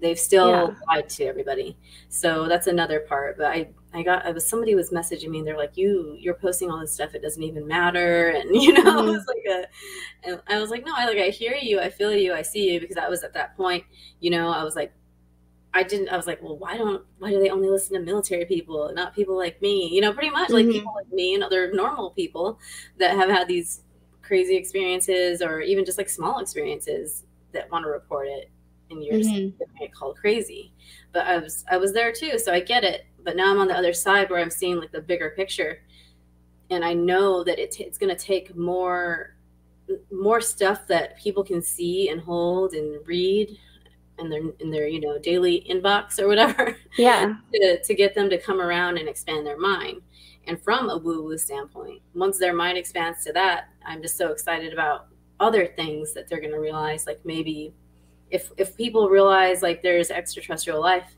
they've 0.00 0.18
still 0.18 0.50
yeah. 0.50 0.74
lied 0.88 1.08
to 1.08 1.24
everybody 1.24 1.76
so 2.08 2.48
that's 2.48 2.66
another 2.66 3.00
part 3.00 3.36
but 3.38 3.46
i 3.46 3.68
i 3.94 4.02
got 4.02 4.24
i 4.26 4.30
was 4.30 4.46
somebody 4.46 4.74
was 4.74 4.90
messaging 4.90 5.28
me 5.28 5.38
and 5.38 5.46
they're 5.46 5.56
like 5.56 5.76
you 5.76 6.16
you're 6.18 6.34
posting 6.34 6.70
all 6.70 6.78
this 6.80 6.92
stuff 6.92 7.14
it 7.14 7.22
doesn't 7.22 7.42
even 7.42 7.66
matter 7.66 8.28
and 8.36 8.50
you 8.62 8.72
know 8.72 8.82
mm-hmm. 8.82 9.08
it 9.08 9.12
was 9.12 9.26
like 9.26 9.44
a 9.48 10.28
and 10.28 10.40
i 10.48 10.60
was 10.60 10.70
like 10.70 10.84
no 10.84 10.92
i 10.96 11.06
like 11.06 11.18
i 11.18 11.28
hear 11.28 11.54
you 11.54 11.80
i 11.80 11.88
feel 11.88 12.12
you 12.12 12.34
i 12.34 12.42
see 12.42 12.72
you 12.72 12.80
because 12.80 12.96
i 12.96 13.08
was 13.08 13.22
at 13.22 13.32
that 13.32 13.56
point 13.56 13.84
you 14.20 14.30
know 14.30 14.48
i 14.48 14.62
was 14.62 14.76
like 14.76 14.92
I 15.76 15.82
didn't. 15.82 16.08
I 16.08 16.16
was 16.16 16.26
like, 16.26 16.42
well, 16.42 16.56
why 16.56 16.78
don't 16.78 17.04
why 17.18 17.30
do 17.30 17.38
they 17.38 17.50
only 17.50 17.68
listen 17.68 17.94
to 17.94 18.00
military 18.00 18.46
people, 18.46 18.90
not 18.94 19.14
people 19.14 19.36
like 19.36 19.60
me? 19.60 19.88
You 19.92 20.00
know, 20.00 20.12
pretty 20.12 20.30
much 20.30 20.48
like 20.48 20.64
mm-hmm. 20.64 20.72
people 20.72 20.94
like 20.94 21.12
me 21.12 21.34
and 21.34 21.44
other 21.44 21.70
normal 21.72 22.10
people 22.10 22.58
that 22.98 23.14
have 23.14 23.28
had 23.28 23.46
these 23.46 23.82
crazy 24.22 24.56
experiences 24.56 25.42
or 25.42 25.60
even 25.60 25.84
just 25.84 25.98
like 25.98 26.08
small 26.08 26.38
experiences 26.38 27.24
that 27.52 27.70
want 27.70 27.84
to 27.84 27.90
report 27.90 28.26
it, 28.26 28.50
and 28.90 29.04
you're 29.04 29.16
mm-hmm. 29.20 29.62
get 29.78 29.94
called 29.94 30.16
crazy. 30.16 30.72
But 31.12 31.26
I 31.26 31.36
was 31.38 31.64
I 31.70 31.76
was 31.76 31.92
there 31.92 32.10
too, 32.10 32.38
so 32.38 32.52
I 32.52 32.60
get 32.60 32.82
it. 32.82 33.04
But 33.22 33.36
now 33.36 33.50
I'm 33.50 33.60
on 33.60 33.68
the 33.68 33.76
other 33.76 33.92
side 33.92 34.30
where 34.30 34.40
I'm 34.40 34.50
seeing 34.50 34.80
like 34.80 34.92
the 34.92 35.02
bigger 35.02 35.34
picture, 35.36 35.82
and 36.70 36.84
I 36.84 36.94
know 36.94 37.44
that 37.44 37.58
it 37.58 37.70
t- 37.70 37.84
it's 37.84 37.98
going 37.98 38.16
to 38.16 38.22
take 38.22 38.56
more 38.56 39.36
more 40.10 40.40
stuff 40.40 40.86
that 40.86 41.18
people 41.18 41.44
can 41.44 41.60
see 41.60 42.08
and 42.08 42.20
hold 42.20 42.72
and 42.72 43.06
read 43.06 43.58
in 44.18 44.28
their 44.30 44.42
in 44.60 44.70
their 44.70 44.88
you 44.88 45.00
know 45.00 45.18
daily 45.18 45.66
inbox 45.70 46.18
or 46.18 46.26
whatever 46.28 46.76
yeah. 46.98 47.34
to, 47.52 47.82
to 47.82 47.94
get 47.94 48.14
them 48.14 48.30
to 48.30 48.38
come 48.38 48.60
around 48.60 48.98
and 48.98 49.08
expand 49.08 49.46
their 49.46 49.58
mind. 49.58 50.00
And 50.48 50.62
from 50.62 50.88
a 50.90 50.96
woo 50.96 51.24
woo 51.24 51.38
standpoint 51.38 52.02
once 52.14 52.38
their 52.38 52.54
mind 52.54 52.78
expands 52.78 53.24
to 53.24 53.32
that 53.32 53.68
i'm 53.84 54.00
just 54.00 54.16
so 54.16 54.30
excited 54.30 54.72
about 54.72 55.08
other 55.40 55.66
things 55.66 56.14
that 56.14 56.28
they're 56.28 56.40
going 56.40 56.52
to 56.52 56.60
realize. 56.60 57.06
Like 57.06 57.20
maybe 57.24 57.74
if 58.30 58.50
if 58.56 58.76
people 58.76 59.08
realize 59.08 59.62
like 59.62 59.82
there's 59.82 60.10
extraterrestrial 60.10 60.80
life 60.80 61.16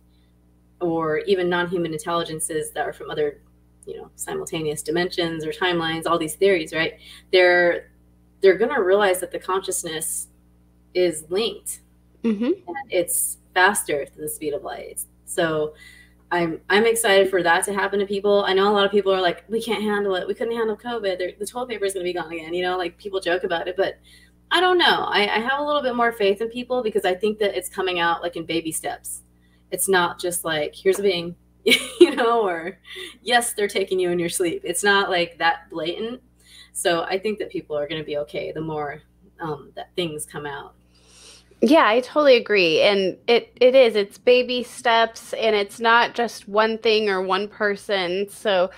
or 0.81 1.19
even 1.21 1.49
non-human 1.49 1.93
intelligences 1.93 2.71
that 2.73 2.87
are 2.87 2.93
from 2.93 3.11
other 3.11 3.41
you 3.87 3.97
know 3.97 4.11
simultaneous 4.15 4.83
dimensions 4.83 5.45
or 5.45 5.51
timelines 5.51 6.07
all 6.07 6.19
these 6.19 6.35
theories 6.35 6.73
right? 6.73 6.95
They're 7.33 7.91
they're 8.41 8.59
going 8.59 8.75
to 8.75 8.83
realize 8.83 9.21
that 9.21 9.33
the 9.33 9.39
consciousness 9.39 10.29
is 10.95 11.25
linked 11.29 11.81
Mm-hmm. 12.25 12.73
It's 12.91 13.39
faster 13.55 14.07
than 14.15 14.23
the 14.25 14.29
speed 14.29 14.55
of 14.55 14.63
light. 14.63 15.05
So 15.25 15.75
I'm 16.31 16.61
I'm 16.69 16.87
excited 16.87 17.31
for 17.31 17.43
that 17.43 17.65
to 17.65 17.73
happen 17.73 18.01
to 18.01 18.07
people. 18.07 18.45
I 18.47 18.53
know 18.53 18.71
a 18.71 18.75
lot 18.75 18.85
of 18.85 18.91
people 18.91 19.13
are 19.13 19.21
like, 19.21 19.45
we 19.49 19.63
can't 19.63 19.83
handle 19.83 20.15
it. 20.15 20.27
We 20.27 20.35
couldn't 20.35 20.57
handle 20.57 20.77
COVID. 20.77 21.19
They're, 21.19 21.33
the 21.39 21.47
toilet 21.47 21.71
paper 21.71 21.85
is 21.85 21.95
going 21.95 22.05
to 22.05 22.09
be 22.09 22.19
gone 22.19 22.33
again. 22.33 22.53
You 22.53 22.63
know, 22.63 22.77
like 22.77 22.99
people 22.99 23.21
joke 23.21 23.45
about 23.45 23.69
it, 23.69 23.77
but 23.77 23.99
I 24.51 24.61
don't 24.61 24.79
know. 24.79 25.05
I, 25.09 25.23
I 25.23 25.41
have 25.41 25.61
a 25.61 25.65
little 25.65 25.83
bit 25.83 25.95
more 25.95 26.13
faith 26.13 26.41
in 26.41 26.49
people 26.49 26.83
because 26.83 27.05
I 27.05 27.15
think 27.15 27.39
that 27.39 27.57
it's 27.57 27.69
coming 27.69 28.01
out 28.01 28.23
like 28.23 28.37
in 28.37 28.45
baby 28.45 28.73
steps. 28.73 29.23
It's 29.71 29.89
not 29.89 30.19
just 30.19 30.45
like 30.45 30.75
here's 30.75 30.99
a 30.99 31.03
being, 31.03 31.35
you 31.65 32.15
know, 32.15 32.47
or 32.47 32.79
yes, 33.23 33.55
they're 33.55 33.69
taking 33.69 33.99
you 33.99 34.11
in 34.11 34.19
your 34.19 34.29
sleep. 34.29 34.63
It's 34.65 34.85
not 34.85 35.11
like 35.11 35.39
that 35.39 35.71
blatant. 35.71 36.23
So 36.73 37.03
I 37.03 37.19
think 37.19 37.39
that 37.39 37.51
people 37.51 37.77
are 37.77 37.89
going 37.89 38.01
to 38.01 38.07
be 38.07 38.19
okay 38.19 38.53
the 38.53 38.61
more 38.61 39.03
um, 39.41 39.73
that 39.77 39.91
things 39.97 40.25
come 40.25 40.47
out. 40.47 40.75
Yeah, 41.61 41.87
I 41.87 42.01
totally 42.01 42.37
agree. 42.37 42.81
And 42.83 43.17
it 43.27 43.53
it 43.61 43.75
is. 43.75 43.97
It's 43.97 44.17
baby 44.19 44.63
steps 44.63 45.33
and 45.33 45.57
it's 45.57 45.81
not 45.81 46.15
just 46.15 46.49
one 46.49 46.79
thing 46.79 47.09
or 47.09 47.21
one 47.21 47.49
person. 47.49 48.29
So 48.29 48.71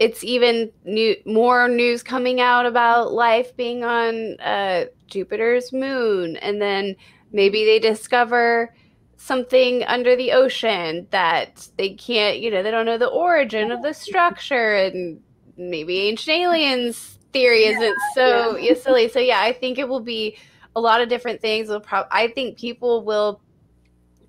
it's 0.00 0.22
even 0.22 0.70
new 0.84 1.16
more 1.26 1.68
news 1.68 2.02
coming 2.02 2.40
out 2.40 2.66
about 2.66 3.12
life 3.12 3.56
being 3.56 3.84
on 3.84 4.38
uh, 4.40 4.84
Jupiter's 5.08 5.72
moon, 5.72 6.36
and 6.36 6.60
then 6.60 6.94
maybe 7.32 7.64
they 7.64 7.78
discover 7.78 8.74
something 9.16 9.82
under 9.84 10.14
the 10.16 10.32
ocean 10.32 11.06
that 11.10 11.68
they 11.78 11.90
can't, 11.90 12.38
you 12.40 12.50
know, 12.50 12.62
they 12.62 12.70
don't 12.70 12.86
know 12.86 12.98
the 12.98 13.06
origin 13.08 13.70
of 13.72 13.82
the 13.82 13.92
structure, 13.94 14.76
and 14.76 15.20
maybe 15.56 16.00
ancient 16.00 16.36
aliens 16.36 17.18
theory 17.32 17.64
isn't 17.64 17.82
yeah, 17.82 17.96
so 18.14 18.56
yeah. 18.56 18.74
silly. 18.74 19.08
So 19.08 19.18
yeah, 19.18 19.40
I 19.40 19.52
think 19.52 19.78
it 19.78 19.88
will 19.88 20.00
be 20.00 20.36
a 20.76 20.80
lot 20.80 21.00
of 21.00 21.08
different 21.08 21.40
things. 21.40 21.68
Will 21.68 21.80
pro- 21.80 22.04
I 22.10 22.28
think 22.28 22.58
people 22.58 23.04
will 23.04 23.40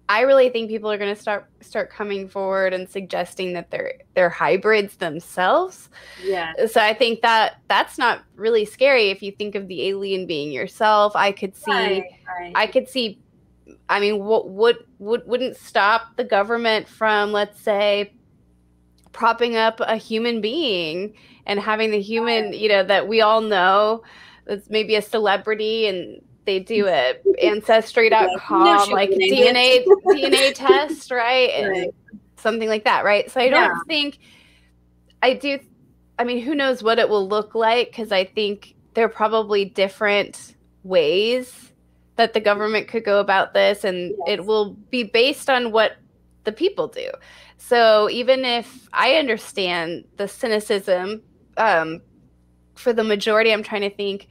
I 0.08 0.22
really 0.22 0.50
think 0.50 0.70
people 0.70 0.92
are 0.92 0.98
going 0.98 1.14
to 1.14 1.20
start 1.20 1.50
start 1.62 1.90
coming 1.90 2.28
forward 2.28 2.74
and 2.74 2.88
suggesting 2.88 3.54
that 3.54 3.72
they're 3.72 3.94
they're 4.14 4.30
hybrids 4.30 4.98
themselves. 4.98 5.90
Yeah. 6.24 6.54
So 6.68 6.80
I 6.80 6.94
think 6.94 7.22
that 7.22 7.62
that's 7.68 7.98
not 7.98 8.24
really 8.36 8.66
scary 8.66 9.10
if 9.10 9.24
you 9.24 9.32
think 9.32 9.56
of 9.56 9.68
the 9.68 9.88
alien 9.88 10.28
being 10.28 10.52
yourself. 10.52 11.16
I 11.16 11.32
could 11.32 11.56
see 11.56 11.72
right, 11.72 12.04
right. 12.40 12.52
I 12.54 12.68
could 12.68 12.88
see 12.88 13.20
I 13.90 14.00
mean 14.00 14.24
what 14.24 14.50
would 14.50 14.78
would 15.00 15.26
wouldn't 15.26 15.58
stop 15.58 16.18
the 16.18 16.24
government 16.24 16.88
from 16.88 17.32
let's 17.32 17.60
say 17.60 18.14
propping 19.12 19.56
up 19.56 19.80
a 19.80 19.96
human 19.96 20.42
being 20.42 21.16
and 21.48 21.60
having 21.60 21.90
the 21.90 22.02
human, 22.02 22.54
you 22.54 22.70
know, 22.70 22.84
that 22.84 23.08
we 23.08 23.22
all 23.22 23.42
know 23.42 24.04
that's 24.46 24.70
maybe 24.70 24.96
a 24.96 25.02
celebrity 25.02 25.88
and 25.88 26.22
they 26.46 26.60
do 26.60 26.88
a 26.88 27.16
ancestry.com 27.42 28.64
no, 28.64 28.94
like 28.94 29.10
DNA 29.10 29.86
DNA 30.06 30.54
test, 30.54 31.12
right? 31.12 31.50
And 31.50 31.92
something 32.38 32.70
like 32.70 32.84
that, 32.84 33.04
right? 33.04 33.30
So 33.30 33.42
I 33.42 33.50
don't 33.50 33.64
yeah. 33.64 33.80
think 33.88 34.20
I 35.22 35.34
do 35.34 35.60
I 36.18 36.24
mean, 36.24 36.42
who 36.42 36.56
knows 36.56 36.82
what 36.82 37.00
it 37.00 37.10
will 37.10 37.28
look 37.28 37.56
like 37.56 37.94
cuz 37.94 38.12
I 38.12 38.24
think 38.24 38.76
there 38.94 39.06
are 39.06 39.10
probably 39.10 39.66
different 39.66 40.56
ways 40.84 41.72
that 42.16 42.34
the 42.34 42.40
government 42.40 42.88
could 42.88 43.04
go 43.04 43.20
about 43.20 43.54
this 43.54 43.84
and 43.84 44.10
yes. 44.10 44.40
it 44.40 44.46
will 44.46 44.74
be 44.90 45.04
based 45.04 45.50
on 45.50 45.72
what 45.72 45.98
the 46.46 46.52
people 46.52 46.88
do. 46.88 47.10
So 47.58 48.10
even 48.10 48.46
if 48.46 48.88
I 48.94 49.16
understand 49.16 50.06
the 50.18 50.28
cynicism 50.28 51.24
um, 51.58 52.02
for 52.76 52.94
the 52.94 53.04
majority 53.04 53.52
I'm 53.52 53.64
trying 53.64 53.82
to 53.82 53.90
think 53.90 54.28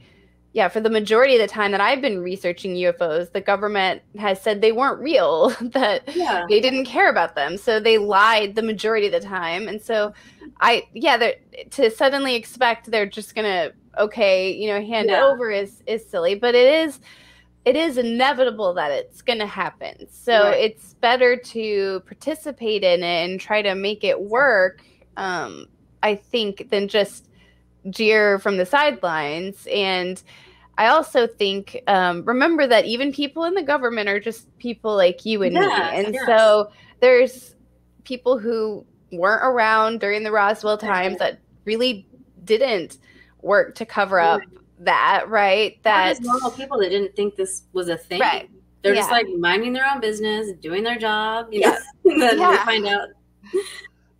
yeah, 0.55 0.69
for 0.69 0.79
the 0.79 0.89
majority 0.89 1.35
of 1.35 1.41
the 1.41 1.53
time 1.53 1.71
that 1.71 1.81
I've 1.81 1.99
been 1.99 2.21
researching 2.21 2.75
UFOs, 2.75 3.33
the 3.33 3.41
government 3.41 4.01
has 4.17 4.41
said 4.41 4.61
they 4.61 4.71
weren't 4.71 5.01
real, 5.01 5.49
that 5.61 6.03
yeah. 6.15 6.45
they 6.47 6.61
didn't 6.61 6.85
care 6.85 7.09
about 7.09 7.35
them. 7.35 7.57
So 7.57 7.77
they 7.81 7.97
lied 7.97 8.55
the 8.55 8.61
majority 8.61 9.07
of 9.07 9.11
the 9.11 9.19
time. 9.19 9.67
And 9.67 9.81
so 9.81 10.13
I, 10.61 10.87
yeah, 10.93 11.31
to 11.71 11.91
suddenly 11.91 12.35
expect 12.35 12.89
they're 12.89 13.05
just 13.05 13.35
going 13.35 13.43
to, 13.43 13.73
okay, 14.01 14.49
you 14.49 14.69
know, 14.69 14.81
hand 14.81 15.09
yeah. 15.09 15.17
it 15.17 15.23
over 15.25 15.51
is, 15.51 15.83
is 15.87 16.07
silly, 16.09 16.35
but 16.35 16.55
it 16.55 16.87
is, 16.87 17.01
it 17.65 17.75
is 17.75 17.97
inevitable 17.97 18.73
that 18.75 18.91
it's 18.91 19.21
going 19.21 19.39
to 19.39 19.45
happen. 19.45 20.07
So 20.09 20.45
right. 20.45 20.57
it's 20.57 20.93
better 20.93 21.35
to 21.35 21.99
participate 22.05 22.85
in 22.85 23.03
it 23.03 23.29
and 23.29 23.41
try 23.41 23.61
to 23.61 23.75
make 23.75 24.05
it 24.05 24.21
work. 24.21 24.81
Um, 25.17 25.67
I 26.01 26.15
think 26.15 26.69
than 26.69 26.87
just 26.87 27.27
jeer 27.89 28.39
from 28.39 28.55
the 28.55 28.65
sidelines 28.65 29.67
and 29.67 30.23
I 30.77 30.87
also 30.87 31.27
think 31.27 31.81
um, 31.87 32.23
remember 32.25 32.67
that 32.67 32.85
even 32.85 33.13
people 33.13 33.45
in 33.45 33.53
the 33.53 33.63
government 33.63 34.09
are 34.09 34.19
just 34.19 34.55
people 34.57 34.95
like 34.95 35.25
you 35.25 35.43
and 35.43 35.53
yes, 35.53 35.93
me, 35.93 35.99
and 35.99 36.13
yes. 36.13 36.25
so 36.25 36.71
there's 36.99 37.55
people 38.03 38.37
who 38.37 38.85
weren't 39.11 39.43
around 39.43 39.99
during 39.99 40.23
the 40.23 40.31
Roswell 40.31 40.77
times 40.77 41.17
that 41.19 41.39
really 41.63 42.07
didn't 42.43 42.97
work 43.41 43.75
to 43.75 43.85
cover 43.85 44.19
up 44.19 44.41
that, 44.79 45.29
right? 45.29 45.81
That 45.83 46.21
normal 46.21 46.51
people 46.51 46.79
that 46.79 46.89
didn't 46.89 47.15
think 47.15 47.35
this 47.35 47.63
was 47.73 47.89
a 47.89 47.97
thing. 47.97 48.19
Right. 48.19 48.49
They're 48.81 48.93
yeah. 48.93 49.01
just 49.01 49.11
like 49.11 49.27
minding 49.39 49.73
their 49.73 49.85
own 49.91 49.99
business, 49.99 50.51
doing 50.61 50.83
their 50.83 50.97
job, 50.97 51.47
you 51.51 51.61
know. 51.61 51.77
and 52.05 52.21
then 52.21 52.37
yeah. 52.37 52.51
they 52.51 52.57
find 52.57 52.85
out. 52.85 53.09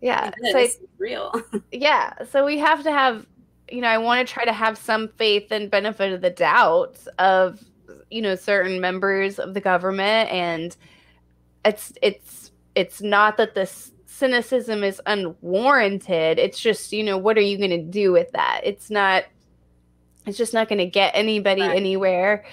Yeah, 0.00 0.30
it's 0.38 0.74
so, 0.74 0.80
real. 0.98 1.42
yeah, 1.72 2.24
so 2.30 2.44
we 2.44 2.58
have 2.58 2.82
to 2.82 2.90
have 2.90 3.26
you 3.70 3.80
know, 3.80 3.88
I 3.88 3.98
want 3.98 4.26
to 4.26 4.32
try 4.32 4.44
to 4.44 4.52
have 4.52 4.78
some 4.78 5.08
faith 5.08 5.50
and 5.50 5.70
benefit 5.70 6.12
of 6.12 6.20
the 6.20 6.30
doubt 6.30 6.98
of, 7.18 7.62
you 8.10 8.22
know, 8.22 8.34
certain 8.36 8.80
members 8.80 9.38
of 9.38 9.54
the 9.54 9.60
government. 9.60 10.30
And 10.30 10.76
it's, 11.64 11.92
it's, 12.00 12.52
it's 12.74 13.02
not 13.02 13.36
that 13.38 13.54
this 13.54 13.92
cynicism 14.06 14.84
is 14.84 15.00
unwarranted. 15.06 16.38
It's 16.38 16.60
just, 16.60 16.92
you 16.92 17.02
know, 17.02 17.18
what 17.18 17.36
are 17.36 17.42
you 17.42 17.58
going 17.58 17.70
to 17.70 17.82
do 17.82 18.12
with 18.12 18.30
that? 18.32 18.60
It's 18.64 18.90
not, 18.90 19.24
it's 20.26 20.38
just 20.38 20.54
not 20.54 20.68
going 20.68 20.78
to 20.78 20.86
get 20.86 21.12
anybody 21.14 21.62
right. 21.62 21.76
anywhere. 21.76 22.44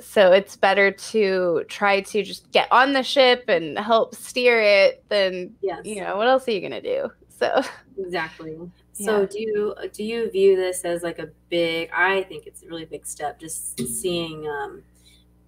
So 0.00 0.32
it's 0.32 0.56
better 0.56 0.90
to 0.90 1.64
try 1.68 2.00
to 2.00 2.22
just 2.22 2.50
get 2.52 2.68
on 2.70 2.92
the 2.92 3.02
ship 3.02 3.44
and 3.48 3.78
help 3.78 4.14
steer 4.14 4.60
it 4.60 5.04
than, 5.08 5.54
yes. 5.62 5.84
you 5.84 6.00
know, 6.00 6.16
what 6.16 6.26
else 6.26 6.48
are 6.48 6.52
you 6.52 6.60
going 6.60 6.72
to 6.72 6.80
do? 6.80 7.10
So 7.28 7.62
exactly. 7.98 8.56
So 8.94 9.22
yeah. 9.22 9.26
do 9.26 9.40
you 9.40 9.74
do 9.92 10.04
you 10.04 10.30
view 10.30 10.56
this 10.56 10.84
as 10.84 11.02
like 11.02 11.18
a 11.18 11.28
big? 11.50 11.90
I 11.92 12.22
think 12.22 12.46
it's 12.46 12.62
a 12.62 12.66
really 12.66 12.84
big 12.84 13.04
step. 13.04 13.40
Just 13.40 13.76
seeing 13.80 14.46
um, 14.46 14.84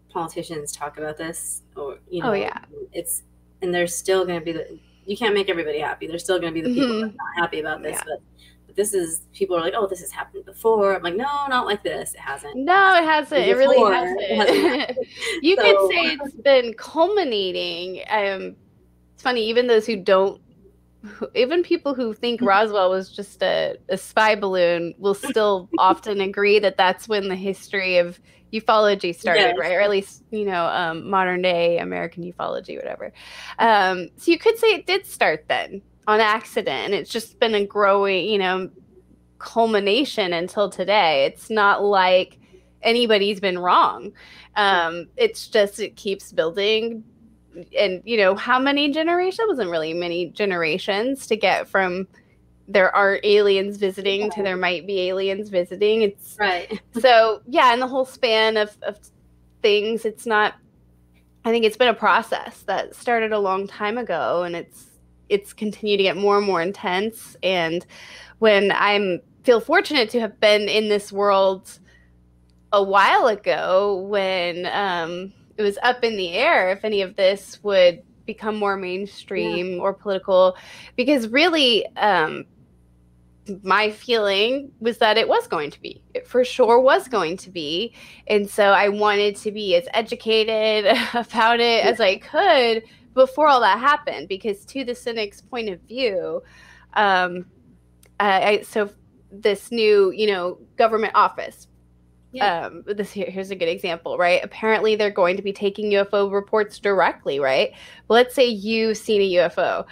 politicians 0.08 0.72
talk 0.72 0.98
about 0.98 1.16
this, 1.16 1.62
or 1.76 1.98
you 2.10 2.22
oh, 2.24 2.26
know, 2.26 2.32
oh 2.32 2.34
yeah, 2.34 2.58
it's 2.92 3.22
and 3.62 3.72
there's 3.72 3.94
still 3.94 4.26
going 4.26 4.40
to 4.40 4.44
be 4.44 4.52
the. 4.52 4.78
You 5.06 5.16
can't 5.16 5.32
make 5.32 5.48
everybody 5.48 5.78
happy. 5.78 6.08
There's 6.08 6.24
still 6.24 6.40
going 6.40 6.52
to 6.52 6.60
be 6.60 6.68
the 6.68 6.74
people 6.74 6.96
mm-hmm. 6.96 7.00
that 7.02 7.12
are 7.12 7.34
not 7.36 7.42
happy 7.42 7.60
about 7.60 7.84
this, 7.84 7.92
yeah. 7.92 8.02
but 8.04 8.20
but 8.66 8.74
this 8.74 8.92
is 8.92 9.20
people 9.32 9.56
are 9.56 9.60
like, 9.60 9.74
oh, 9.76 9.86
this 9.86 10.00
has 10.00 10.10
happened 10.10 10.44
before. 10.44 10.96
I'm 10.96 11.02
like, 11.04 11.14
no, 11.14 11.46
not 11.48 11.66
like 11.66 11.84
this. 11.84 12.14
It 12.14 12.20
hasn't. 12.20 12.56
No, 12.56 12.96
it 12.96 13.04
hasn't. 13.04 13.46
Before, 13.46 13.62
it 13.62 13.64
really 13.64 13.92
hasn't. 13.94 14.20
It 14.22 14.88
hasn't 14.88 15.08
you 15.42 15.54
so, 15.54 15.62
could 15.62 15.90
say 15.94 16.18
it's 16.20 16.34
been 16.34 16.74
culminating. 16.74 18.02
Um, 18.10 18.56
it's 19.14 19.22
funny, 19.22 19.48
even 19.48 19.68
those 19.68 19.86
who 19.86 19.94
don't 19.94 20.40
even 21.34 21.62
people 21.62 21.94
who 21.94 22.14
think 22.14 22.40
mm-hmm. 22.40 22.48
Roswell 22.48 22.90
was 22.90 23.10
just 23.10 23.42
a, 23.42 23.76
a 23.88 23.96
spy 23.96 24.34
balloon 24.34 24.94
will 24.98 25.14
still 25.14 25.68
often 25.78 26.20
agree 26.20 26.58
that 26.58 26.76
that's 26.76 27.08
when 27.08 27.28
the 27.28 27.36
history 27.36 27.98
of 27.98 28.20
ufology 28.52 29.14
started, 29.14 29.40
yes. 29.40 29.56
right? 29.58 29.72
Or 29.72 29.80
at 29.80 29.90
least, 29.90 30.22
you 30.30 30.44
know, 30.44 30.66
um, 30.66 31.08
modern 31.08 31.42
day 31.42 31.78
American 31.78 32.24
ufology, 32.24 32.76
whatever. 32.76 33.12
Um, 33.58 34.08
so 34.16 34.30
you 34.30 34.38
could 34.38 34.58
say 34.58 34.68
it 34.68 34.86
did 34.86 35.06
start 35.06 35.44
then 35.48 35.82
on 36.06 36.20
accident. 36.20 36.86
And 36.86 36.94
it's 36.94 37.10
just 37.10 37.38
been 37.40 37.54
a 37.54 37.64
growing, 37.64 38.26
you 38.28 38.38
know, 38.38 38.70
culmination 39.38 40.32
until 40.32 40.70
today. 40.70 41.24
It's 41.24 41.50
not 41.50 41.82
like 41.84 42.38
anybody's 42.82 43.40
been 43.40 43.58
wrong. 43.58 44.12
Um, 44.54 45.08
it's 45.16 45.48
just, 45.48 45.80
it 45.80 45.96
keeps 45.96 46.32
building 46.32 47.04
and 47.78 48.02
you 48.04 48.16
know 48.16 48.34
how 48.34 48.58
many 48.58 48.90
generations? 48.92 49.48
Wasn't 49.48 49.70
really 49.70 49.94
many 49.94 50.26
generations 50.30 51.26
to 51.28 51.36
get 51.36 51.68
from 51.68 52.06
there 52.68 52.94
are 52.94 53.20
aliens 53.22 53.76
visiting 53.76 54.22
yeah. 54.22 54.28
to 54.30 54.42
there 54.42 54.56
might 54.56 54.86
be 54.86 55.08
aliens 55.08 55.48
visiting. 55.48 56.02
It's 56.02 56.36
right. 56.38 56.80
so 57.00 57.40
yeah 57.46 57.72
in 57.72 57.80
the 57.80 57.86
whole 57.86 58.04
span 58.04 58.56
of, 58.56 58.76
of 58.82 58.98
things 59.62 60.04
it's 60.04 60.26
not 60.26 60.54
i 61.44 61.50
think 61.50 61.64
it's 61.64 61.76
been 61.76 61.88
a 61.88 61.94
process 61.94 62.62
that 62.62 62.94
started 62.94 63.32
a 63.32 63.38
long 63.38 63.66
time 63.66 63.98
ago 63.98 64.42
and 64.42 64.54
it's 64.54 64.86
it's 65.28 65.52
continued 65.52 65.96
to 65.96 66.04
get 66.04 66.16
more 66.16 66.38
and 66.38 66.46
more 66.46 66.62
intense. 66.62 67.36
And 67.42 67.84
when 68.38 68.72
i'm 68.72 69.20
feel 69.42 69.60
fortunate 69.60 70.10
to 70.10 70.20
have 70.20 70.38
been 70.40 70.68
in 70.68 70.88
this 70.88 71.12
world 71.12 71.78
a 72.72 72.82
while 72.82 73.28
ago 73.28 74.06
when 74.08 74.66
um 74.66 75.32
it 75.56 75.62
was 75.62 75.78
up 75.82 76.04
in 76.04 76.16
the 76.16 76.32
air 76.32 76.70
if 76.70 76.84
any 76.84 77.02
of 77.02 77.16
this 77.16 77.62
would 77.62 78.02
become 78.26 78.56
more 78.56 78.76
mainstream 78.76 79.74
yeah. 79.74 79.80
or 79.80 79.92
political. 79.92 80.56
Because 80.96 81.28
really 81.28 81.86
um, 81.96 82.44
my 83.62 83.90
feeling 83.90 84.72
was 84.80 84.98
that 84.98 85.16
it 85.16 85.28
was 85.28 85.46
going 85.46 85.70
to 85.70 85.80
be. 85.80 86.02
It 86.14 86.26
for 86.26 86.44
sure 86.44 86.80
was 86.80 87.08
going 87.08 87.36
to 87.38 87.50
be. 87.50 87.94
And 88.26 88.48
so 88.48 88.64
i 88.64 88.88
wanted 88.88 89.36
to 89.36 89.52
be 89.52 89.76
as 89.76 89.86
educated 89.94 90.96
about 91.14 91.60
it 91.60 91.84
as 91.84 92.00
i 92.00 92.16
could 92.16 92.82
before 93.14 93.46
all 93.46 93.60
that 93.60 93.78
happened. 93.78 94.28
Because 94.28 94.64
to 94.66 94.84
the 94.84 94.94
cynic's 94.94 95.40
point 95.40 95.68
of 95.68 95.80
view 95.82 96.42
um, 96.94 97.46
I, 98.18 98.62
so 98.62 98.90
this 99.30 99.70
new 99.70 100.10
you 100.12 100.26
know 100.26 100.58
government 100.76 101.12
office 101.14 101.68
yeah. 102.32 102.66
Um, 102.66 102.84
this 102.86 103.12
here, 103.12 103.30
here's 103.30 103.50
a 103.50 103.56
good 103.56 103.68
example, 103.68 104.18
right? 104.18 104.40
Apparently, 104.42 104.96
they're 104.96 105.10
going 105.10 105.36
to 105.36 105.42
be 105.42 105.52
taking 105.52 105.90
UFO 105.92 106.30
reports 106.30 106.78
directly, 106.78 107.38
right? 107.40 107.72
let's 108.08 108.34
say 108.34 108.46
you've 108.46 108.96
seen 108.96 109.20
a 109.20 109.32
UFO. 109.34 109.86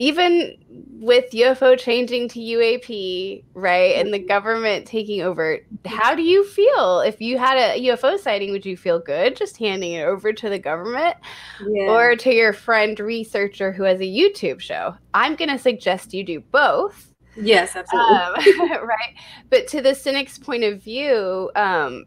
Even 0.00 0.56
with 0.98 1.30
UFO 1.30 1.78
changing 1.78 2.28
to 2.30 2.40
UAP, 2.40 3.44
right, 3.54 3.94
and 3.94 4.12
the 4.12 4.18
government 4.18 4.86
taking 4.86 5.22
over, 5.22 5.60
how 5.86 6.16
do 6.16 6.22
you 6.22 6.44
feel 6.44 6.98
if 7.00 7.20
you 7.20 7.38
had 7.38 7.56
a 7.56 7.80
UFO 7.88 8.18
sighting? 8.18 8.50
Would 8.50 8.66
you 8.66 8.76
feel 8.76 8.98
good 8.98 9.36
just 9.36 9.56
handing 9.56 9.92
it 9.92 10.02
over 10.02 10.32
to 10.32 10.48
the 10.48 10.58
government 10.58 11.16
yeah. 11.64 11.92
or 11.92 12.16
to 12.16 12.34
your 12.34 12.52
friend 12.52 12.98
researcher 12.98 13.70
who 13.70 13.84
has 13.84 14.00
a 14.00 14.04
YouTube 14.04 14.58
show? 14.58 14.96
I'm 15.14 15.36
going 15.36 15.50
to 15.50 15.58
suggest 15.58 16.12
you 16.12 16.24
do 16.24 16.40
both 16.40 17.13
Yes, 17.36 17.76
absolutely. 17.76 18.70
Um, 18.70 18.70
right. 18.86 19.14
But 19.50 19.66
to 19.68 19.80
the 19.80 19.94
cynic's 19.94 20.38
point 20.38 20.64
of 20.64 20.82
view, 20.82 21.50
um, 21.56 22.06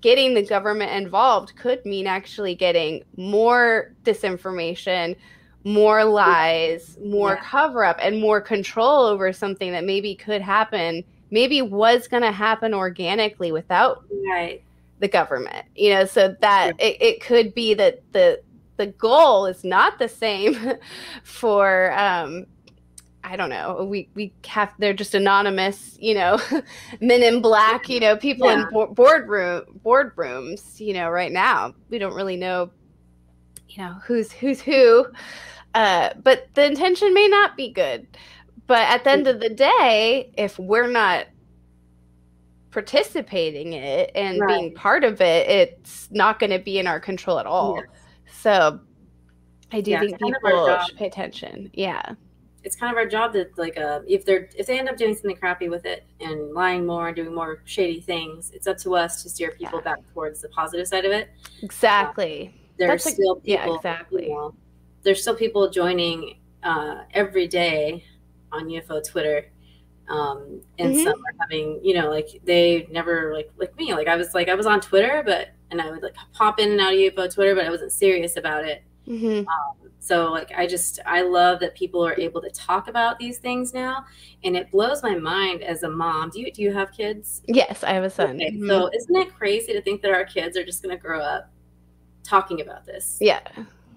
getting 0.00 0.34
the 0.34 0.42
government 0.42 0.92
involved 0.92 1.56
could 1.56 1.84
mean 1.84 2.06
actually 2.06 2.54
getting 2.54 3.02
more 3.16 3.94
disinformation, 4.04 5.16
more 5.64 6.04
lies, 6.04 6.98
more 7.04 7.34
yeah. 7.34 7.44
cover 7.44 7.84
up, 7.84 7.98
and 8.00 8.20
more 8.20 8.40
control 8.40 9.06
over 9.06 9.32
something 9.32 9.72
that 9.72 9.84
maybe 9.84 10.14
could 10.14 10.42
happen, 10.42 11.04
maybe 11.30 11.62
was 11.62 12.08
going 12.08 12.22
to 12.22 12.32
happen 12.32 12.74
organically 12.74 13.52
without 13.52 14.04
right. 14.28 14.62
the 15.00 15.08
government. 15.08 15.66
You 15.74 15.94
know, 15.94 16.04
so 16.04 16.34
that 16.40 16.74
yeah. 16.78 16.86
it, 16.86 16.96
it 17.00 17.20
could 17.20 17.54
be 17.54 17.74
that 17.74 18.02
the 18.12 18.40
the 18.78 18.86
goal 18.86 19.46
is 19.46 19.64
not 19.64 19.98
the 19.98 20.08
same 20.08 20.56
for 21.22 21.92
um, 21.92 22.46
I 23.24 23.36
don't 23.36 23.50
know. 23.50 23.84
We 23.84 24.08
we 24.14 24.32
have 24.46 24.72
they're 24.78 24.92
just 24.92 25.14
anonymous, 25.14 25.96
you 26.00 26.14
know, 26.14 26.40
men 27.00 27.22
in 27.22 27.40
black, 27.40 27.88
you 27.88 28.00
know, 28.00 28.16
people 28.16 28.46
yeah. 28.46 28.62
in 28.62 28.68
bo- 28.72 28.88
boardroom 28.88 29.80
boardrooms, 29.84 30.80
you 30.80 30.92
know, 30.92 31.08
right 31.08 31.30
now. 31.30 31.74
We 31.88 31.98
don't 31.98 32.14
really 32.14 32.36
know, 32.36 32.70
you 33.68 33.82
know, 33.82 33.94
who's 34.04 34.32
who's 34.32 34.60
who. 34.60 35.06
Uh, 35.74 36.10
but 36.22 36.48
the 36.54 36.66
intention 36.66 37.14
may 37.14 37.28
not 37.28 37.56
be 37.56 37.70
good. 37.70 38.06
But 38.66 38.88
at 38.88 39.04
the 39.04 39.10
end 39.10 39.26
of 39.26 39.40
the 39.40 39.48
day, 39.48 40.32
if 40.36 40.58
we're 40.58 40.90
not 40.90 41.26
participating 42.70 43.74
in 43.74 43.82
it 43.82 44.10
and 44.14 44.40
right. 44.40 44.48
being 44.48 44.74
part 44.74 45.04
of 45.04 45.20
it, 45.20 45.48
it's 45.48 46.08
not 46.10 46.38
going 46.38 46.50
to 46.50 46.58
be 46.58 46.78
in 46.78 46.86
our 46.86 47.00
control 47.00 47.38
at 47.38 47.46
all. 47.46 47.76
Yes. 47.76 47.86
So 48.40 48.80
I 49.70 49.80
do 49.80 49.92
yeah, 49.92 50.00
think 50.00 50.18
people 50.18 50.78
should 50.86 50.96
pay 50.96 51.06
attention. 51.06 51.70
Yeah 51.72 52.14
it's 52.64 52.76
kind 52.76 52.92
of 52.92 52.96
our 52.96 53.06
job 53.06 53.32
to 53.32 53.48
like 53.56 53.78
uh 53.78 54.00
if 54.06 54.24
they're 54.24 54.48
if 54.56 54.66
they 54.66 54.78
end 54.78 54.88
up 54.88 54.96
doing 54.96 55.14
something 55.14 55.36
crappy 55.36 55.68
with 55.68 55.84
it 55.84 56.04
and 56.20 56.52
lying 56.52 56.86
more 56.86 57.08
and 57.08 57.16
doing 57.16 57.34
more 57.34 57.62
shady 57.64 58.00
things 58.00 58.50
it's 58.52 58.66
up 58.66 58.78
to 58.78 58.94
us 58.94 59.22
to 59.22 59.28
steer 59.28 59.52
people 59.52 59.78
yeah. 59.78 59.84
back 59.94 59.98
towards 60.12 60.40
the 60.40 60.48
positive 60.48 60.86
side 60.86 61.04
of 61.04 61.12
it 61.12 61.30
exactly 61.62 62.48
uh, 62.54 62.76
there's 62.78 63.02
still 63.02 63.36
people, 63.36 63.40
yeah 63.44 63.74
exactly 63.74 64.28
you 64.28 64.34
know, 64.34 64.54
there's 65.02 65.20
still 65.20 65.34
people 65.34 65.68
joining 65.70 66.38
uh, 66.62 67.02
every 67.12 67.48
day 67.48 68.04
on 68.52 68.66
ufo 68.66 69.04
twitter 69.04 69.46
um, 70.08 70.60
and 70.78 70.94
mm-hmm. 70.94 71.04
some 71.04 71.14
are 71.14 71.34
having 71.40 71.80
you 71.82 71.94
know 71.94 72.10
like 72.10 72.40
they 72.44 72.86
never 72.90 73.32
like 73.34 73.50
like 73.56 73.76
me 73.76 73.94
like 73.94 74.08
i 74.08 74.16
was 74.16 74.34
like 74.34 74.48
i 74.48 74.54
was 74.54 74.66
on 74.66 74.80
twitter 74.80 75.22
but 75.24 75.48
and 75.70 75.80
i 75.80 75.90
would 75.90 76.02
like 76.02 76.14
pop 76.32 76.60
in 76.60 76.72
and 76.72 76.80
out 76.80 76.92
of 76.92 76.98
ufo 76.98 77.32
twitter 77.32 77.54
but 77.54 77.64
i 77.64 77.70
wasn't 77.70 77.90
serious 77.90 78.36
about 78.36 78.64
it 78.64 78.82
mm-hmm. 79.08 79.48
um, 79.48 79.81
so 80.02 80.32
like 80.32 80.50
I 80.56 80.66
just 80.66 80.98
I 81.06 81.22
love 81.22 81.60
that 81.60 81.76
people 81.76 82.04
are 82.04 82.18
able 82.18 82.42
to 82.42 82.50
talk 82.50 82.88
about 82.88 83.20
these 83.20 83.38
things 83.38 83.72
now 83.72 84.04
and 84.42 84.56
it 84.56 84.68
blows 84.72 85.00
my 85.00 85.14
mind 85.14 85.62
as 85.62 85.84
a 85.84 85.88
mom. 85.88 86.30
Do 86.30 86.40
you 86.40 86.50
do 86.50 86.60
you 86.60 86.72
have 86.72 86.90
kids? 86.90 87.40
Yes, 87.46 87.84
I 87.84 87.92
have 87.92 88.02
a 88.02 88.10
son. 88.10 88.34
Okay, 88.34 88.50
mm-hmm. 88.50 88.66
So 88.66 88.90
isn't 88.92 89.14
it 89.14 89.32
crazy 89.32 89.72
to 89.72 89.80
think 89.80 90.02
that 90.02 90.10
our 90.10 90.24
kids 90.24 90.56
are 90.56 90.64
just 90.64 90.82
going 90.82 90.94
to 90.94 91.00
grow 91.00 91.20
up 91.20 91.52
talking 92.24 92.60
about 92.60 92.84
this? 92.84 93.18
Yeah. 93.20 93.42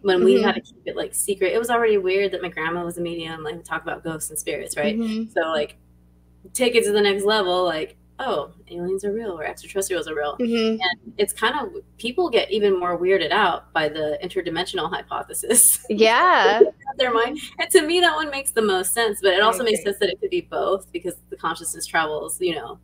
When 0.03 0.23
we 0.23 0.35
mm-hmm. 0.35 0.43
had 0.43 0.55
to 0.55 0.61
keep 0.61 0.83
it 0.85 0.95
like 0.95 1.15
secret. 1.15 1.53
It 1.53 1.57
was 1.57 1.71
already 1.71 1.97
weird 1.97 2.33
that 2.33 2.43
my 2.43 2.49
grandma 2.49 2.85
was 2.85 2.99
a 2.99 3.01
medium 3.01 3.41
like 3.41 3.63
talk 3.63 3.81
about 3.81 4.03
ghosts 4.03 4.29
and 4.29 4.37
spirits, 4.37 4.77
right? 4.77 4.95
Mm-hmm. 4.95 5.31
So 5.31 5.49
like 5.49 5.75
take 6.53 6.75
it 6.75 6.83
to 6.83 6.91
the 6.91 7.01
next 7.01 7.23
level 7.23 7.65
like 7.65 7.97
oh, 8.19 8.51
aliens 8.69 9.03
are 9.03 9.11
real 9.11 9.31
or 9.31 9.43
extraterrestrials 9.43 10.07
are 10.07 10.15
real. 10.15 10.37
Mm-hmm. 10.37 10.81
And 10.81 11.13
it's 11.17 11.33
kind 11.33 11.55
of 11.59 11.81
people 11.97 12.29
get 12.29 12.49
even 12.51 12.79
more 12.79 12.97
weirded 12.97 13.31
out 13.31 13.71
by 13.73 13.89
the 13.89 14.17
interdimensional 14.23 14.89
hypothesis. 14.89 15.85
Yeah. 15.89 16.61
their 16.97 17.13
mind. 17.13 17.39
And 17.59 17.69
to 17.71 17.81
me 17.81 17.99
that 17.99 18.15
one 18.15 18.29
makes 18.29 18.51
the 18.51 18.61
most 18.61 18.93
sense, 18.93 19.19
but 19.21 19.33
it 19.33 19.41
also 19.41 19.63
makes 19.63 19.83
sense 19.83 19.97
that 19.99 20.09
it 20.09 20.19
could 20.19 20.29
be 20.29 20.41
both 20.41 20.91
because 20.91 21.15
the 21.29 21.35
consciousness 21.35 21.85
travels, 21.85 22.39
you 22.39 22.55
know, 22.55 22.79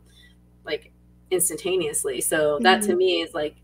like 0.64 0.92
instantaneously. 1.30 2.20
So 2.20 2.58
that 2.60 2.80
mm-hmm. 2.80 2.90
to 2.90 2.96
me 2.96 3.22
is 3.22 3.34
like, 3.34 3.56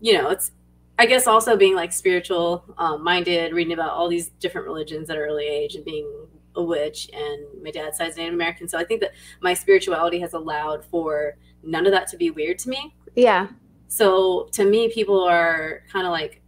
you 0.00 0.14
know, 0.14 0.30
it's 0.30 0.52
I 0.98 1.06
guess 1.06 1.26
also 1.26 1.56
being 1.56 1.74
like 1.74 1.92
spiritual 1.92 2.64
um, 2.78 3.02
minded, 3.02 3.52
reading 3.52 3.72
about 3.72 3.90
all 3.90 4.08
these 4.08 4.28
different 4.28 4.66
religions 4.66 5.10
at 5.10 5.16
an 5.16 5.22
early 5.22 5.46
age 5.46 5.74
and 5.74 5.84
being 5.84 6.08
a 6.56 6.62
witch 6.62 7.10
and 7.12 7.46
my 7.62 7.70
dad's 7.70 7.98
side's 7.98 8.16
Native 8.16 8.34
American. 8.34 8.68
So 8.68 8.78
I 8.78 8.84
think 8.84 9.00
that 9.00 9.12
my 9.40 9.54
spirituality 9.54 10.20
has 10.20 10.32
allowed 10.32 10.84
for 10.84 11.36
none 11.62 11.86
of 11.86 11.92
that 11.92 12.08
to 12.08 12.16
be 12.16 12.30
weird 12.30 12.58
to 12.60 12.68
me. 12.68 12.94
Yeah. 13.16 13.48
So 13.88 14.48
to 14.52 14.64
me, 14.64 14.88
people 14.88 15.22
are 15.22 15.82
kind 15.90 16.06
of 16.06 16.12
like, 16.12 16.42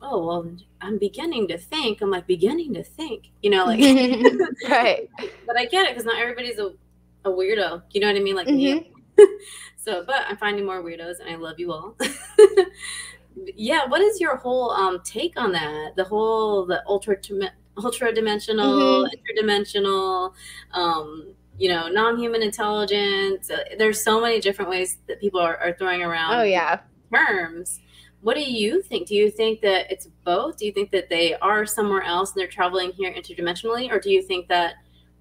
oh, 0.00 0.24
well, 0.24 0.56
I'm 0.80 0.98
beginning 0.98 1.48
to 1.48 1.58
think. 1.58 2.00
I'm 2.00 2.10
like, 2.10 2.26
beginning 2.26 2.74
to 2.74 2.82
think, 2.82 3.30
you 3.42 3.50
know, 3.50 3.64
like, 3.64 3.80
right. 4.68 5.08
But 5.46 5.58
I 5.58 5.66
get 5.66 5.86
it 5.86 5.90
because 5.90 6.04
not 6.04 6.18
everybody's 6.18 6.58
a, 6.58 6.72
a 7.24 7.30
weirdo. 7.30 7.82
You 7.90 8.00
know 8.00 8.08
what 8.08 8.16
I 8.16 8.20
mean? 8.20 8.36
Like 8.36 8.46
mm-hmm. 8.46 8.56
me. 8.56 8.92
so, 9.76 10.04
but 10.04 10.22
I'm 10.28 10.36
finding 10.36 10.64
more 10.64 10.82
weirdos 10.82 11.20
and 11.20 11.28
I 11.28 11.36
love 11.36 11.58
you 11.58 11.72
all. 11.72 11.96
yeah. 13.54 13.86
What 13.86 14.00
is 14.00 14.20
your 14.20 14.36
whole 14.36 14.70
um, 14.70 15.00
take 15.04 15.34
on 15.36 15.52
that? 15.52 15.96
The 15.96 16.04
whole, 16.04 16.66
the 16.66 16.82
ultra 16.86 17.16
ultra 17.84 18.12
dimensional, 18.12 19.06
mm-hmm. 19.06 19.48
interdimensional, 19.48 20.32
um, 20.72 21.34
you 21.58 21.68
know, 21.68 21.88
non-human 21.88 22.42
intelligence. 22.42 23.50
Uh, 23.50 23.58
there's 23.78 24.02
so 24.02 24.20
many 24.20 24.40
different 24.40 24.70
ways 24.70 24.98
that 25.06 25.20
people 25.20 25.40
are, 25.40 25.56
are 25.56 25.72
throwing 25.72 26.02
around. 26.02 26.38
Oh 26.40 26.42
yeah, 26.42 26.80
terms. 27.12 27.80
What 28.20 28.34
do 28.34 28.42
you 28.42 28.82
think? 28.82 29.08
Do 29.08 29.14
you 29.14 29.30
think 29.30 29.60
that 29.60 29.90
it's 29.90 30.08
both? 30.24 30.56
Do 30.56 30.66
you 30.66 30.72
think 30.72 30.90
that 30.90 31.08
they 31.08 31.34
are 31.34 31.64
somewhere 31.64 32.02
else 32.02 32.32
and 32.32 32.40
they're 32.40 32.48
traveling 32.48 32.92
here 32.92 33.12
interdimensionally, 33.12 33.92
or 33.92 34.00
do 34.00 34.10
you 34.10 34.22
think 34.22 34.48
that 34.48 34.74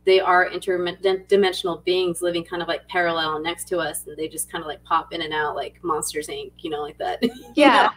they 0.05 0.19
are 0.21 0.49
interdimensional 0.49 1.83
beings 1.83 2.21
living 2.21 2.43
kind 2.43 2.61
of 2.61 2.67
like 2.69 2.87
parallel 2.87 3.41
next 3.41 3.67
to 3.67 3.77
us, 3.77 4.07
and 4.07 4.17
they 4.17 4.27
just 4.27 4.49
kind 4.51 4.63
of 4.63 4.67
like 4.67 4.83
pop 4.83 5.13
in 5.13 5.21
and 5.21 5.33
out 5.33 5.55
like 5.55 5.83
Monsters 5.83 6.27
Inc. 6.27 6.53
You 6.59 6.71
know, 6.71 6.81
like 6.81 6.97
that. 6.97 7.21
Yeah. 7.55 7.89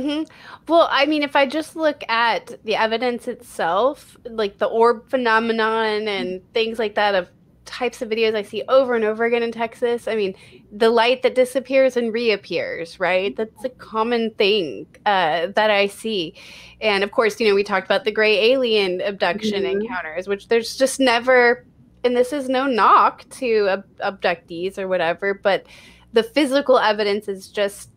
Mm-hmm. 0.00 0.24
Well, 0.68 0.88
I 0.90 1.06
mean, 1.06 1.22
if 1.22 1.36
I 1.36 1.46
just 1.46 1.76
look 1.76 2.02
at 2.08 2.58
the 2.64 2.76
evidence 2.76 3.28
itself, 3.28 4.16
like 4.24 4.58
the 4.58 4.66
orb 4.66 5.08
phenomenon 5.08 6.08
and 6.08 6.42
things 6.52 6.78
like 6.78 6.94
that 6.94 7.14
of 7.14 7.28
types 7.64 8.02
of 8.02 8.08
videos 8.08 8.34
I 8.34 8.42
see 8.42 8.62
over 8.68 8.94
and 8.94 9.04
over 9.04 9.24
again 9.24 9.42
in 9.42 9.52
Texas, 9.52 10.06
I 10.06 10.16
mean, 10.16 10.34
the 10.70 10.90
light 10.90 11.22
that 11.22 11.34
disappears 11.34 11.96
and 11.96 12.12
reappears, 12.12 13.00
right? 13.00 13.34
That's 13.34 13.64
a 13.64 13.70
common 13.70 14.30
thing 14.32 14.86
uh, 15.06 15.48
that 15.48 15.70
I 15.70 15.86
see. 15.86 16.34
And 16.80 17.02
of 17.02 17.10
course, 17.10 17.40
you 17.40 17.48
know, 17.48 17.54
we 17.54 17.64
talked 17.64 17.86
about 17.86 18.04
the 18.04 18.12
gray 18.12 18.52
alien 18.52 19.00
abduction 19.00 19.62
mm-hmm. 19.62 19.80
encounters, 19.80 20.28
which 20.28 20.48
there's 20.48 20.76
just 20.76 21.00
never, 21.00 21.64
and 22.04 22.16
this 22.16 22.32
is 22.32 22.48
no 22.48 22.66
knock 22.66 23.28
to 23.30 23.68
ab- 23.68 24.20
abductees 24.20 24.78
or 24.78 24.86
whatever, 24.86 25.34
but 25.34 25.66
the 26.12 26.22
physical 26.22 26.78
evidence 26.78 27.28
is 27.28 27.48
just 27.48 27.90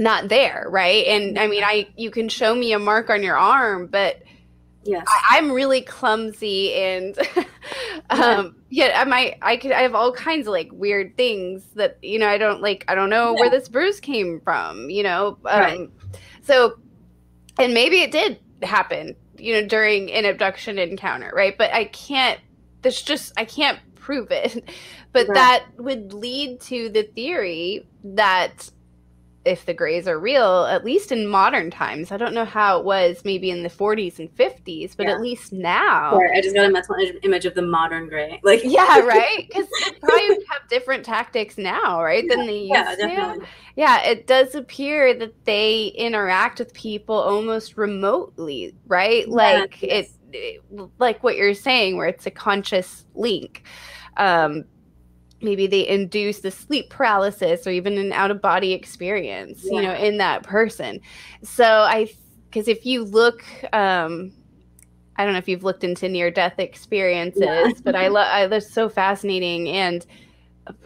not 0.00 0.28
there, 0.28 0.66
right? 0.68 1.06
And 1.06 1.38
I 1.38 1.46
mean, 1.46 1.62
I 1.62 1.88
you 1.96 2.10
can 2.10 2.28
show 2.28 2.54
me 2.54 2.72
a 2.72 2.78
mark 2.78 3.10
on 3.10 3.22
your 3.22 3.36
arm, 3.36 3.86
but 3.86 4.22
yes, 4.82 5.06
I, 5.30 5.36
am 5.36 5.52
really 5.52 5.82
clumsy 5.82 6.72
and 6.74 7.16
um 8.10 8.56
yeah, 8.70 8.98
I 8.98 9.04
might 9.04 9.38
I 9.42 9.56
could 9.58 9.72
I 9.72 9.82
have 9.82 9.94
all 9.94 10.12
kinds 10.12 10.46
of 10.46 10.52
like 10.52 10.70
weird 10.72 11.16
things 11.16 11.62
that 11.74 11.98
you 12.02 12.18
know 12.18 12.28
I 12.28 12.38
don't 12.38 12.62
like 12.62 12.84
I 12.88 12.94
don't 12.94 13.10
know 13.10 13.34
yeah. 13.34 13.40
where 13.40 13.50
this 13.50 13.68
bruise 13.68 14.00
came 14.00 14.40
from, 14.40 14.88
you 14.88 15.02
know. 15.02 15.38
Um 15.44 15.60
right. 15.60 15.90
so 16.42 16.78
and 17.58 17.74
maybe 17.74 18.00
it 18.00 18.10
did 18.10 18.40
happen, 18.62 19.14
you 19.36 19.52
know, 19.52 19.68
during 19.68 20.10
an 20.12 20.24
abduction 20.24 20.78
encounter, 20.78 21.30
right? 21.34 21.56
But 21.56 21.74
I 21.74 21.84
can't 21.84 22.40
there's 22.80 23.02
just 23.02 23.34
I 23.36 23.44
can't 23.44 23.78
prove 23.96 24.30
it. 24.30 24.68
But 25.12 25.26
right. 25.26 25.34
that 25.34 25.64
would 25.76 26.12
lead 26.12 26.60
to 26.60 26.88
the 26.88 27.02
theory 27.02 27.84
that 28.04 28.70
if 29.44 29.64
the 29.64 29.72
grays 29.72 30.06
are 30.06 30.18
real, 30.18 30.66
at 30.66 30.84
least 30.84 31.10
in 31.12 31.26
modern 31.26 31.70
times. 31.70 32.12
I 32.12 32.18
don't 32.18 32.34
know 32.34 32.44
how 32.44 32.78
it 32.78 32.84
was 32.84 33.22
maybe 33.24 33.50
in 33.50 33.62
the 33.62 33.70
40s 33.70 34.18
and 34.18 34.34
50s, 34.36 34.94
but 34.96 35.06
yeah. 35.06 35.14
at 35.14 35.20
least 35.20 35.52
now. 35.52 36.18
I 36.34 36.42
just 36.42 36.54
got 36.54 36.66
a 36.66 36.70
mental 36.70 36.94
image 37.22 37.46
of 37.46 37.54
the 37.54 37.62
modern 37.62 38.08
gray. 38.08 38.40
Like 38.50 38.60
Yeah, 38.64 39.00
right? 39.00 39.46
Because 39.48 39.66
they 39.84 39.92
probably 40.00 40.44
have 40.50 40.68
different 40.68 41.04
tactics 41.04 41.56
now, 41.56 42.02
right? 42.02 42.24
Yeah. 42.24 42.36
Than 42.36 42.46
they 42.46 42.58
used 42.58 42.72
yeah, 42.72 42.96
definitely. 42.96 43.44
to. 43.44 43.50
Yeah, 43.76 44.02
it 44.02 44.26
does 44.26 44.54
appear 44.54 45.14
that 45.14 45.44
they 45.44 45.86
interact 45.96 46.58
with 46.58 46.74
people 46.74 47.14
almost 47.14 47.76
remotely, 47.76 48.74
right? 48.86 49.28
Like 49.28 49.82
it, 49.82 50.10
it 50.32 50.62
like 50.98 51.22
what 51.22 51.36
you're 51.36 51.54
saying 51.54 51.96
where 51.96 52.08
it's 52.08 52.26
a 52.26 52.30
conscious 52.30 53.06
link. 53.14 53.62
Um 54.16 54.64
maybe 55.42 55.66
they 55.66 55.86
induce 55.86 56.40
the 56.40 56.50
sleep 56.50 56.90
paralysis 56.90 57.66
or 57.66 57.70
even 57.70 57.98
an 57.98 58.12
out 58.12 58.30
of 58.30 58.40
body 58.40 58.72
experience 58.72 59.60
yeah. 59.64 59.72
you 59.72 59.82
know 59.86 59.94
in 59.94 60.18
that 60.18 60.42
person 60.42 61.00
so 61.42 61.64
i 61.64 62.10
because 62.48 62.68
if 62.68 62.84
you 62.84 63.04
look 63.04 63.44
um 63.72 64.32
i 65.16 65.24
don't 65.24 65.32
know 65.32 65.38
if 65.38 65.48
you've 65.48 65.64
looked 65.64 65.84
into 65.84 66.08
near 66.08 66.30
death 66.30 66.58
experiences 66.58 67.42
yeah. 67.42 67.70
but 67.84 67.94
i 67.94 68.08
love 68.08 68.28
i 68.30 68.46
that's 68.46 68.70
so 68.70 68.88
fascinating 68.88 69.68
and 69.68 70.06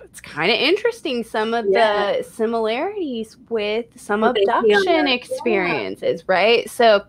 it's 0.04 0.20
kind 0.20 0.50
of 0.50 0.56
interesting 0.56 1.24
some 1.24 1.54
of 1.54 1.66
yeah. 1.68 2.16
the 2.16 2.22
similarities 2.22 3.36
with 3.48 3.86
some 4.00 4.20
what 4.20 4.36
abduction 4.38 5.08
experiences 5.08 6.24
right 6.28 6.70
so 6.70 7.04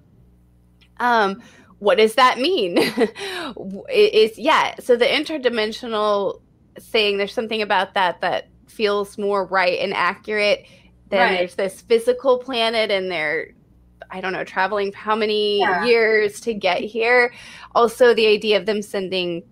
um 1.00 1.42
what 1.80 1.98
does 1.98 2.16
that 2.16 2.40
mean? 2.40 2.78
Is 3.90 4.38
yeah. 4.38 4.76
So 4.80 4.96
the 4.96 5.06
interdimensional 5.06 6.42
thing, 6.80 7.18
there's 7.18 7.34
something 7.34 7.62
about 7.62 7.94
that 7.94 8.22
that 8.22 8.48
feels 8.68 9.18
more 9.18 9.46
right 9.46 9.80
and 9.80 9.94
accurate. 9.94 10.66
Then 11.10 11.20
right. 11.20 11.38
there's 11.38 11.56
this 11.56 11.82
physical 11.82 12.40
planet, 12.40 12.92
and 12.92 13.12
they're 13.12 13.50
I 14.12 14.22
don't 14.22 14.34
know, 14.34 14.44
traveling 14.44 14.94
how 14.94 15.16
many 15.16 15.60
yeah. 15.60 15.86
years 15.86 16.40
to 16.42 16.54
get 16.54 16.82
here. 16.82 17.34
Also, 17.74 18.14
the 18.14 18.28
idea 18.28 18.58
of 18.58 18.66
them 18.66 18.82
sending 18.82 19.44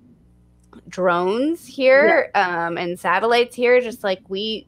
drones 0.88 1.66
here 1.66 2.32
yeah. 2.34 2.68
um, 2.68 2.78
and 2.78 3.00
satellites 3.00 3.56
here, 3.56 3.82
just 3.82 4.04
like 4.04 4.22
we 4.28 4.68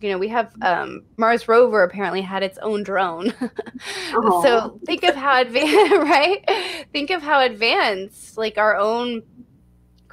you 0.00 0.10
know, 0.10 0.18
we 0.18 0.28
have 0.28 0.54
um, 0.62 1.02
Mars 1.16 1.48
rover 1.48 1.82
apparently 1.82 2.22
had 2.22 2.42
its 2.42 2.58
own 2.58 2.82
drone. 2.82 3.32
so 4.10 4.78
think 4.86 5.02
of 5.02 5.14
how 5.14 5.40
advanced, 5.40 5.92
right? 5.96 6.44
Think 6.92 7.10
of 7.10 7.22
how 7.22 7.40
advanced 7.40 8.38
like 8.38 8.58
our 8.58 8.76
own 8.76 9.22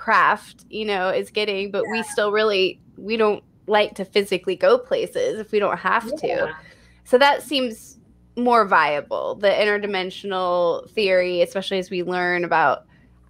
craft, 0.05 0.65
you 0.69 0.85
know, 0.85 1.09
is 1.09 1.31
getting, 1.31 1.71
but 1.71 1.83
yeah. 1.85 1.91
we 1.91 2.03
still 2.03 2.31
really 2.31 2.79
we 2.95 3.17
don't 3.17 3.43
like 3.65 3.95
to 3.95 4.05
physically 4.05 4.55
go 4.55 4.77
places 4.77 5.39
if 5.39 5.51
we 5.51 5.57
don't 5.57 5.79
have 5.79 6.05
yeah. 6.23 6.45
to. 6.45 6.55
So 7.05 7.17
that 7.17 7.41
seems 7.41 7.97
more 8.35 8.65
viable. 8.65 9.33
The 9.33 9.49
interdimensional 9.49 10.87
theory, 10.91 11.41
especially 11.41 11.79
as 11.79 11.89
we 11.89 12.03
learn 12.03 12.45
about 12.45 12.85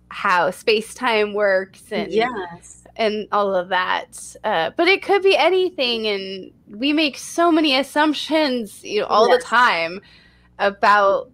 how 0.10 0.52
space 0.52 0.94
time 0.94 1.34
works 1.34 1.94
and 1.94 2.12
yes 2.12 2.84
and 2.98 3.28
all 3.32 3.56
of 3.56 3.70
that. 3.70 4.36
Uh, 4.44 4.72
but 4.76 4.90
it 4.90 5.02
could 5.02 5.24
be 5.24 5.38
anything, 5.38 6.08
and 6.08 6.52
we 6.68 6.92
make 6.92 7.18
so 7.18 7.54
many 7.54 7.78
assumptions, 7.78 8.84
you 8.84 9.00
know, 9.00 9.08
all 9.08 9.30
yes. 9.30 9.42
the 9.42 9.48
time 9.48 10.02
about 10.60 11.32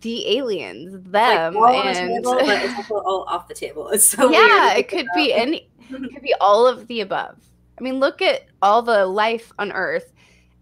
the 0.00 0.36
aliens, 0.36 0.92
them, 1.10 1.54
like 1.54 1.84
and 1.84 2.24
table, 2.24 2.38
it's 2.40 2.90
all 2.90 3.24
off 3.28 3.48
the 3.48 3.54
table. 3.54 3.88
It's 3.92 4.08
so 4.08 4.30
yeah, 4.30 4.74
it 4.74 4.88
could 4.88 5.06
be 5.14 5.32
any, 5.32 5.68
it 5.90 6.12
could 6.12 6.22
be 6.22 6.34
all 6.40 6.66
of 6.66 6.86
the 6.86 7.00
above. 7.00 7.38
I 7.78 7.82
mean, 7.82 8.00
look 8.00 8.22
at 8.22 8.46
all 8.62 8.82
the 8.82 9.06
life 9.06 9.52
on 9.58 9.72
Earth. 9.72 10.12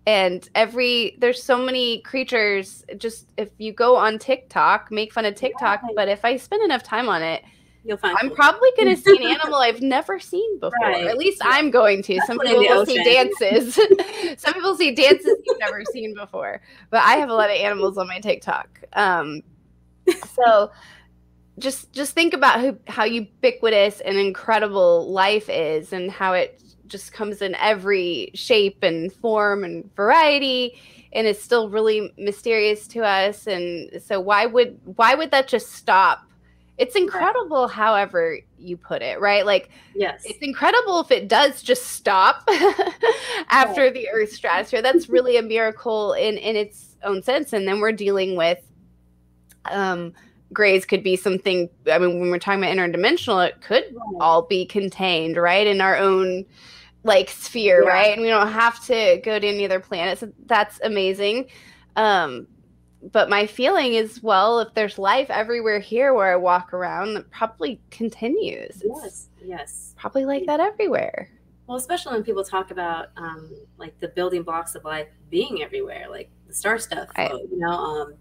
And 0.05 0.49
every 0.57 1.17
there's 1.21 1.41
so 1.41 1.59
many 1.59 2.01
creatures. 2.01 2.85
Just 2.97 3.29
if 3.37 3.51
you 3.59 3.73
go 3.73 3.95
on 3.95 4.19
TikTok, 4.19 4.91
make 4.91 5.13
fun 5.13 5.25
of 5.25 5.37
TikTok. 5.37 5.81
Yeah. 5.83 5.95
But 5.95 6.09
if 6.09 6.25
I 6.25 6.37
spend 6.37 6.65
enough 6.65 6.83
time 6.83 7.09
on 7.09 7.23
it, 7.23 7.45
You'll 7.85 7.97
find. 7.97 8.17
I'm 8.21 8.31
probably 8.31 8.71
going 8.77 8.89
to 8.97 9.01
see 9.01 9.17
an 9.17 9.23
animal 9.23 9.57
I've 9.57 9.83
never 9.83 10.21
seen 10.21 10.59
before. 10.59 10.73
Right. 10.83 11.07
At 11.07 11.19
least 11.19 11.41
I'm 11.45 11.71
going 11.71 12.03
to. 12.05 12.21
Some 12.27 12.39
people 12.39 12.61
will 12.61 12.87
see 12.87 13.03
dances. 13.05 13.75
Some 14.37 14.55
people 14.55 14.77
see 14.77 14.95
dances 14.95 15.39
you've 15.45 15.59
never 15.59 15.83
seen 15.93 16.15
before. 16.15 16.63
But 16.91 17.03
I 17.03 17.15
have 17.15 17.29
a 17.29 17.35
lot 17.35 17.51
of 17.51 17.57
animals 17.57 17.99
on 17.99 18.07
my 18.07 18.21
TikTok. 18.21 18.81
Um, 18.93 19.43
so 20.35 20.71
just 21.59 21.93
just 21.93 22.15
think 22.15 22.35
about 22.35 22.61
who, 22.61 22.79
how 22.87 23.05
ubiquitous 23.05 24.01
and 24.01 24.17
incredible 24.17 25.11
life 25.11 25.49
is, 25.49 25.93
and 25.93 26.11
how 26.11 26.35
it 26.35 26.63
just 26.87 27.13
comes 27.13 27.43
in 27.43 27.55
every 27.57 28.31
shape 28.35 28.83
and 28.83 29.13
form 29.13 29.65
and 29.65 29.95
variety 29.97 30.79
and 31.15 31.27
it's 31.27 31.43
still 31.43 31.71
really 31.71 32.13
mysterious 32.19 32.87
to 32.87 33.01
us 33.01 33.47
and 33.47 33.91
so 34.03 34.21
why 34.21 34.45
would 34.45 34.79
why 34.97 35.15
would 35.15 35.31
that 35.31 35.49
just 35.49 35.73
stop 35.73 36.27
it's 36.79 36.97
incredible, 36.97 37.69
however 37.69 38.39
you 38.59 38.77
put 38.77 39.03
it, 39.03 39.21
right? 39.21 39.45
Like, 39.45 39.71
yes, 39.95 40.23
it's 40.25 40.39
incredible 40.41 41.01
if 41.01 41.11
it 41.11 41.29
does 41.29 41.63
just 41.63 41.85
stop 41.89 42.45
after 43.49 43.83
right. 43.83 43.95
the 43.95 44.09
Earth's 44.11 44.35
stratosphere. 44.35 44.83
That's 44.83 45.09
really 45.09 45.37
a 45.37 45.43
miracle 45.43 46.15
in 46.15 46.39
in 46.39 46.57
its 46.57 46.97
own 47.05 47.23
sense. 47.23 47.53
And 47.53 47.69
then 47.69 47.81
we're 47.81 47.93
dealing 47.93 48.37
with, 48.37 48.59
um, 49.67 50.15
grays 50.53 50.85
could 50.85 51.03
be 51.03 51.17
something. 51.17 51.69
I 51.91 51.99
mean, 51.99 52.21
when 52.21 52.31
we're 52.31 52.39
talking 52.39 52.63
about 52.63 52.75
interdimensional, 52.75 53.47
it 53.47 53.61
could 53.61 53.85
right. 53.93 54.17
all 54.21 54.43
be 54.43 54.65
contained, 54.65 55.37
right, 55.37 55.67
in 55.67 55.81
our 55.81 55.97
own 55.97 56.47
like 57.05 57.29
sphere, 57.29 57.83
yeah. 57.83 57.89
right? 57.89 58.13
And 58.13 58.23
we 58.23 58.29
don't 58.29 58.51
have 58.51 58.83
to 58.87 59.21
go 59.25 59.39
to 59.39 59.47
any 59.47 59.65
other 59.65 59.81
planets. 59.81 60.21
So 60.21 60.33
that's 60.47 60.81
amazing. 60.83 61.49
Um, 61.97 62.47
but 63.11 63.29
my 63.29 63.47
feeling 63.47 63.95
is 63.95 64.23
well 64.23 64.61
if 64.61 64.73
there's 64.75 64.99
life 64.99 65.29
everywhere 65.31 65.81
here 65.81 66.15
where 66.15 66.33
i 66.33 66.37
walk 66.37 66.73
around 66.73 67.15
that 67.15 67.31
probably 67.31 67.81
continues. 67.91 68.83
Yes 68.85 69.05
it's 69.05 69.29
yes 69.45 69.95
probably 69.97 70.25
like 70.25 70.47
that 70.47 70.61
everywhere. 70.61 71.29
Well 71.67 71.77
especially 71.77 72.13
when 72.15 72.25
people 72.25 72.45
talk 72.45 72.71
about 72.71 73.09
um, 73.17 73.51
like 73.79 73.99
the 74.01 74.09
building 74.09 74.43
blocks 74.43 74.75
of 74.75 74.85
life 74.85 75.09
being 75.31 75.63
everywhere 75.63 76.07
like 76.11 76.31
the 76.47 76.55
star 76.55 76.79
stuff 76.79 77.09
right. 77.17 77.33
you 77.33 77.59
know 77.59 77.71
um, 77.71 78.15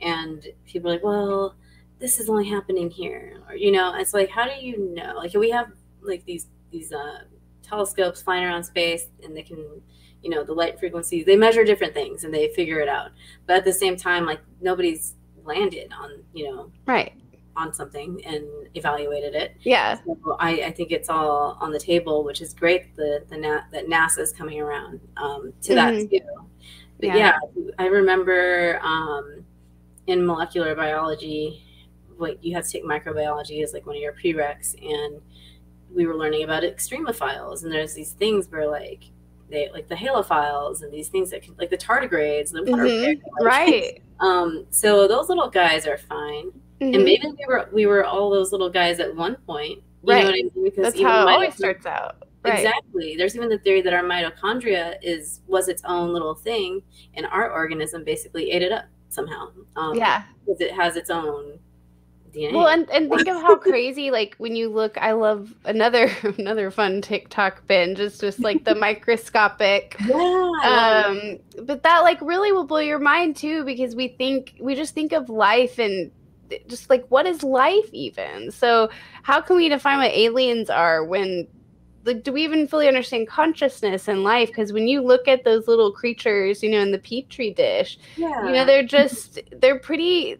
and 0.00 0.46
people 0.66 0.90
are 0.90 0.94
like 0.94 1.04
well 1.04 1.56
this 1.98 2.20
is 2.20 2.28
only 2.28 2.48
happening 2.48 2.90
here 2.90 3.40
or 3.48 3.54
you 3.54 3.72
know 3.72 3.94
it's 3.94 4.14
like 4.14 4.28
how 4.28 4.44
do 4.44 4.64
you 4.64 4.94
know? 4.94 5.14
Like 5.16 5.34
we 5.34 5.50
have 5.50 5.72
like 6.02 6.24
these 6.24 6.48
these 6.70 6.92
uh, 6.92 7.20
telescopes 7.62 8.22
flying 8.22 8.44
around 8.44 8.64
space 8.64 9.06
and 9.22 9.36
they 9.36 9.42
can 9.42 9.80
you 10.24 10.30
know 10.30 10.42
the 10.42 10.52
light 10.52 10.78
frequencies 10.78 11.24
they 11.26 11.36
measure 11.36 11.64
different 11.64 11.94
things 11.94 12.24
and 12.24 12.32
they 12.32 12.48
figure 12.48 12.80
it 12.80 12.88
out. 12.88 13.10
But 13.46 13.56
at 13.56 13.64
the 13.64 13.72
same 13.72 13.96
time 13.96 14.26
like 14.26 14.40
nobody's 14.60 15.14
landed 15.44 15.92
on 15.92 16.22
you 16.32 16.50
know 16.50 16.72
right. 16.86 17.12
on 17.54 17.72
something 17.72 18.24
and 18.24 18.44
evaluated 18.74 19.34
it. 19.34 19.56
Yeah. 19.60 19.98
So 20.04 20.36
I, 20.40 20.62
I 20.62 20.70
think 20.72 20.90
it's 20.90 21.10
all 21.10 21.58
on 21.60 21.70
the 21.70 21.78
table 21.78 22.24
which 22.24 22.40
is 22.40 22.54
great 22.54 22.96
the 22.96 23.24
the 23.28 23.36
Na- 23.36 23.64
that 23.70 23.88
nasa's 23.88 24.32
coming 24.32 24.60
around 24.60 25.00
um, 25.18 25.52
to 25.62 25.74
mm-hmm. 25.74 25.98
that 25.98 26.10
too. 26.10 26.20
But 27.00 27.08
yeah. 27.08 27.16
yeah 27.16 27.38
i 27.78 27.86
remember 27.86 28.78
um, 28.82 29.44
in 30.06 30.24
molecular 30.24 30.74
biology 30.74 31.62
what 32.16 32.42
you 32.44 32.54
have 32.54 32.64
to 32.64 32.70
take 32.70 32.84
microbiology 32.84 33.62
as 33.62 33.72
like 33.72 33.86
one 33.86 33.96
of 33.96 34.02
your 34.02 34.12
prereqs 34.12 34.74
and 34.82 35.20
we 35.94 36.06
were 36.06 36.16
learning 36.16 36.44
about 36.44 36.62
extremophiles 36.62 37.62
and 37.62 37.72
there's 37.72 37.94
these 37.94 38.12
things 38.12 38.48
where 38.48 38.68
like 38.68 39.04
they 39.54 39.70
like 39.72 39.88
the 39.88 39.94
halophiles 39.94 40.82
and 40.82 40.92
these 40.92 41.08
things 41.08 41.30
that 41.30 41.42
can 41.42 41.54
like 41.58 41.70
the 41.70 41.78
tardigrades, 41.78 42.52
the 42.52 42.60
mm-hmm. 42.60 43.44
right. 43.44 44.02
Um, 44.20 44.66
so 44.70 45.08
those 45.08 45.28
little 45.28 45.48
guys 45.48 45.86
are 45.86 45.98
fine, 45.98 46.50
mm-hmm. 46.80 46.94
and 46.94 47.04
maybe 47.04 47.26
we 47.26 47.46
were 47.46 47.68
we 47.72 47.86
were 47.86 48.04
all 48.04 48.30
those 48.30 48.52
little 48.52 48.70
guys 48.70 49.00
at 49.00 49.14
one 49.14 49.36
point. 49.46 49.82
You 50.02 50.12
right. 50.12 50.26
I 50.26 50.32
mean? 50.32 50.50
Because 50.64 50.82
That's 50.84 51.00
how 51.00 51.26
it 51.26 51.32
always 51.32 51.54
starts 51.54 51.86
out. 51.86 52.26
Right. 52.44 52.58
Exactly. 52.58 53.16
There's 53.16 53.34
even 53.36 53.48
the 53.48 53.58
theory 53.58 53.80
that 53.80 53.94
our 53.94 54.02
mitochondria 54.02 54.96
is 55.02 55.40
was 55.46 55.68
its 55.68 55.82
own 55.84 56.12
little 56.12 56.34
thing, 56.34 56.82
and 57.14 57.26
our 57.26 57.50
organism 57.50 58.04
basically 58.04 58.50
ate 58.50 58.62
it 58.62 58.72
up 58.72 58.84
somehow. 59.08 59.50
Um, 59.76 59.94
yeah, 59.96 60.24
because 60.44 60.60
it 60.60 60.72
has 60.72 60.96
its 60.96 61.10
own 61.10 61.58
Well, 62.36 62.68
and, 62.68 62.88
and 62.90 63.10
think 63.10 63.28
of 63.28 63.40
how 63.40 63.56
crazy, 63.70 64.10
like 64.10 64.34
when 64.38 64.56
you 64.56 64.68
look, 64.68 64.96
I 64.98 65.12
love 65.12 65.54
another 65.64 66.10
another 66.38 66.70
fun 66.70 67.00
TikTok 67.02 67.66
binge. 67.66 68.00
It's 68.00 68.18
just 68.18 68.40
like 68.40 68.64
the 68.64 68.74
microscopic. 68.74 69.96
Yeah. 70.04 71.06
Um, 71.06 71.38
but 71.64 71.82
that 71.82 72.00
like 72.00 72.20
really 72.20 72.52
will 72.52 72.64
blow 72.64 72.78
your 72.78 72.98
mind 72.98 73.36
too, 73.36 73.64
because 73.64 73.96
we 73.96 74.08
think 74.08 74.54
we 74.60 74.74
just 74.74 74.94
think 74.94 75.12
of 75.12 75.28
life 75.28 75.78
and 75.78 76.10
just 76.68 76.90
like 76.90 77.06
what 77.08 77.26
is 77.26 77.42
life 77.42 77.88
even? 77.92 78.50
So 78.50 78.90
how 79.22 79.40
can 79.40 79.56
we 79.56 79.68
define 79.68 79.98
what 79.98 80.12
aliens 80.12 80.70
are 80.70 81.04
when 81.04 81.48
like 82.04 82.22
do 82.22 82.32
we 82.32 82.44
even 82.44 82.66
fully 82.68 82.88
understand 82.88 83.28
consciousness 83.28 84.08
and 84.08 84.22
life 84.22 84.48
because 84.48 84.72
when 84.72 84.86
you 84.86 85.00
look 85.00 85.26
at 85.26 85.44
those 85.44 85.66
little 85.66 85.90
creatures 85.90 86.62
you 86.62 86.70
know 86.70 86.80
in 86.80 86.92
the 86.92 86.98
petri 86.98 87.50
dish 87.50 87.98
yeah. 88.16 88.46
you 88.46 88.52
know 88.52 88.64
they're 88.64 88.84
just 88.84 89.40
they're 89.52 89.78
pretty 89.78 90.38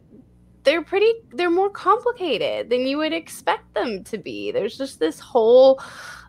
they're 0.65 0.83
pretty 0.83 1.13
they're 1.33 1.51
more 1.51 1.71
complicated 1.71 2.71
than 2.71 2.81
you 2.81 2.97
would 2.97 3.13
expect 3.13 3.73
them 3.75 4.03
to 4.05 4.19
be 4.19 4.51
there's 4.51 4.77
just 4.77 4.99
this 4.99 5.21
whole 5.21 5.81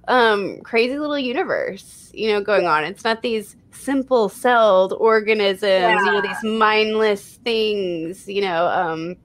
um 0.07 0.59
crazy 0.61 0.99
little 0.99 1.17
universe 1.17 2.11
you 2.13 2.29
know 2.29 2.41
going 2.41 2.65
on 2.65 2.83
it's 2.83 3.03
not 3.03 3.21
these 3.21 3.55
simple 3.71 4.29
celled 4.29 4.93
organisms 4.93 5.63
yeah. 5.63 5.99
you 5.99 6.11
know 6.11 6.21
these 6.21 6.43
mindless 6.43 7.39
things 7.43 8.27
you 8.27 8.41
know 8.41 8.67
um 8.67 9.15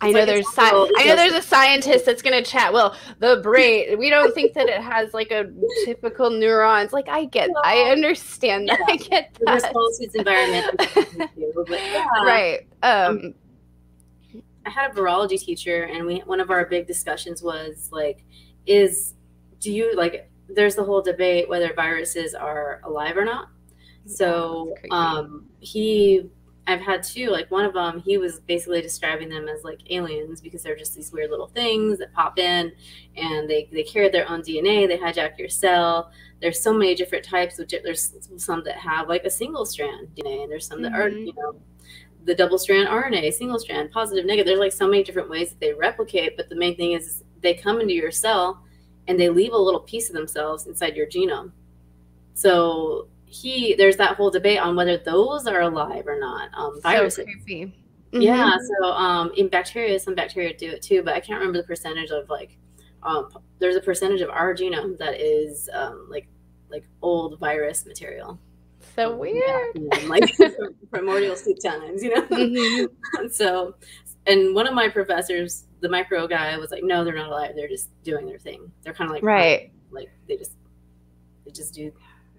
I 0.00 0.10
know 0.10 0.18
like 0.20 0.26
there's 0.26 0.48
sci- 0.48 0.60
I 0.60 1.04
know 1.06 1.16
there's 1.16 1.32
a 1.32 1.40
scientist 1.40 2.04
that's 2.04 2.20
gonna 2.20 2.42
chat. 2.42 2.72
Well, 2.72 2.94
the 3.20 3.40
brain 3.42 3.96
we 3.96 4.10
don't 4.10 4.34
think 4.34 4.52
that 4.54 4.68
it 4.68 4.82
has 4.82 5.14
like 5.14 5.30
a 5.30 5.50
typical 5.84 6.30
neurons. 6.30 6.92
Like 6.92 7.08
I 7.08 7.24
get, 7.26 7.48
well, 7.50 7.62
I 7.64 7.90
understand 7.90 8.68
that. 8.68 8.80
Yeah. 8.80 8.92
I 8.92 8.96
get 8.96 9.38
that. 9.46 9.54
Response 9.54 9.98
to 9.98 10.04
its 10.04 10.14
environment, 10.14 11.30
yeah. 11.68 12.04
right? 12.22 12.66
Um 12.82 13.34
I 14.66 14.70
had 14.70 14.90
a 14.90 14.94
virology 14.94 15.38
teacher, 15.38 15.84
and 15.84 16.06
we 16.06 16.18
one 16.20 16.40
of 16.40 16.50
our 16.50 16.66
big 16.66 16.86
discussions 16.86 17.42
was 17.42 17.88
like, 17.92 18.24
is 18.66 19.14
do 19.60 19.72
you 19.72 19.94
like? 19.94 20.30
There's 20.48 20.74
the 20.74 20.84
whole 20.84 21.02
debate 21.02 21.48
whether 21.48 21.72
viruses 21.72 22.34
are 22.34 22.80
alive 22.84 23.16
or 23.16 23.24
not. 23.24 23.48
So 24.06 24.74
um, 24.90 25.46
he, 25.60 26.28
I've 26.66 26.80
had 26.80 27.02
two. 27.02 27.30
Like 27.30 27.50
one 27.50 27.64
of 27.64 27.72
them, 27.72 28.00
he 28.00 28.18
was 28.18 28.40
basically 28.40 28.82
describing 28.82 29.30
them 29.30 29.48
as 29.48 29.64
like 29.64 29.80
aliens 29.90 30.40
because 30.40 30.62
they're 30.62 30.76
just 30.76 30.94
these 30.94 31.12
weird 31.12 31.30
little 31.30 31.46
things 31.46 31.98
that 31.98 32.12
pop 32.12 32.38
in, 32.38 32.72
and 33.16 33.48
they 33.48 33.68
they 33.72 33.82
carry 33.82 34.08
their 34.10 34.28
own 34.30 34.42
DNA. 34.42 34.86
They 34.86 34.98
hijack 34.98 35.38
your 35.38 35.48
cell. 35.48 36.12
There's 36.40 36.60
so 36.60 36.72
many 36.74 36.94
different 36.94 37.24
types 37.24 37.58
of. 37.58 37.68
There's 37.68 38.14
some 38.36 38.62
that 38.64 38.76
have 38.76 39.08
like 39.08 39.24
a 39.24 39.30
single 39.30 39.64
strand 39.64 40.08
DNA, 40.16 40.42
and 40.42 40.52
there's 40.52 40.66
some 40.66 40.80
mm-hmm. 40.80 40.92
that 40.92 41.00
are 41.00 41.08
you 41.08 41.32
know 41.34 41.56
the 42.24 42.34
double 42.34 42.58
strand 42.58 42.88
RNA, 42.88 43.32
single 43.34 43.58
strand, 43.58 43.90
positive, 43.90 44.24
negative. 44.24 44.46
There's 44.46 44.58
like 44.58 44.72
so 44.72 44.88
many 44.88 45.02
different 45.02 45.30
ways 45.30 45.50
that 45.50 45.60
they 45.60 45.72
replicate, 45.72 46.36
but 46.36 46.48
the 46.48 46.56
main 46.56 46.76
thing 46.76 46.92
is 46.92 47.22
they 47.40 47.54
come 47.54 47.80
into 47.80 47.94
your 47.94 48.10
cell 48.10 48.62
and 49.06 49.20
they 49.20 49.28
leave 49.28 49.52
a 49.52 49.58
little 49.58 49.80
piece 49.80 50.08
of 50.08 50.14
themselves 50.14 50.66
inside 50.66 50.96
your 50.96 51.06
genome. 51.06 51.52
So 52.34 53.08
he 53.26 53.74
there's 53.74 53.96
that 53.96 54.16
whole 54.16 54.30
debate 54.30 54.58
on 54.58 54.76
whether 54.76 54.96
those 54.96 55.46
are 55.46 55.62
alive 55.62 56.06
or 56.06 56.18
not. 56.18 56.48
Um, 56.54 56.80
viruses. 56.80 57.18
So 57.18 57.24
creepy. 57.24 57.66
Mm-hmm. 58.12 58.20
Yeah. 58.22 58.56
So 58.80 58.92
um, 58.92 59.32
in 59.36 59.48
bacteria, 59.48 59.98
some 59.98 60.14
bacteria 60.14 60.56
do 60.56 60.70
it 60.70 60.82
too, 60.82 61.02
but 61.02 61.14
I 61.14 61.20
can't 61.20 61.38
remember 61.40 61.58
the 61.58 61.66
percentage 61.66 62.10
of 62.10 62.28
like. 62.28 62.56
Um, 63.02 63.28
there's 63.58 63.76
a 63.76 63.82
percentage 63.82 64.22
of 64.22 64.30
our 64.30 64.54
genome 64.54 64.96
that 64.96 65.20
is 65.20 65.68
um, 65.74 66.06
like 66.08 66.26
like 66.70 66.84
old 67.02 67.38
virus 67.38 67.84
material. 67.84 68.38
So 68.94 69.16
weird. 69.16 69.70
Yeah, 69.74 70.08
like 70.08 70.36
primordial 70.90 71.36
soup 71.36 71.58
times, 71.64 72.02
you 72.02 72.14
know. 72.14 72.22
Mm-hmm. 72.22 73.28
so, 73.32 73.74
and 74.26 74.54
one 74.54 74.66
of 74.66 74.74
my 74.74 74.88
professors, 74.88 75.66
the 75.80 75.88
micro 75.88 76.26
guy, 76.26 76.56
was 76.58 76.70
like, 76.70 76.84
"No, 76.84 77.04
they're 77.04 77.14
not 77.14 77.28
alive. 77.28 77.52
They're 77.56 77.68
just 77.68 77.90
doing 78.02 78.26
their 78.26 78.38
thing. 78.38 78.70
They're 78.82 78.94
kind 78.94 79.10
of 79.10 79.14
like 79.14 79.24
right, 79.24 79.72
like 79.90 80.10
they 80.28 80.36
just 80.36 80.52
they 81.44 81.50
just 81.50 81.74
do 81.74 81.92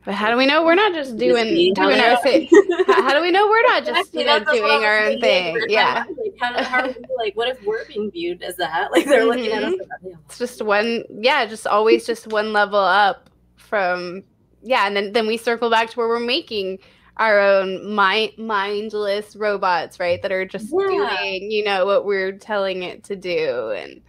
but 0.06 0.14
how 0.14 0.30
do 0.30 0.38
we 0.38 0.46
know 0.46 0.64
we're 0.64 0.76
not 0.76 0.94
just 0.94 1.18
doing 1.18 1.74
doing 1.74 2.00
our 2.00 2.22
thing? 2.22 2.48
how, 2.88 3.12
do 3.12 3.22
we 3.22 3.32
know 3.32 3.48
we're 3.48 3.64
not 3.64 3.84
just 3.84 4.14
you 4.14 4.24
know 4.24 4.40
doing 4.40 4.84
our 4.84 5.00
own 5.00 5.20
thing? 5.20 5.60
Yeah. 5.68 6.04
Like, 6.08 6.36
how, 6.40 6.64
how 6.64 6.88
we, 6.88 6.96
like, 7.18 7.36
what 7.36 7.50
if 7.50 7.64
we're 7.66 7.86
being 7.86 8.12
viewed 8.12 8.44
as 8.44 8.56
that? 8.58 8.92
Like 8.92 9.06
they're 9.06 9.22
mm-hmm. 9.22 9.30
looking 9.30 9.52
at 9.52 9.64
us. 9.64 9.74
Mm-hmm. 9.74 10.08
Like, 10.08 10.18
it's 10.26 10.38
just 10.38 10.62
one, 10.62 11.04
yeah, 11.10 11.48
just 11.48 11.66
always 11.66 12.06
just 12.06 12.28
one 12.28 12.54
level 12.54 12.80
up 12.80 13.32
from, 13.56 14.24
yeah, 14.66 14.88
and 14.88 14.96
then 14.96 15.14
then 15.14 15.28
we 15.28 15.38
circle 15.38 15.70
back 15.70 15.92
to 15.92 16.00
where 16.00 16.08
we're 16.08 16.20
making 16.20 16.80
our 17.18 17.40
own 17.40 17.94
mind 17.94 18.32
mindless 18.38 19.36
robots, 19.36 20.00
right? 20.00 20.22
That 20.22 20.32
are 20.32 20.46
just 20.46 20.74
yeah. 20.74 20.88
doing, 20.88 21.52
you 21.52 21.64
know, 21.64 21.86
what 21.86 22.06
we're 22.06 22.34
telling 22.34 22.84
it 22.84 23.04
to 23.06 23.16
do, 23.16 23.72
and 23.72 24.02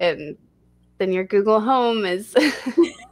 and 0.00 0.36
then 0.98 1.12
your 1.12 1.24
Google 1.24 1.60
Home 1.60 2.04
is 2.04 2.34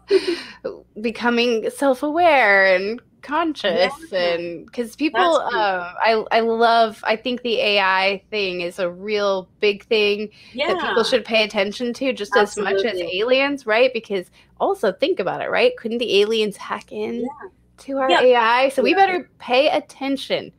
becoming 1.00 1.70
self-aware 1.70 2.74
and 2.74 3.00
conscious 3.26 3.92
yeah. 4.12 4.34
and 4.34 4.66
because 4.66 4.94
people 4.94 5.20
uh, 5.20 5.92
I, 6.00 6.24
I 6.30 6.40
love 6.40 7.02
i 7.04 7.16
think 7.16 7.42
the 7.42 7.58
ai 7.60 8.22
thing 8.30 8.60
is 8.60 8.78
a 8.78 8.88
real 8.88 9.48
big 9.60 9.84
thing 9.86 10.30
yeah. 10.52 10.68
that 10.68 10.80
people 10.80 11.02
should 11.02 11.24
pay 11.24 11.42
attention 11.42 11.92
to 11.94 12.12
just 12.12 12.32
Absolutely. 12.36 12.74
as 12.74 12.84
much 12.84 12.92
as 12.92 13.00
aliens 13.00 13.66
right 13.66 13.92
because 13.92 14.30
also 14.60 14.92
think 14.92 15.18
about 15.18 15.42
it 15.42 15.50
right 15.50 15.76
couldn't 15.76 15.98
the 15.98 16.20
aliens 16.20 16.56
hack 16.56 16.92
in 16.92 17.22
yeah. 17.22 17.48
to 17.78 17.98
our 17.98 18.10
ai 18.10 18.68
so 18.68 18.82
we 18.82 18.94
better 18.94 19.28
pay 19.38 19.68
attention 19.70 20.52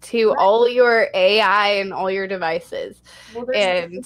to 0.00 0.28
right. 0.28 0.38
all 0.38 0.68
your 0.68 1.08
AI 1.12 1.70
and 1.70 1.92
all 1.92 2.08
your 2.08 2.28
devices. 2.28 3.02
Well, 3.34 3.46
and 3.52 4.04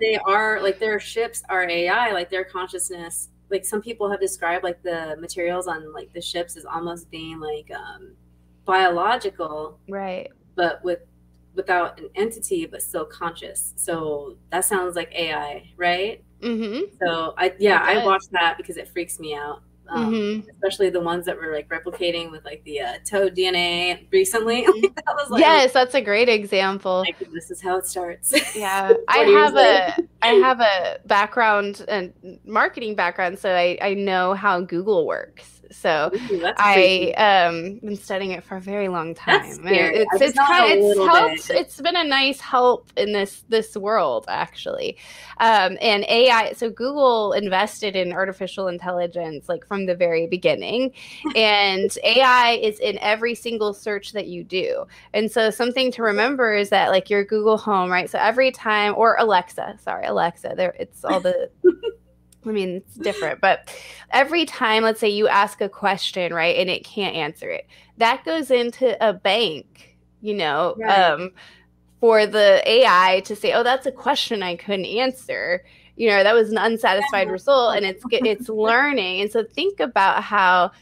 they 0.00 0.16
are 0.24 0.62
like 0.62 0.78
their 0.78 1.00
ships 1.00 1.42
are 1.48 1.68
AI, 1.68 2.12
like 2.12 2.30
their 2.30 2.44
consciousness 2.44 3.28
like 3.50 3.64
some 3.64 3.82
people 3.82 4.10
have 4.10 4.20
described 4.20 4.64
like 4.64 4.82
the 4.82 5.16
materials 5.18 5.66
on 5.66 5.92
like 5.92 6.12
the 6.12 6.20
ships 6.20 6.56
as 6.56 6.64
almost 6.64 7.10
being 7.10 7.40
like 7.40 7.70
um 7.74 8.12
biological 8.64 9.78
right. 9.88 10.30
but 10.54 10.82
with 10.84 11.00
without 11.54 11.98
an 11.98 12.08
entity 12.14 12.64
but 12.64 12.80
still 12.80 13.04
conscious. 13.04 13.72
So 13.76 14.36
that 14.50 14.64
sounds 14.64 14.96
like 14.96 15.12
ai 15.14 15.70
right? 15.76 16.22
Mm-hmm. 16.40 16.96
so 17.02 17.34
i 17.36 17.52
yeah 17.58 17.82
i 17.84 18.02
watched 18.02 18.32
that 18.32 18.56
because 18.56 18.78
it 18.78 18.88
freaks 18.88 19.20
me 19.20 19.34
out 19.34 19.60
um, 19.90 20.12
mm-hmm. 20.12 20.50
especially 20.50 20.90
the 20.90 21.00
ones 21.00 21.26
that 21.26 21.36
were 21.36 21.52
like 21.52 21.68
replicating 21.68 22.30
with 22.30 22.44
like 22.44 22.62
the 22.64 22.80
uh, 22.80 22.94
toad 23.04 23.34
DNA 23.34 24.06
recently. 24.12 24.62
that 24.66 25.26
like, 25.30 25.40
yes, 25.40 25.72
that's 25.72 25.94
a 25.94 26.00
great 26.00 26.28
example. 26.28 27.00
Like, 27.00 27.18
this 27.32 27.50
is 27.50 27.60
how 27.60 27.76
it 27.76 27.86
starts. 27.86 28.32
Yeah, 28.56 28.92
I 29.08 29.18
have 29.18 29.56
a 29.56 30.08
I 30.22 30.28
have 30.34 30.60
a 30.60 30.98
background 31.06 31.84
and 31.88 32.12
marketing 32.44 32.94
background, 32.94 33.38
so 33.38 33.54
I 33.54 33.78
I 33.80 33.94
know 33.94 34.34
how 34.34 34.60
Google 34.60 35.06
works. 35.06 35.59
So 35.70 36.10
Ooh, 36.14 36.46
I 36.56 37.12
um 37.16 37.78
been 37.78 37.96
studying 37.96 38.32
it 38.32 38.44
for 38.44 38.56
a 38.56 38.60
very 38.60 38.88
long 38.88 39.14
time. 39.14 39.62
It's 39.92 40.20
it's 40.20 40.38
kind 40.38 40.72
of 40.72 40.78
it's 40.78 40.98
helped. 40.98 41.48
Bit. 41.48 41.56
It's 41.56 41.80
been 41.80 41.96
a 41.96 42.04
nice 42.04 42.40
help 42.40 42.92
in 42.96 43.12
this 43.12 43.44
this 43.48 43.76
world 43.76 44.24
actually. 44.28 44.96
Um, 45.38 45.78
and 45.80 46.04
AI. 46.08 46.52
So 46.52 46.70
Google 46.70 47.32
invested 47.32 47.96
in 47.96 48.12
artificial 48.12 48.68
intelligence 48.68 49.48
like 49.48 49.66
from 49.66 49.86
the 49.86 49.94
very 49.94 50.26
beginning, 50.26 50.92
and 51.36 51.96
AI 52.04 52.58
is 52.62 52.78
in 52.80 52.98
every 52.98 53.34
single 53.34 53.72
search 53.72 54.12
that 54.12 54.26
you 54.26 54.44
do. 54.44 54.84
And 55.14 55.30
so 55.30 55.50
something 55.50 55.92
to 55.92 56.02
remember 56.02 56.54
is 56.54 56.70
that 56.70 56.90
like 56.90 57.10
your 57.10 57.24
Google 57.24 57.58
Home, 57.58 57.90
right? 57.90 58.10
So 58.10 58.18
every 58.18 58.50
time 58.50 58.94
or 58.96 59.16
Alexa, 59.18 59.78
sorry 59.82 60.06
Alexa, 60.06 60.54
there 60.56 60.74
it's 60.78 61.04
all 61.04 61.20
the 61.20 61.50
I 62.46 62.50
mean, 62.50 62.76
it's 62.76 62.94
different, 62.94 63.40
but 63.40 63.74
every 64.10 64.46
time, 64.46 64.82
let's 64.82 65.00
say 65.00 65.08
you 65.08 65.28
ask 65.28 65.60
a 65.60 65.68
question, 65.68 66.32
right, 66.32 66.56
and 66.56 66.70
it 66.70 66.84
can't 66.84 67.14
answer 67.14 67.50
it, 67.50 67.66
that 67.98 68.24
goes 68.24 68.50
into 68.50 68.96
a 69.06 69.12
bank, 69.12 69.96
you 70.22 70.34
know, 70.34 70.74
right. 70.78 70.98
um, 70.98 71.32
for 72.00 72.26
the 72.26 72.62
AI 72.66 73.20
to 73.26 73.36
say, 73.36 73.52
oh, 73.52 73.62
that's 73.62 73.86
a 73.86 73.92
question 73.92 74.42
I 74.42 74.56
couldn't 74.56 74.86
answer. 74.86 75.64
You 75.96 76.08
know, 76.08 76.22
that 76.22 76.34
was 76.34 76.50
an 76.50 76.56
unsatisfied 76.56 77.26
yeah. 77.26 77.32
result, 77.32 77.76
and 77.76 77.84
it's 77.84 78.02
it's 78.10 78.48
learning. 78.48 79.20
And 79.20 79.30
so 79.30 79.44
think 79.44 79.80
about 79.80 80.22
how 80.22 80.72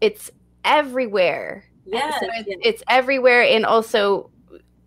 it's 0.00 0.30
everywhere. 0.64 1.64
Yeah, 1.86 2.18
so 2.20 2.28
it's, 2.32 2.48
it's 2.62 2.82
everywhere, 2.88 3.42
and 3.42 3.66
also 3.66 4.30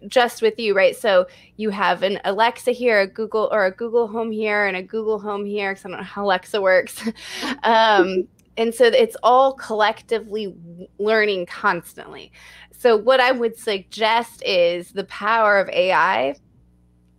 just 0.08 0.41
with 0.41 0.60
you, 0.60 0.76
right? 0.76 0.95
So 0.95 1.28
you 1.56 1.70
have 1.70 2.04
an 2.04 2.20
Alexa 2.24 2.72
here, 2.72 3.02
a 3.02 3.08
Google 3.08 3.50
or 3.52 3.66
a 3.66 3.72
Google 3.72 4.08
Home 4.08 4.32
here, 4.32 4.66
and 4.66 4.78
a 4.78 4.84
Google 4.84 5.20
Home 5.20 5.45
here. 5.45 5.72
Because 5.72 5.86
I 5.86 5.89
don't 5.89 5.98
know 6.00 6.04
how 6.04 6.26
Alexa 6.26 6.62
works. 6.62 7.02
um, 7.64 8.28
and 8.58 8.74
so 8.74 8.86
it's 8.86 9.16
all 9.24 9.54
collectively 9.54 10.56
learning 10.98 11.45
constantly. 11.45 12.32
So 12.78 12.95
what 12.95 13.20
I 13.20 13.32
would 13.32 13.58
suggest 13.58 14.43
is 14.45 14.91
the 14.91 15.06
power 15.06 15.60
of 15.60 15.70
AI 15.70 16.36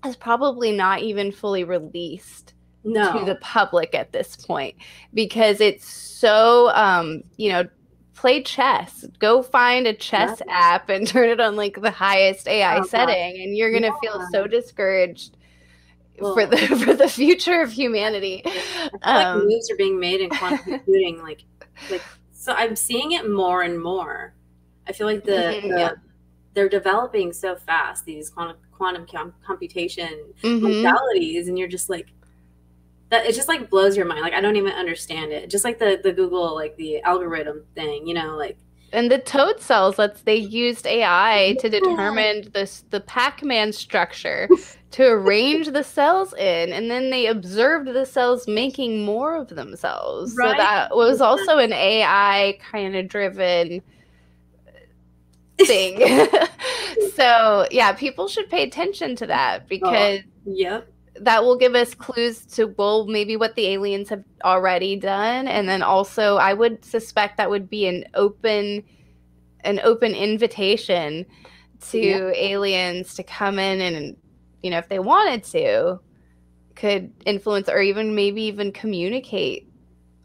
is 0.06 0.16
probably 0.16 0.72
not 0.72 1.00
even 1.00 1.32
fully 1.32 1.64
released 1.64 2.54
no. 2.84 3.18
to 3.18 3.24
the 3.24 3.36
public 3.36 3.94
at 3.94 4.12
this 4.12 4.36
point 4.36 4.76
because 5.14 5.60
it's 5.60 5.86
so 5.86 6.70
um, 6.74 7.22
you 7.36 7.50
know 7.52 7.64
play 8.18 8.42
chess. 8.42 9.04
Go 9.20 9.42
find 9.42 9.86
a 9.86 9.94
chess 9.94 10.42
yeah. 10.44 10.52
app 10.74 10.88
and 10.88 11.06
turn 11.06 11.28
it 11.28 11.40
on 11.40 11.54
like 11.54 11.80
the 11.80 11.90
highest 11.90 12.48
AI 12.48 12.80
oh, 12.80 12.82
setting, 12.82 13.36
God. 13.36 13.42
and 13.42 13.56
you're 13.56 13.72
gonna 13.72 13.94
yeah. 14.02 14.10
feel 14.12 14.26
so 14.32 14.46
discouraged 14.46 15.36
well, 16.18 16.34
for 16.34 16.46
the 16.46 16.56
for 16.84 16.94
the 16.94 17.08
future 17.08 17.62
of 17.62 17.70
humanity. 17.70 18.44
Um, 19.02 19.38
like 19.38 19.44
moves 19.44 19.70
are 19.70 19.76
being 19.76 20.00
made 20.00 20.20
in 20.20 20.30
quantum 20.30 20.58
computing, 20.64 21.22
like 21.22 21.44
like 21.90 22.02
so. 22.32 22.52
I'm 22.52 22.74
seeing 22.74 23.12
it 23.12 23.30
more 23.30 23.62
and 23.62 23.80
more. 23.80 24.34
I 24.88 24.92
feel 24.92 25.06
like 25.06 25.24
the, 25.24 25.32
mm-hmm, 25.32 25.68
the 25.68 25.78
yeah. 25.78 25.92
they're 26.54 26.68
developing 26.68 27.32
so 27.32 27.54
fast 27.54 28.04
these 28.04 28.30
quantum 28.30 28.56
quantum 28.72 29.06
com- 29.06 29.34
computation 29.46 30.32
mm-hmm. 30.42 30.66
modalities, 30.66 31.46
and 31.46 31.56
you're 31.56 31.68
just 31.68 31.88
like 31.88 32.08
that 33.10 33.26
it 33.26 33.34
just 33.34 33.48
like 33.48 33.70
blows 33.70 33.96
your 33.96 34.06
mind. 34.06 34.20
Like 34.20 34.34
I 34.34 34.40
don't 34.40 34.56
even 34.56 34.72
understand 34.72 35.32
it. 35.32 35.50
Just 35.50 35.64
like 35.64 35.78
the 35.78 36.00
the 36.02 36.12
Google 36.12 36.54
like 36.54 36.76
the 36.76 37.00
algorithm 37.02 37.64
thing, 37.74 38.06
you 38.06 38.14
know, 38.14 38.36
like 38.36 38.58
and 38.92 39.10
the 39.10 39.18
toad 39.18 39.60
cells, 39.60 39.98
let's 39.98 40.22
they 40.22 40.36
used 40.36 40.86
AI 40.86 41.56
to 41.60 41.68
determine 41.68 42.50
this 42.54 42.84
the 42.90 43.00
Pac-Man 43.00 43.72
structure 43.72 44.48
to 44.92 45.04
arrange 45.04 45.68
the 45.68 45.84
cells 45.84 46.32
in, 46.34 46.72
and 46.72 46.90
then 46.90 47.10
they 47.10 47.26
observed 47.26 47.88
the 47.88 48.06
cells 48.06 48.48
making 48.48 49.04
more 49.04 49.36
of 49.36 49.48
themselves. 49.48 50.34
Right. 50.36 50.52
So 50.52 50.56
that 50.56 50.96
was 50.96 51.20
also 51.20 51.58
an 51.58 51.72
AI 51.72 52.58
kind 52.70 52.96
of 52.96 53.08
driven 53.08 53.82
thing. 55.58 55.98
so 57.14 57.66
yeah, 57.70 57.92
people 57.92 58.26
should 58.26 58.48
pay 58.48 58.62
attention 58.62 59.16
to 59.16 59.26
that 59.26 59.68
because 59.68 60.20
oh, 60.20 60.50
yep 60.50 60.90
that 61.20 61.42
will 61.42 61.56
give 61.56 61.74
us 61.74 61.94
clues 61.94 62.44
to 62.46 62.66
well 62.78 63.06
maybe 63.06 63.36
what 63.36 63.54
the 63.54 63.66
aliens 63.66 64.08
have 64.08 64.24
already 64.44 64.96
done 64.96 65.48
and 65.48 65.68
then 65.68 65.82
also 65.82 66.36
i 66.36 66.52
would 66.52 66.84
suspect 66.84 67.36
that 67.36 67.50
would 67.50 67.68
be 67.68 67.86
an 67.86 68.04
open 68.14 68.82
an 69.64 69.80
open 69.82 70.14
invitation 70.14 71.24
to 71.80 71.98
yeah. 71.98 72.30
aliens 72.34 73.14
to 73.14 73.22
come 73.22 73.58
in 73.58 73.80
and 73.80 74.16
you 74.62 74.70
know 74.70 74.78
if 74.78 74.88
they 74.88 74.98
wanted 74.98 75.42
to 75.44 75.98
could 76.74 77.12
influence 77.26 77.68
or 77.68 77.80
even 77.80 78.14
maybe 78.14 78.42
even 78.42 78.72
communicate 78.72 79.68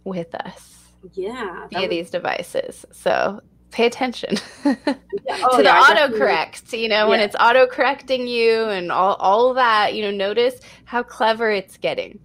with 0.04 0.34
us 0.36 0.91
yeah 1.14 1.68
via 1.72 1.82
would... 1.82 1.91
these 1.91 2.10
devices 2.10 2.86
so 2.91 3.39
pay 3.74 3.86
attention 3.86 4.36
yeah. 4.63 4.76
oh, 4.86 5.57
to 5.57 5.57
the 5.57 5.63
yeah, 5.63 5.84
autocorrect 5.84 6.80
you 6.80 6.88
know 6.88 6.95
yeah. 6.95 7.05
when 7.05 7.19
it's 7.19 7.36
auto 7.39 7.65
correcting 7.67 8.28
you 8.28 8.65
and 8.65 8.91
all, 8.91 9.15
all 9.15 9.53
that 9.53 9.93
you 9.95 10.01
know 10.01 10.11
notice 10.11 10.59
how 10.86 11.03
clever 11.03 11.51
it's 11.51 11.78
getting 11.78 12.19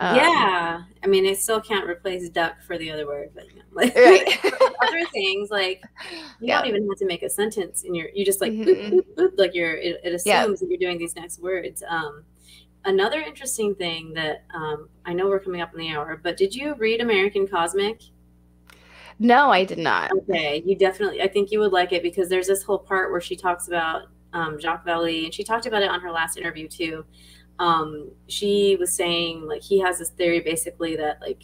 Um, 0.00 0.14
yeah, 0.14 0.82
I 1.02 1.06
mean, 1.08 1.26
it 1.26 1.40
still 1.40 1.60
can't 1.60 1.84
replace 1.84 2.28
duck 2.28 2.62
for 2.64 2.78
the 2.78 2.88
other 2.92 3.04
word, 3.04 3.30
but 3.34 3.48
you 3.48 3.56
know, 3.56 3.62
like, 3.72 3.96
right. 3.96 4.44
other 4.86 5.04
things 5.12 5.50
like 5.50 5.82
you 6.40 6.46
don't 6.46 6.66
even 6.66 6.88
have 6.88 6.98
to 6.98 7.06
make 7.06 7.24
a 7.24 7.28
sentence, 7.28 7.82
and 7.82 7.96
you're 7.96 8.08
you 8.14 8.24
just 8.24 8.40
like 8.40 8.52
mm-hmm. 8.52 8.68
boop, 8.68 8.92
boop, 8.92 9.14
boop, 9.16 9.38
like 9.38 9.56
you're 9.56 9.76
it, 9.76 10.00
it 10.04 10.14
assumes 10.14 10.60
that 10.60 10.68
you're 10.68 10.78
doing 10.78 10.98
these 10.98 11.16
next 11.16 11.42
words. 11.42 11.82
Um, 11.88 12.22
another 12.84 13.20
interesting 13.20 13.74
thing 13.74 14.14
that 14.14 14.44
um, 14.54 14.88
I 15.04 15.14
know 15.14 15.26
we're 15.26 15.40
coming 15.40 15.62
up 15.62 15.72
in 15.74 15.80
the 15.80 15.90
hour, 15.90 16.20
but 16.22 16.36
did 16.36 16.54
you 16.54 16.74
read 16.74 17.00
American 17.00 17.48
Cosmic? 17.48 18.00
No, 19.18 19.50
I 19.50 19.64
did 19.64 19.78
not. 19.78 20.12
Okay, 20.12 20.62
you 20.64 20.76
definitely. 20.76 21.22
I 21.22 21.28
think 21.28 21.50
you 21.50 21.58
would 21.60 21.72
like 21.72 21.92
it 21.92 22.02
because 22.02 22.28
there's 22.28 22.46
this 22.46 22.62
whole 22.62 22.78
part 22.78 23.10
where 23.10 23.20
she 23.20 23.34
talks 23.34 23.66
about 23.66 24.02
um, 24.32 24.60
Jacques 24.60 24.86
Vallée, 24.86 25.24
and 25.24 25.34
she 25.34 25.42
talked 25.42 25.66
about 25.66 25.82
it 25.82 25.90
on 25.90 26.00
her 26.00 26.12
last 26.12 26.36
interview 26.36 26.68
too 26.68 27.04
um, 27.58 28.10
she 28.28 28.76
was 28.78 28.92
saying 28.92 29.46
like 29.46 29.62
he 29.62 29.80
has 29.80 29.98
this 29.98 30.10
theory 30.10 30.40
basically 30.40 30.96
that 30.96 31.20
like 31.20 31.42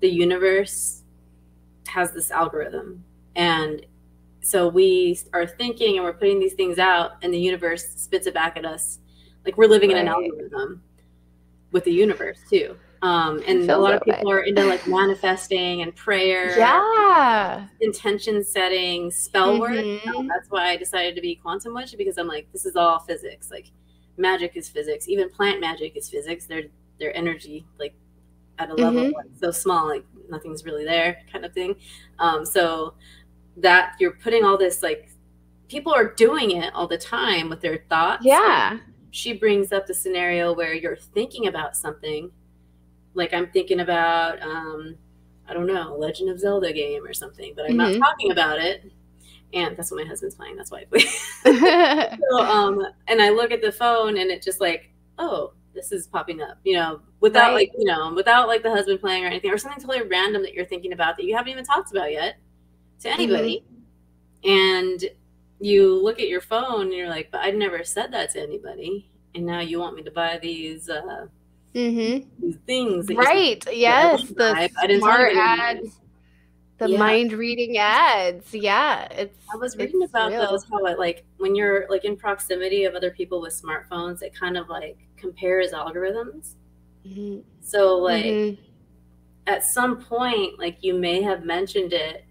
the 0.00 0.08
universe 0.08 1.02
has 1.88 2.12
this 2.12 2.30
algorithm 2.30 3.04
and 3.34 3.84
so 4.42 4.68
we 4.68 5.18
are 5.32 5.46
thinking 5.46 5.96
and 5.96 6.04
we're 6.04 6.12
putting 6.12 6.38
these 6.38 6.54
things 6.54 6.78
out 6.78 7.12
and 7.22 7.32
the 7.32 7.38
universe 7.38 7.88
spits 7.96 8.26
it 8.26 8.34
back 8.34 8.56
at 8.56 8.64
us 8.64 8.98
like 9.44 9.56
we're 9.56 9.66
living 9.66 9.90
right. 9.90 9.98
in 9.98 10.06
an 10.06 10.12
algorithm 10.12 10.82
with 11.72 11.84
the 11.84 11.92
universe 11.92 12.38
too 12.50 12.76
um, 13.02 13.42
and 13.46 13.70
a 13.70 13.76
lot 13.76 13.94
of 13.94 14.02
people 14.02 14.30
way. 14.30 14.32
are 14.32 14.40
into 14.40 14.64
like 14.64 14.86
manifesting 14.86 15.82
and 15.82 15.94
prayer 15.94 16.56
yeah 16.58 17.66
intention 17.80 18.42
setting 18.42 19.10
spell 19.10 19.58
mm-hmm. 19.58 20.06
work 20.06 20.28
that's 20.28 20.50
why 20.50 20.70
i 20.70 20.76
decided 20.76 21.14
to 21.14 21.20
be 21.20 21.34
Quantum 21.36 21.74
Wytch 21.74 21.96
because 21.96 22.16
i'm 22.18 22.28
like 22.28 22.50
this 22.52 22.64
is 22.64 22.76
all 22.76 22.98
physics 23.00 23.50
like 23.50 23.70
magic 24.18 24.56
is 24.56 24.68
physics. 24.68 25.08
Even 25.08 25.30
plant 25.30 25.60
magic 25.60 25.96
is 25.96 26.08
physics. 26.08 26.46
Their 26.46 26.64
their 26.98 27.14
energy 27.16 27.66
like 27.78 27.94
at 28.58 28.70
a 28.70 28.74
level 28.74 29.02
mm-hmm. 29.02 29.16
like, 29.16 29.26
so 29.38 29.50
small, 29.50 29.86
like 29.86 30.04
nothing's 30.30 30.64
really 30.64 30.84
there, 30.84 31.18
kind 31.30 31.44
of 31.44 31.52
thing. 31.52 31.76
Um, 32.18 32.44
so 32.44 32.94
that 33.58 33.94
you're 33.98 34.12
putting 34.12 34.44
all 34.44 34.56
this 34.56 34.82
like 34.82 35.10
people 35.68 35.92
are 35.92 36.12
doing 36.14 36.52
it 36.52 36.72
all 36.74 36.86
the 36.86 36.98
time 36.98 37.48
with 37.48 37.60
their 37.60 37.84
thoughts. 37.88 38.24
Yeah. 38.24 38.78
She 39.10 39.32
brings 39.32 39.72
up 39.72 39.86
the 39.86 39.94
scenario 39.94 40.54
where 40.54 40.74
you're 40.74 40.96
thinking 40.96 41.46
about 41.46 41.76
something, 41.76 42.30
like 43.16 43.34
I'm 43.34 43.48
thinking 43.48 43.80
about 43.80 44.40
um, 44.42 44.96
I 45.48 45.54
don't 45.54 45.66
know, 45.66 45.96
Legend 45.98 46.30
of 46.30 46.38
Zelda 46.38 46.72
game 46.72 47.04
or 47.04 47.12
something, 47.12 47.52
but 47.56 47.64
I'm 47.64 47.76
mm-hmm. 47.76 47.98
not 47.98 48.06
talking 48.06 48.30
about 48.30 48.60
it 48.60 48.92
and 49.52 49.76
that's 49.76 49.90
what 49.90 50.02
my 50.02 50.08
husband's 50.08 50.34
playing. 50.34 50.56
That's 50.56 50.70
why. 50.70 50.84
so, 52.30 52.38
um, 52.40 52.86
and 53.08 53.22
I 53.22 53.30
look 53.30 53.50
at 53.50 53.62
the 53.62 53.72
phone, 53.72 54.18
and 54.18 54.30
it 54.30 54.42
just 54.42 54.60
like, 54.60 54.90
oh, 55.18 55.52
this 55.74 55.92
is 55.92 56.06
popping 56.06 56.42
up. 56.42 56.58
You 56.64 56.74
know, 56.74 57.00
without 57.20 57.48
right. 57.48 57.54
like, 57.54 57.72
you 57.78 57.84
know, 57.84 58.12
without 58.12 58.48
like 58.48 58.62
the 58.62 58.70
husband 58.70 59.00
playing 59.00 59.24
or 59.24 59.28
anything, 59.28 59.50
or 59.50 59.58
something 59.58 59.80
totally 59.80 60.06
random 60.08 60.42
that 60.42 60.52
you're 60.52 60.66
thinking 60.66 60.92
about 60.92 61.16
that 61.16 61.24
you 61.24 61.36
haven't 61.36 61.52
even 61.52 61.64
talked 61.64 61.90
about 61.90 62.12
yet 62.12 62.36
to 63.00 63.08
anybody, 63.08 63.64
mm-hmm. 64.44 64.50
and 64.50 65.04
you 65.60 66.02
look 66.02 66.20
at 66.20 66.28
your 66.28 66.42
phone 66.42 66.82
and 66.82 66.92
you're 66.92 67.08
like, 67.08 67.30
but 67.30 67.40
I 67.42 67.50
never 67.50 67.82
said 67.84 68.12
that 68.12 68.32
to 68.32 68.42
anybody, 68.42 69.10
and 69.34 69.46
now 69.46 69.60
you 69.60 69.78
want 69.78 69.96
me 69.96 70.02
to 70.02 70.10
buy 70.10 70.38
these. 70.40 70.88
uh 70.88 71.26
Mm-hmm. 71.76 72.28
These 72.40 72.56
things, 72.66 73.08
right? 73.10 73.62
Yes, 73.70 74.22
the 74.30 74.70
smart 74.98 75.36
ads 75.36 76.00
the 76.78 76.90
yeah. 76.90 76.98
mind 76.98 77.32
reading 77.32 77.78
ads 77.78 78.54
yeah 78.54 79.06
it's 79.12 79.38
i 79.52 79.56
was 79.56 79.76
reading 79.76 80.02
about 80.02 80.30
real. 80.30 80.46
those 80.46 80.64
how 80.70 80.84
it 80.84 80.98
like 80.98 81.24
when 81.38 81.54
you're 81.54 81.86
like 81.88 82.04
in 82.04 82.16
proximity 82.16 82.84
of 82.84 82.94
other 82.94 83.10
people 83.10 83.40
with 83.40 83.60
smartphones 83.60 84.22
it 84.22 84.34
kind 84.34 84.56
of 84.56 84.68
like 84.68 84.98
compares 85.16 85.72
algorithms 85.72 86.54
mm-hmm. 87.06 87.38
so 87.62 87.96
like 87.96 88.24
mm-hmm. 88.24 88.62
at 89.46 89.64
some 89.64 90.02
point 90.02 90.58
like 90.58 90.76
you 90.82 90.94
may 90.94 91.22
have 91.22 91.44
mentioned 91.44 91.92
it 91.92 92.24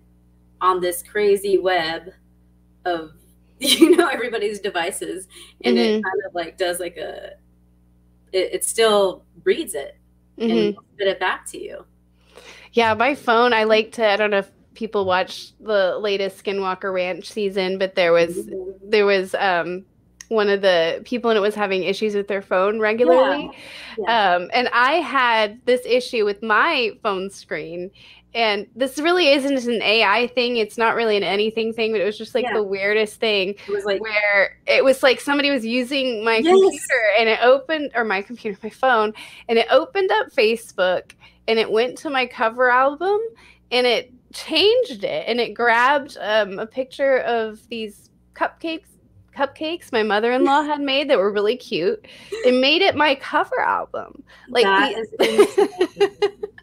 on 0.62 0.80
this 0.80 1.02
crazy 1.02 1.58
web 1.58 2.12
of 2.86 3.12
you 3.60 3.96
know 3.96 4.08
everybody's 4.08 4.60
devices 4.60 5.28
and 5.64 5.76
mm-hmm. 5.76 6.00
it 6.00 6.04
kind 6.04 6.22
of 6.28 6.36
like 6.36 6.58
does 6.58 6.80
like 6.80 6.98
a 6.98 7.32
it, 8.32 8.54
it 8.54 8.66
still 8.66 9.25
reads 9.46 9.74
it 9.74 9.98
and 10.38 10.52
mm-hmm. 10.52 10.80
spit 10.96 11.08
it 11.08 11.20
back 11.20 11.46
to 11.46 11.62
you 11.62 11.86
yeah, 12.76 12.94
my 12.94 13.16
phone, 13.16 13.54
I 13.54 13.64
like 13.64 13.94
to, 13.94 14.06
I 14.08 14.18
don't 14.18 14.32
know 14.32 14.40
if 14.40 14.52
people 14.74 15.06
watch 15.06 15.54
the 15.62 15.98
latest 15.98 16.44
Skinwalker 16.44 16.94
Ranch 16.94 17.32
season, 17.32 17.78
but 17.78 17.96
there 17.96 18.12
was, 18.12 18.36
mm-hmm. 18.36 18.90
there 18.90 19.06
was, 19.06 19.34
um, 19.36 19.86
one 20.28 20.50
of 20.50 20.62
the 20.62 21.02
people 21.06 21.32
in 21.32 21.38
it 21.38 21.40
was 21.40 21.56
having 21.56 21.84
issues 21.84 22.16
with 22.16 22.28
their 22.28 22.42
phone 22.42 22.80
regularly. 22.80 23.50
Yeah. 23.98 24.04
Yeah. 24.08 24.36
Um, 24.36 24.50
and 24.54 24.68
I 24.74 24.94
had 24.96 25.62
this 25.66 25.82
issue 25.86 26.26
with 26.26 26.44
my 26.44 26.92
phone 27.02 27.30
screen. 27.30 27.92
And 28.36 28.68
this 28.76 29.00
really 29.00 29.30
isn't 29.30 29.66
an 29.66 29.82
AI 29.82 30.28
thing. 30.28 30.58
It's 30.58 30.78
not 30.78 30.96
really 30.96 31.16
an 31.16 31.24
anything 31.24 31.72
thing, 31.72 31.94
but 31.94 32.02
it 32.02 32.04
was 32.04 32.18
just 32.18 32.36
like 32.36 32.44
yeah. 32.44 32.54
the 32.54 32.64
weirdest 32.64 33.18
thing. 33.22 33.56
It 33.66 33.70
was 33.70 33.86
like 33.86 34.02
where 34.02 34.58
it 34.68 34.84
was 34.84 35.02
like 35.02 35.22
somebody 35.22 35.50
was 35.50 35.66
using 35.66 36.22
my 36.24 36.38
yes. 36.38 36.52
computer 36.52 37.02
and 37.18 37.30
it 37.30 37.40
opened, 37.42 37.92
or 37.96 38.04
my 38.04 38.22
computer, 38.22 38.60
my 38.62 38.70
phone, 38.70 39.14
and 39.48 39.58
it 39.58 39.68
opened 39.72 40.12
up 40.12 40.34
Facebook 40.34 41.14
and 41.48 41.58
it 41.58 41.72
went 41.72 41.98
to 42.00 42.10
my 42.10 42.26
cover 42.26 42.70
album 42.70 43.22
and 43.72 43.88
it 43.88 44.12
changed 44.34 45.06
it 45.06 45.24
and 45.28 45.40
it 45.40 45.54
grabbed 45.54 46.18
um, 46.20 46.60
a 46.60 46.68
picture 46.68 47.20
of 47.20 47.66
these 47.70 48.10
cupcakes 48.34 48.88
cupcakes 49.34 49.92
my 49.92 50.04
mother-in-law 50.04 50.62
had 50.66 50.82
made 50.82 51.10
that 51.10 51.18
were 51.18 51.32
really 51.32 51.56
cute 51.56 52.06
and 52.46 52.60
made 52.60 52.82
it 52.82 52.96
my 52.96 53.16
cover 53.16 53.60
album 53.60 54.24
like 54.50 54.64
the- 54.64 56.32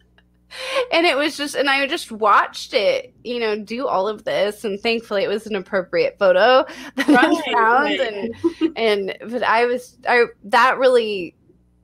and 0.92 1.06
it 1.06 1.16
was 1.16 1.36
just 1.36 1.54
and 1.54 1.70
i 1.70 1.86
just 1.86 2.12
watched 2.12 2.74
it 2.74 3.14
you 3.24 3.40
know 3.40 3.58
do 3.58 3.86
all 3.86 4.06
of 4.06 4.24
this 4.24 4.64
and 4.64 4.80
thankfully 4.80 5.22
it 5.22 5.28
was 5.28 5.46
an 5.46 5.54
appropriate 5.54 6.16
photo 6.18 6.64
that 6.96 7.08
right, 7.08 7.42
i 7.46 7.52
found 7.52 7.98
right. 7.98 8.00
and 8.00 8.76
and 8.76 9.16
but 9.30 9.42
i 9.42 9.64
was 9.64 9.96
i 10.08 10.24
that 10.44 10.78
really 10.78 11.34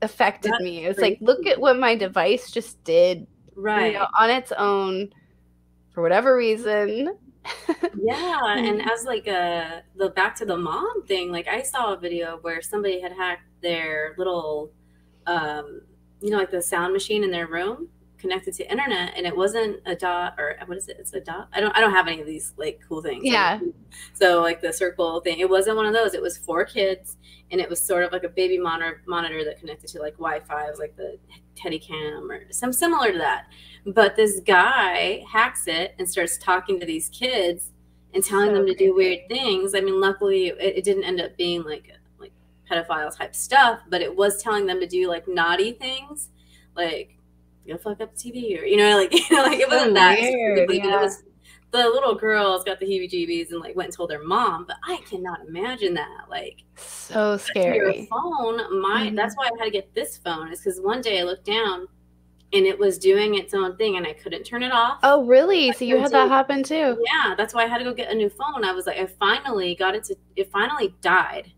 affected 0.02 0.52
That's 0.52 0.62
me. 0.62 0.84
It 0.84 0.88
was 0.88 0.98
like, 0.98 1.18
look 1.20 1.46
at 1.46 1.60
what 1.60 1.78
my 1.78 1.94
device 1.94 2.50
just 2.50 2.82
did, 2.84 3.26
right, 3.54 3.92
you 3.92 3.98
know, 3.98 4.06
on 4.18 4.30
its 4.30 4.52
own, 4.52 5.10
for 5.90 6.02
whatever 6.02 6.36
reason. 6.36 7.16
yeah, 7.96 8.40
and 8.56 8.82
as 8.82 9.04
like 9.04 9.26
a 9.26 9.82
the 9.96 10.10
back 10.10 10.36
to 10.36 10.44
the 10.44 10.56
mom 10.56 11.04
thing, 11.06 11.32
like 11.32 11.48
I 11.48 11.62
saw 11.62 11.94
a 11.94 11.96
video 11.96 12.38
where 12.42 12.62
somebody 12.62 13.00
had 13.00 13.12
hacked 13.12 13.48
their 13.62 14.14
little, 14.18 14.70
um, 15.26 15.82
you 16.20 16.30
know, 16.30 16.38
like 16.38 16.50
the 16.50 16.62
sound 16.62 16.92
machine 16.92 17.24
in 17.24 17.30
their 17.30 17.46
room 17.46 17.88
connected 18.18 18.52
to 18.54 18.70
internet 18.70 19.12
and 19.16 19.26
it 19.26 19.36
wasn't 19.36 19.80
a 19.86 19.94
dot 19.94 20.34
or 20.38 20.56
what 20.66 20.76
is 20.76 20.88
it? 20.88 20.96
It's 20.98 21.12
a 21.14 21.20
dot? 21.20 21.48
I 21.52 21.60
don't 21.60 21.74
i 21.76 21.80
don't 21.80 21.92
have 21.92 22.08
any 22.08 22.20
of 22.20 22.26
these 22.26 22.52
like 22.56 22.80
cool 22.86 23.00
things. 23.00 23.24
Yeah. 23.24 23.60
So 24.12 24.42
like 24.42 24.60
the 24.60 24.72
circle 24.72 25.20
thing 25.20 25.38
it 25.38 25.48
wasn't 25.48 25.76
one 25.76 25.86
of 25.86 25.94
those. 25.94 26.14
It 26.14 26.22
was 26.22 26.36
four 26.36 26.64
kids 26.64 27.16
and 27.50 27.60
it 27.60 27.70
was 27.70 27.80
sort 27.80 28.04
of 28.04 28.12
like 28.12 28.24
a 28.24 28.28
baby 28.28 28.58
monitor 28.58 29.02
monitor 29.06 29.44
that 29.44 29.58
connected 29.58 29.88
to 29.90 30.00
like 30.00 30.14
wi-fi 30.14 30.66
it 30.66 30.70
was 30.70 30.78
like 30.78 30.96
the 30.96 31.18
teddy 31.54 31.78
cam 31.78 32.30
or 32.30 32.50
some 32.50 32.72
similar 32.72 33.12
to 33.12 33.18
that. 33.18 33.46
But 33.86 34.16
this 34.16 34.40
guy 34.40 35.24
hacks 35.30 35.66
it 35.68 35.94
and 35.98 36.08
starts 36.08 36.36
talking 36.38 36.80
to 36.80 36.86
these 36.86 37.08
kids 37.10 37.72
and 38.14 38.24
telling 38.24 38.50
so 38.50 38.54
them 38.54 38.66
to 38.66 38.74
do 38.74 38.94
weird 38.94 39.28
things. 39.28 39.74
I 39.74 39.80
mean 39.80 40.00
luckily 40.00 40.48
it, 40.48 40.76
it 40.78 40.84
didn't 40.84 41.04
end 41.04 41.20
up 41.20 41.36
being 41.36 41.62
like 41.62 41.92
like 42.18 42.32
pedophile 42.68 43.16
type 43.16 43.34
stuff 43.34 43.80
but 43.88 44.02
it 44.02 44.14
was 44.14 44.42
telling 44.42 44.66
them 44.66 44.80
to 44.80 44.86
do 44.86 45.08
like 45.08 45.28
naughty 45.28 45.72
things 45.72 46.30
like 46.78 47.17
go 47.68 47.78
fuck 47.78 48.00
up 48.00 48.14
the 48.14 48.30
TV 48.30 48.60
or 48.60 48.64
you 48.64 48.76
know, 48.76 48.96
like 49.00 49.12
you 49.12 49.24
know, 49.30 49.42
like 49.42 49.60
it 49.60 49.68
wasn't 49.68 49.90
so 49.90 49.94
that 49.94 50.20
weird, 50.20 50.70
yeah. 50.72 50.96
it 50.96 51.00
was 51.00 51.22
the 51.70 51.78
little 51.78 52.14
girls 52.14 52.64
got 52.64 52.80
the 52.80 52.86
heebie-jeebies 52.86 53.50
and 53.50 53.60
like 53.60 53.76
went 53.76 53.88
and 53.88 53.96
told 53.96 54.10
their 54.10 54.22
mom, 54.22 54.64
but 54.64 54.76
I 54.84 55.00
cannot 55.08 55.40
imagine 55.46 55.94
that. 55.94 56.26
Like 56.28 56.64
so 56.76 57.36
scary. 57.36 57.76
Your 57.76 58.06
phone, 58.06 58.80
my 58.80 59.06
mm-hmm. 59.06 59.16
that's 59.16 59.36
why 59.36 59.44
I 59.44 59.50
had 59.58 59.66
to 59.66 59.70
get 59.70 59.94
this 59.94 60.16
phone, 60.16 60.52
is 60.52 60.60
because 60.60 60.80
one 60.80 61.00
day 61.00 61.20
I 61.20 61.24
looked 61.24 61.44
down 61.44 61.86
and 62.54 62.64
it 62.64 62.78
was 62.78 62.96
doing 62.98 63.34
its 63.34 63.52
own 63.52 63.76
thing 63.76 63.98
and 63.98 64.06
I 64.06 64.14
couldn't 64.14 64.44
turn 64.44 64.62
it 64.62 64.72
off. 64.72 65.00
Oh 65.02 65.26
really? 65.26 65.72
So 65.72 65.84
you 65.84 65.98
had 65.98 66.12
that 66.12 66.28
happen 66.28 66.62
too? 66.62 67.04
Yeah, 67.04 67.34
that's 67.36 67.52
why 67.52 67.64
I 67.64 67.66
had 67.66 67.78
to 67.78 67.84
go 67.84 67.92
get 67.92 68.10
a 68.10 68.14
new 68.14 68.30
phone. 68.30 68.64
I 68.64 68.72
was 68.72 68.86
like, 68.86 68.96
I 68.96 69.06
finally 69.06 69.74
got 69.74 69.94
it 69.94 70.04
to 70.04 70.16
it 70.36 70.50
finally 70.50 70.94
died 71.02 71.52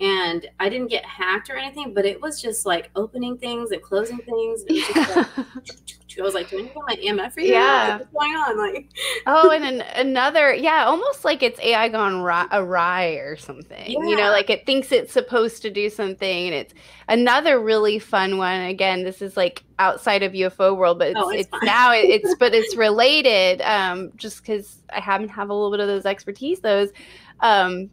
and 0.00 0.48
I 0.58 0.68
didn't 0.68 0.88
get 0.88 1.04
hacked 1.04 1.48
or 1.48 1.56
anything, 1.56 1.94
but 1.94 2.04
it 2.04 2.20
was 2.20 2.40
just 2.42 2.66
like 2.66 2.90
opening 2.96 3.38
things 3.38 3.70
and 3.70 3.80
closing 3.80 4.18
things. 4.18 4.64
And 4.68 5.16
like, 5.16 5.26
I 6.18 6.22
was 6.22 6.34
like, 6.34 6.50
"Do 6.50 6.58
I 6.58 6.62
need 6.62 6.72
my 6.74 7.22
EMF 7.22 7.32
for 7.32 7.40
you? 7.40 7.52
Yeah, 7.52 7.98
what's 7.98 8.10
going 8.10 8.32
on?" 8.32 8.58
Like, 8.58 8.90
oh, 9.26 9.50
and 9.50 9.64
an, 9.64 9.80
another, 9.94 10.52
yeah, 10.52 10.84
almost 10.84 11.24
like 11.24 11.42
it's 11.42 11.60
AI 11.60 11.88
gone 11.88 12.14
awry 12.52 13.06
or 13.20 13.36
something. 13.36 13.90
Yeah. 13.90 14.04
You 14.04 14.16
know, 14.16 14.30
like 14.30 14.50
it 14.50 14.66
thinks 14.66 14.92
it's 14.92 15.12
supposed 15.12 15.62
to 15.62 15.70
do 15.70 15.88
something, 15.88 16.46
and 16.46 16.54
it's 16.54 16.74
another 17.08 17.60
really 17.60 17.98
fun 17.98 18.38
one. 18.38 18.60
Again, 18.62 19.04
this 19.04 19.22
is 19.22 19.36
like 19.36 19.62
outside 19.78 20.22
of 20.22 20.32
UFO 20.32 20.76
world, 20.76 20.98
but 20.98 21.08
it's, 21.08 21.20
oh, 21.20 21.30
it's, 21.30 21.48
it's 21.52 21.64
now 21.64 21.92
it's 21.92 22.34
but 22.38 22.54
it's 22.54 22.76
related. 22.76 23.62
Um, 23.62 24.12
just 24.16 24.42
because 24.42 24.78
I 24.92 25.00
happen 25.00 25.28
to 25.28 25.32
have 25.32 25.50
a 25.50 25.54
little 25.54 25.70
bit 25.70 25.80
of 25.80 25.86
those 25.86 26.06
expertise, 26.06 26.60
those. 26.60 26.90
Um, 27.40 27.90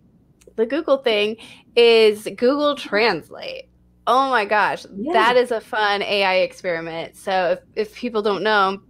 the 0.60 0.66
Google 0.66 0.98
thing 0.98 1.38
is 1.76 2.24
Google 2.36 2.76
Translate. 2.76 3.70
Oh 4.06 4.30
my 4.30 4.44
gosh, 4.44 4.86
yeah. 4.94 5.14
that 5.14 5.38
is 5.38 5.52
a 5.52 5.62
fun 5.62 6.02
AI 6.02 6.36
experiment. 6.38 7.16
So 7.16 7.52
if, 7.76 7.88
if 7.90 7.96
people 7.96 8.22
don't 8.22 8.44
know, 8.44 8.82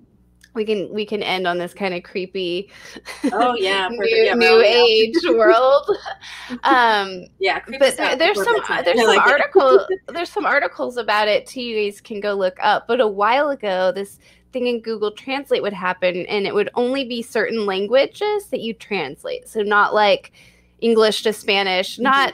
we 0.56 0.66
can 0.66 0.92
we 0.92 1.06
can 1.06 1.22
end 1.22 1.46
on 1.46 1.60
this 1.60 1.76
kind 1.76 1.94
of 1.94 2.02
creepy 2.02 2.72
oh 3.32 3.56
yeah 3.56 3.88
new, 3.92 4.08
yeah, 4.08 4.34
new 4.34 4.62
age 4.62 5.16
world. 5.30 5.90
Um 6.64 7.26
yeah 7.38 7.62
but 7.78 7.96
there, 7.96 8.16
there's 8.16 8.44
some 8.44 8.56
there's 8.84 8.98
some 8.98 9.08
like 9.08 9.22
article 9.22 9.86
there's 10.08 10.32
some 10.32 10.48
articles 10.48 10.98
about 10.98 11.28
it 11.28 11.46
too 11.46 11.62
you 11.62 11.86
guys 11.86 12.02
can 12.02 12.20
go 12.20 12.34
look 12.34 12.58
up. 12.62 12.88
But 12.88 13.00
a 13.00 13.08
while 13.08 13.52
ago 13.52 13.92
this 13.92 14.18
thing 14.52 14.66
in 14.66 14.82
google 14.82 15.12
translate 15.12 15.62
would 15.62 15.74
happen 15.74 16.26
and 16.26 16.48
it 16.48 16.56
would 16.56 16.72
only 16.74 17.06
be 17.06 17.22
certain 17.22 17.68
languages 17.68 18.48
that 18.48 18.62
you 18.62 18.74
translate. 18.74 19.48
So 19.48 19.62
not 19.62 19.94
like 19.94 20.32
english 20.82 21.24
to 21.24 21.34
spanish 21.34 21.96
mm-hmm. 21.96 22.04
not 22.04 22.34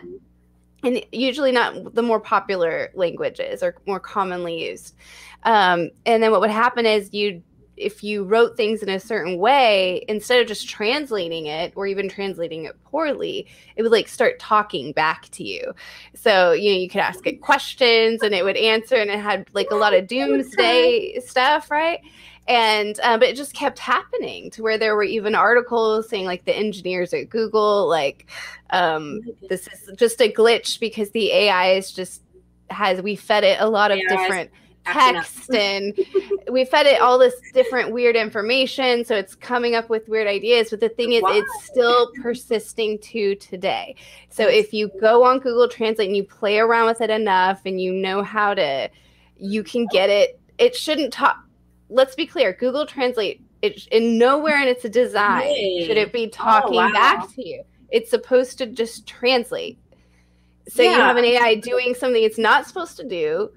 and 0.85 1.03
usually 1.11 1.51
not 1.51 1.95
the 1.95 2.03
more 2.03 2.19
popular 2.19 2.91
languages 2.93 3.63
or 3.63 3.75
more 3.85 3.99
commonly 3.99 4.69
used. 4.69 4.95
Um, 5.43 5.89
and 6.05 6.21
then 6.21 6.31
what 6.31 6.41
would 6.41 6.51
happen 6.51 6.85
is 6.85 7.13
you'd 7.13 7.43
if 7.77 8.05
you 8.05 8.23
wrote 8.23 8.55
things 8.55 8.81
in 8.81 8.87
a 8.87 9.01
certain 9.01 9.37
way 9.37 10.05
instead 10.07 10.39
of 10.39 10.47
just 10.47 10.69
translating 10.69 11.47
it 11.47 11.73
or 11.75 11.85
even 11.85 12.07
translating 12.07 12.63
it 12.63 12.81
poorly 12.85 13.45
it 13.75 13.83
would 13.83 13.91
like 13.91 14.07
start 14.07 14.39
talking 14.39 14.93
back 14.93 15.27
to 15.31 15.43
you. 15.43 15.73
So 16.13 16.53
you 16.53 16.71
know 16.71 16.77
you 16.77 16.89
could 16.89 17.01
ask 17.01 17.25
it 17.27 17.41
questions 17.41 18.21
and 18.21 18.33
it 18.33 18.45
would 18.45 18.55
answer 18.55 18.95
and 18.95 19.09
it 19.09 19.19
had 19.19 19.49
like 19.53 19.71
a 19.71 19.75
lot 19.75 19.93
of 19.93 20.07
doomsday 20.07 21.19
stuff 21.19 21.69
right 21.69 21.99
and 22.47 22.99
um, 23.01 23.19
but 23.19 23.29
it 23.29 23.35
just 23.35 23.53
kept 23.53 23.79
happening 23.79 24.51
to 24.51 24.61
where 24.61 24.77
there 24.77 24.95
were 24.95 25.03
even 25.03 25.33
articles 25.35 26.07
saying 26.07 26.25
like 26.25 26.45
the 26.45 26.55
engineers 26.55 27.13
at 27.13 27.29
google 27.29 27.87
like 27.87 28.27
um, 28.71 29.21
this 29.49 29.67
is 29.67 29.91
just 29.95 30.21
a 30.21 30.31
glitch 30.31 30.79
because 30.79 31.09
the 31.11 31.31
ai 31.31 31.71
is 31.71 31.91
just 31.91 32.21
has 32.69 33.01
we 33.01 33.15
fed 33.15 33.43
it 33.43 33.59
a 33.59 33.67
lot 33.67 33.91
of 33.91 33.97
yeah, 33.97 34.09
different 34.09 34.51
text 34.85 35.49
and 35.53 35.97
we 36.51 36.63
fed 36.65 36.85
it 36.85 37.01
all 37.01 37.17
this 37.17 37.33
different 37.53 37.91
weird 37.91 38.15
information 38.15 39.03
so 39.03 39.15
it's 39.15 39.33
coming 39.33 39.75
up 39.75 39.89
with 39.89 40.07
weird 40.07 40.27
ideas 40.27 40.69
but 40.69 40.79
the 40.79 40.89
thing 40.89 41.13
is 41.13 41.23
it's 41.25 41.65
still 41.65 42.11
persisting 42.21 42.99
to 42.99 43.35
today. 43.35 43.95
So 44.29 44.47
if 44.47 44.73
you 44.73 44.91
go 44.99 45.23
on 45.23 45.39
google 45.39 45.67
translate 45.67 46.07
and 46.07 46.17
you 46.17 46.23
play 46.23 46.59
around 46.59 46.87
with 46.87 47.01
it 47.01 47.09
enough 47.09 47.61
and 47.65 47.81
you 47.81 47.93
know 47.93 48.21
how 48.21 48.53
to 48.53 48.89
you 49.37 49.63
can 49.63 49.87
get 49.87 50.09
it 50.09 50.39
it 50.57 50.75
shouldn't 50.75 51.11
talk 51.11 51.44
let's 51.95 52.15
be 52.15 52.25
clear 52.25 52.53
google 52.53 52.85
translate 52.85 53.41
it 53.61 53.87
in 53.87 54.17
nowhere 54.17 54.61
in 54.61 54.67
its 54.67 54.83
design 54.89 55.47
should 55.85 55.97
it 55.97 56.11
be 56.13 56.25
oh, 56.25 56.29
talking 56.29 56.79
oh, 56.79 56.85
wow. 56.85 56.91
back 56.91 57.33
to 57.33 57.47
you 57.47 57.63
it's 57.89 58.09
supposed 58.09 58.57
to 58.57 58.67
just 58.67 59.07
translate 59.07 59.79
so 60.67 60.83
yeah. 60.83 60.91
you 60.91 60.95
have 60.95 61.17
an 61.17 61.25
ai 61.25 61.55
doing 61.55 61.93
something 61.93 62.23
it's 62.23 62.37
not 62.37 62.67
supposed 62.67 62.97
to 62.97 63.07
do 63.07 63.49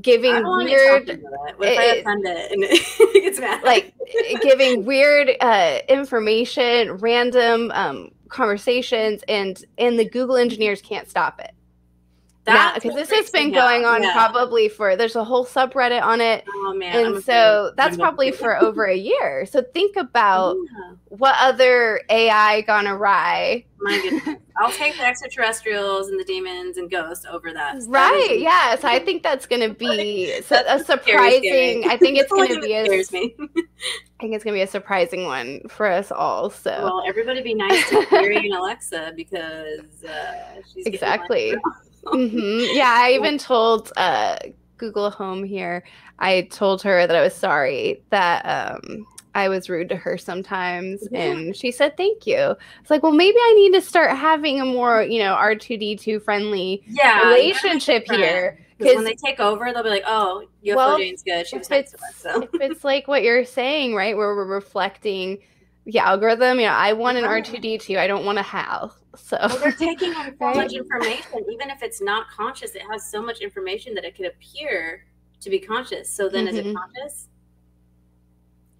giving 0.00 0.34
weird 0.44 1.20
what 1.56 1.68
if 1.68 1.78
I 1.78 1.84
offend 1.84 2.26
it 2.26 2.52
and 2.52 2.64
it 2.64 3.22
gets 3.22 3.40
mad? 3.40 3.62
like 3.62 3.94
giving 4.42 4.84
weird 4.84 5.30
uh, 5.40 5.78
information, 5.88 6.92
random 6.94 7.70
um, 7.72 8.10
conversations, 8.28 9.22
and 9.28 9.62
and 9.78 9.98
the 9.98 10.08
Google 10.08 10.36
engineers 10.36 10.82
can't 10.82 11.08
stop 11.08 11.40
it 11.40 11.52
because 12.74 12.94
this 12.94 13.10
has 13.10 13.30
been 13.30 13.52
going 13.52 13.84
on 13.84 14.02
yeah. 14.02 14.12
probably 14.12 14.68
for 14.68 14.96
there's 14.96 15.16
a 15.16 15.24
whole 15.24 15.44
subreddit 15.44 16.02
on 16.02 16.20
it 16.20 16.44
oh 16.48 16.74
man 16.74 17.14
and 17.14 17.24
so 17.24 17.72
that's 17.76 17.96
probably 17.96 18.30
for 18.30 18.60
over 18.62 18.86
a 18.86 18.96
year 18.96 19.46
so 19.46 19.62
think 19.74 19.96
about 19.96 20.56
yeah. 20.56 20.92
what 21.06 21.34
other 21.38 22.00
ai 22.10 22.60
gone 22.62 22.86
awry 22.86 23.64
my 23.80 24.00
goodness 24.02 24.36
i'll 24.58 24.72
take 24.72 24.96
the 24.96 25.04
extraterrestrials 25.04 26.08
and 26.08 26.18
the 26.18 26.24
demons 26.24 26.76
and 26.76 26.90
ghosts 26.90 27.26
over 27.30 27.52
that 27.52 27.76
right 27.86 28.26
that 28.28 28.40
yes 28.40 28.84
i 28.84 28.98
think 29.04 29.22
that's 29.22 29.46
gonna 29.46 29.72
be 29.72 30.30
a 30.32 30.42
surprising 30.42 31.84
i 31.88 31.96
think 31.96 32.18
it's 32.18 32.32
gonna 32.32 32.60
be 32.60 32.74
a, 32.74 32.84
me. 33.12 33.36
I 34.18 34.22
think 34.22 34.34
it's 34.34 34.42
gonna 34.42 34.56
be 34.56 34.62
a 34.62 34.66
surprising 34.66 35.26
one 35.26 35.60
for 35.68 35.86
us 35.86 36.10
all. 36.10 36.50
So, 36.50 36.70
well, 36.70 37.04
everybody 37.06 37.40
be 37.40 37.54
nice 37.54 37.88
to 37.90 38.04
Siri 38.10 38.36
and 38.36 38.52
Alexa 38.52 39.12
because 39.14 40.02
uh, 40.02 40.60
she's 40.74 40.86
exactly 40.86 41.54
mm-hmm. 42.12 42.76
Yeah, 42.76 42.92
I 42.94 43.10
even 43.14 43.38
told 43.38 43.92
uh, 43.96 44.38
Google 44.76 45.10
Home 45.10 45.44
here. 45.44 45.84
I 46.18 46.42
told 46.42 46.82
her 46.82 47.06
that 47.06 47.14
I 47.14 47.20
was 47.20 47.34
sorry 47.34 48.02
that 48.10 48.42
um, 48.44 49.06
I 49.34 49.48
was 49.48 49.70
rude 49.70 49.88
to 49.90 49.96
her 49.96 50.18
sometimes, 50.18 51.06
yeah. 51.10 51.20
and 51.20 51.56
she 51.56 51.70
said 51.70 51.96
thank 51.96 52.26
you. 52.26 52.56
It's 52.80 52.90
like, 52.90 53.02
well, 53.02 53.12
maybe 53.12 53.36
I 53.38 53.54
need 53.54 53.72
to 53.74 53.80
start 53.80 54.16
having 54.16 54.60
a 54.60 54.64
more, 54.64 55.02
you 55.02 55.20
know, 55.20 55.34
R 55.34 55.54
two 55.54 55.76
D 55.76 55.96
two 55.96 56.18
friendly 56.18 56.82
yeah, 56.86 57.28
relationship 57.28 58.06
here. 58.10 58.58
Because 58.78 58.94
when 58.94 59.04
they 59.04 59.14
take 59.14 59.40
over, 59.40 59.72
they'll 59.72 59.82
be 59.82 59.90
like, 59.90 60.04
"Oh, 60.06 60.44
UFO 60.64 60.76
well, 60.76 60.98
Jane's 60.98 61.22
good. 61.22 61.46
She 61.46 61.58
was 61.58 61.68
nice 61.68 61.90
to 61.90 61.96
us." 61.96 62.16
So 62.16 62.42
if 62.42 62.60
it's 62.60 62.84
like 62.84 63.08
what 63.08 63.22
you're 63.22 63.44
saying, 63.44 63.94
right, 63.94 64.16
where 64.16 64.34
we're 64.34 64.44
reflecting 64.44 65.38
the 65.84 65.98
algorithm, 65.98 66.60
you 66.60 66.66
know, 66.66 66.72
I 66.72 66.92
want 66.92 67.18
an 67.18 67.24
R 67.24 67.40
two 67.42 67.58
D 67.58 67.78
two. 67.78 67.98
I 67.98 68.06
don't 68.06 68.24
want 68.24 68.38
a 68.38 68.42
HAL. 68.42 68.94
So 69.22 69.36
well, 69.40 69.58
they're 69.58 69.72
taking 69.72 70.14
on 70.14 70.34
so 70.38 70.54
much 70.54 70.72
information, 70.72 71.44
even 71.50 71.70
if 71.70 71.82
it's 71.82 72.00
not 72.00 72.28
conscious. 72.30 72.74
It 72.74 72.82
has 72.90 73.10
so 73.10 73.22
much 73.22 73.40
information 73.40 73.94
that 73.94 74.04
it 74.04 74.16
could 74.16 74.26
appear 74.26 75.04
to 75.40 75.50
be 75.50 75.58
conscious. 75.58 76.10
So 76.10 76.28
then, 76.28 76.46
mm-hmm. 76.46 76.54
is 76.54 76.56
it 76.58 76.66
mm-hmm. 76.66 76.76
conscious? 76.76 77.28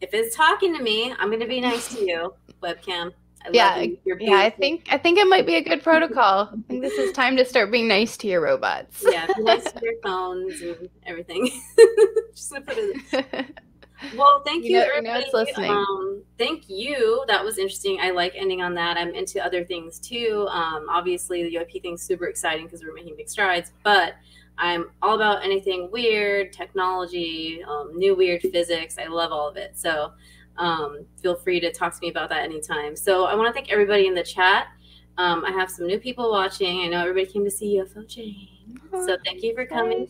If 0.01 0.15
it's 0.15 0.35
talking 0.35 0.77
to 0.77 0.83
me, 0.83 1.13
I'm 1.19 1.29
going 1.29 1.41
to 1.41 1.47
be 1.47 1.61
nice 1.61 1.95
to 1.95 2.05
you, 2.05 2.35
webcam. 2.63 3.13
I 3.45 3.51
yeah, 3.53 3.87
yeah. 4.19 4.37
I 4.37 4.51
think 4.51 4.89
I 4.91 4.99
think 4.99 5.17
it 5.17 5.27
might 5.27 5.47
be 5.47 5.55
a 5.55 5.63
good 5.63 5.83
protocol. 5.83 6.51
I 6.53 6.57
think 6.67 6.83
this 6.83 6.95
is 6.95 7.13
time 7.13 7.37
to 7.37 7.45
start 7.45 7.71
being 7.71 7.87
nice 7.87 8.17
to 8.19 8.27
your 8.27 8.41
robots. 8.41 9.05
yeah, 9.09 9.29
nice 9.39 9.71
to 9.71 9.81
your 9.81 9.95
phones 10.03 10.61
and 10.61 10.89
everything. 11.07 11.49
Just 12.35 12.53
put 12.53 12.77
it. 12.77 13.59
Well, 14.17 14.43
thank 14.45 14.65
you, 14.65 14.71
you 14.71 14.77
know, 14.77 14.87
everybody. 14.95 15.25
You 15.27 15.33
know 15.33 15.39
listening. 15.39 15.71
Um, 15.71 16.23
thank 16.39 16.69
you. 16.69 17.25
That 17.27 17.45
was 17.45 17.59
interesting. 17.59 17.99
I 18.01 18.11
like 18.11 18.33
ending 18.37 18.63
on 18.63 18.75
that. 18.75 18.97
I'm 18.97 19.15
into 19.15 19.45
other 19.45 19.65
things 19.65 19.99
too. 19.99 20.47
Um, 20.51 20.87
obviously, 20.89 21.43
the 21.43 21.57
UAP 21.57 21.83
thing's 21.83 22.03
super 22.03 22.27
exciting 22.27 22.67
because 22.67 22.83
we're 22.83 22.95
making 22.95 23.17
big 23.17 23.29
strides, 23.29 23.73
but 23.83 24.15
I'm 24.59 24.91
all 25.03 25.15
about 25.15 25.45
anything 25.45 25.89
weird, 25.91 26.53
technology, 26.53 27.63
um, 27.67 27.97
new 27.97 28.15
weird 28.15 28.43
physics. 28.43 28.99
I 28.99 29.07
love 29.07 29.33
all 29.33 29.49
of 29.49 29.57
it. 29.57 29.79
So 29.79 30.13
um, 30.57 31.07
feel 31.23 31.37
free 31.37 31.61
to 31.61 31.73
talk 31.73 31.95
to 31.95 31.99
me 32.03 32.11
about 32.11 32.29
that 32.31 32.43
anytime. 32.43 32.97
So 32.97 33.25
I 33.25 33.35
want 33.35 33.49
to 33.49 33.53
thank 33.53 33.71
everybody 33.71 34.07
in 34.07 34.15
the 34.15 34.23
chat. 34.23 34.69
Um, 35.19 35.45
I 35.45 35.51
have 35.51 35.69
some 35.69 35.89
new 35.89 35.99
people 35.99 36.31
watching. 36.31 36.83
I 36.83 36.87
know 36.87 37.01
everybody 37.01 37.27
came 37.27 37.45
to 37.45 37.51
see 37.51 37.77
UFO 37.77 38.07
Jane. 38.07 38.49
So 39.05 39.17
thank 39.25 39.43
you 39.43 39.53
for 39.55 39.67
coming. 39.67 40.09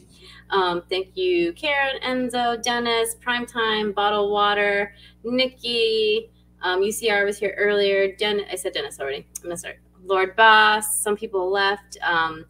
Um, 0.50 0.82
thank 0.90 1.16
you, 1.16 1.52
Karen, 1.54 2.00
Enzo, 2.02 2.62
Dennis, 2.62 3.16
Primetime, 3.16 3.94
Bottle 3.94 4.30
Water, 4.30 4.94
Nikki. 5.24 6.30
Um, 6.62 6.82
UCR 6.82 7.24
was 7.24 7.38
here 7.38 7.54
earlier. 7.56 8.14
Den- 8.16 8.44
I 8.50 8.56
said 8.56 8.74
Dennis 8.74 9.00
already. 9.00 9.26
I'm 9.44 9.56
start. 9.56 9.78
Lord 10.04 10.36
Boss. 10.36 11.00
Some 11.00 11.16
people 11.16 11.50
left. 11.50 11.96
Um, 12.02 12.44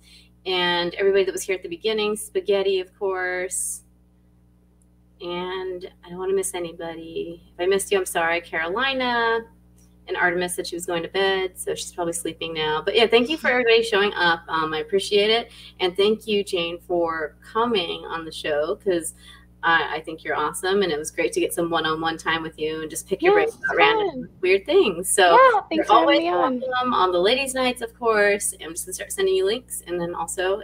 and 0.44 0.94
everybody 0.94 1.24
that 1.24 1.32
was 1.32 1.42
here 1.42 1.54
at 1.54 1.62
the 1.62 1.68
beginning. 1.68 2.16
Spaghetti, 2.16 2.80
of 2.80 2.96
course. 2.98 3.82
And 5.20 5.90
I 6.04 6.08
don't 6.08 6.18
want 6.18 6.30
to 6.30 6.36
miss 6.36 6.54
anybody. 6.54 7.52
If 7.54 7.60
I 7.60 7.66
missed 7.66 7.92
you, 7.92 7.98
I'm 7.98 8.06
sorry. 8.06 8.40
Carolina 8.40 9.40
and 10.08 10.16
Artemis 10.16 10.54
said 10.54 10.66
she 10.66 10.74
was 10.74 10.86
going 10.86 11.02
to 11.02 11.08
bed, 11.08 11.58
so 11.58 11.74
she's 11.74 11.92
probably 11.92 12.12
sleeping 12.12 12.54
now. 12.54 12.82
But 12.82 12.96
yeah, 12.96 13.06
thank 13.06 13.28
you 13.28 13.36
for 13.36 13.48
everybody 13.48 13.82
showing 13.82 14.12
up. 14.14 14.40
Um, 14.48 14.74
I 14.74 14.78
appreciate 14.78 15.30
it, 15.30 15.50
and 15.80 15.96
thank 15.96 16.26
you, 16.26 16.42
Jane, 16.42 16.78
for 16.80 17.36
coming 17.42 18.04
on 18.06 18.24
the 18.24 18.32
show 18.32 18.74
because 18.76 19.14
I, 19.62 19.96
I, 19.96 20.00
think 20.00 20.24
you're 20.24 20.36
awesome, 20.36 20.82
and 20.82 20.92
it 20.92 20.98
was 20.98 21.10
great 21.10 21.32
to 21.32 21.40
get 21.40 21.52
some 21.52 21.68
one-on-one 21.68 22.16
time 22.16 22.42
with 22.42 22.58
you 22.58 22.82
and 22.82 22.90
just 22.90 23.08
pick 23.08 23.22
your 23.22 23.34
brain 23.34 23.48
about 23.48 23.76
random 23.76 24.28
weird 24.40 24.64
things. 24.64 25.10
So 25.10 25.32
yeah, 25.32 25.60
you're 25.72 25.90
always 25.90 26.22
welcome 26.22 26.62
on. 26.80 26.94
on 26.94 27.12
the 27.12 27.18
ladies' 27.18 27.54
nights, 27.54 27.82
of 27.82 27.96
course. 27.98 28.54
I'm 28.62 28.70
just 28.70 28.86
gonna 28.86 28.94
start 28.94 29.12
sending 29.12 29.34
you 29.34 29.44
links, 29.44 29.82
and 29.86 30.00
then 30.00 30.14
also 30.14 30.62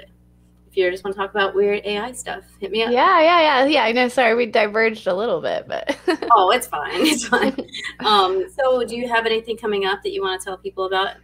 if 0.74 0.78
you 0.78 0.90
just 0.90 1.04
want 1.04 1.14
to 1.14 1.22
talk 1.22 1.30
about 1.30 1.54
weird 1.54 1.82
AI 1.84 2.10
stuff, 2.10 2.42
hit 2.58 2.72
me 2.72 2.82
up. 2.82 2.90
Yeah, 2.90 3.20
yeah, 3.20 3.40
yeah, 3.40 3.66
yeah. 3.66 3.84
I 3.84 3.92
know. 3.92 4.08
Sorry, 4.08 4.34
we 4.34 4.46
diverged 4.46 5.06
a 5.06 5.14
little 5.14 5.40
bit, 5.40 5.68
but 5.68 5.96
oh, 6.32 6.50
it's 6.50 6.66
fine. 6.66 7.06
It's 7.06 7.28
fine. 7.28 7.54
um, 8.00 8.46
so, 8.50 8.84
do 8.84 8.96
you 8.96 9.06
have 9.06 9.24
anything 9.24 9.56
coming 9.56 9.84
up 9.84 10.02
that 10.02 10.10
you 10.10 10.20
want 10.20 10.40
to 10.40 10.44
tell 10.44 10.58
people 10.58 10.86
about? 10.86 11.14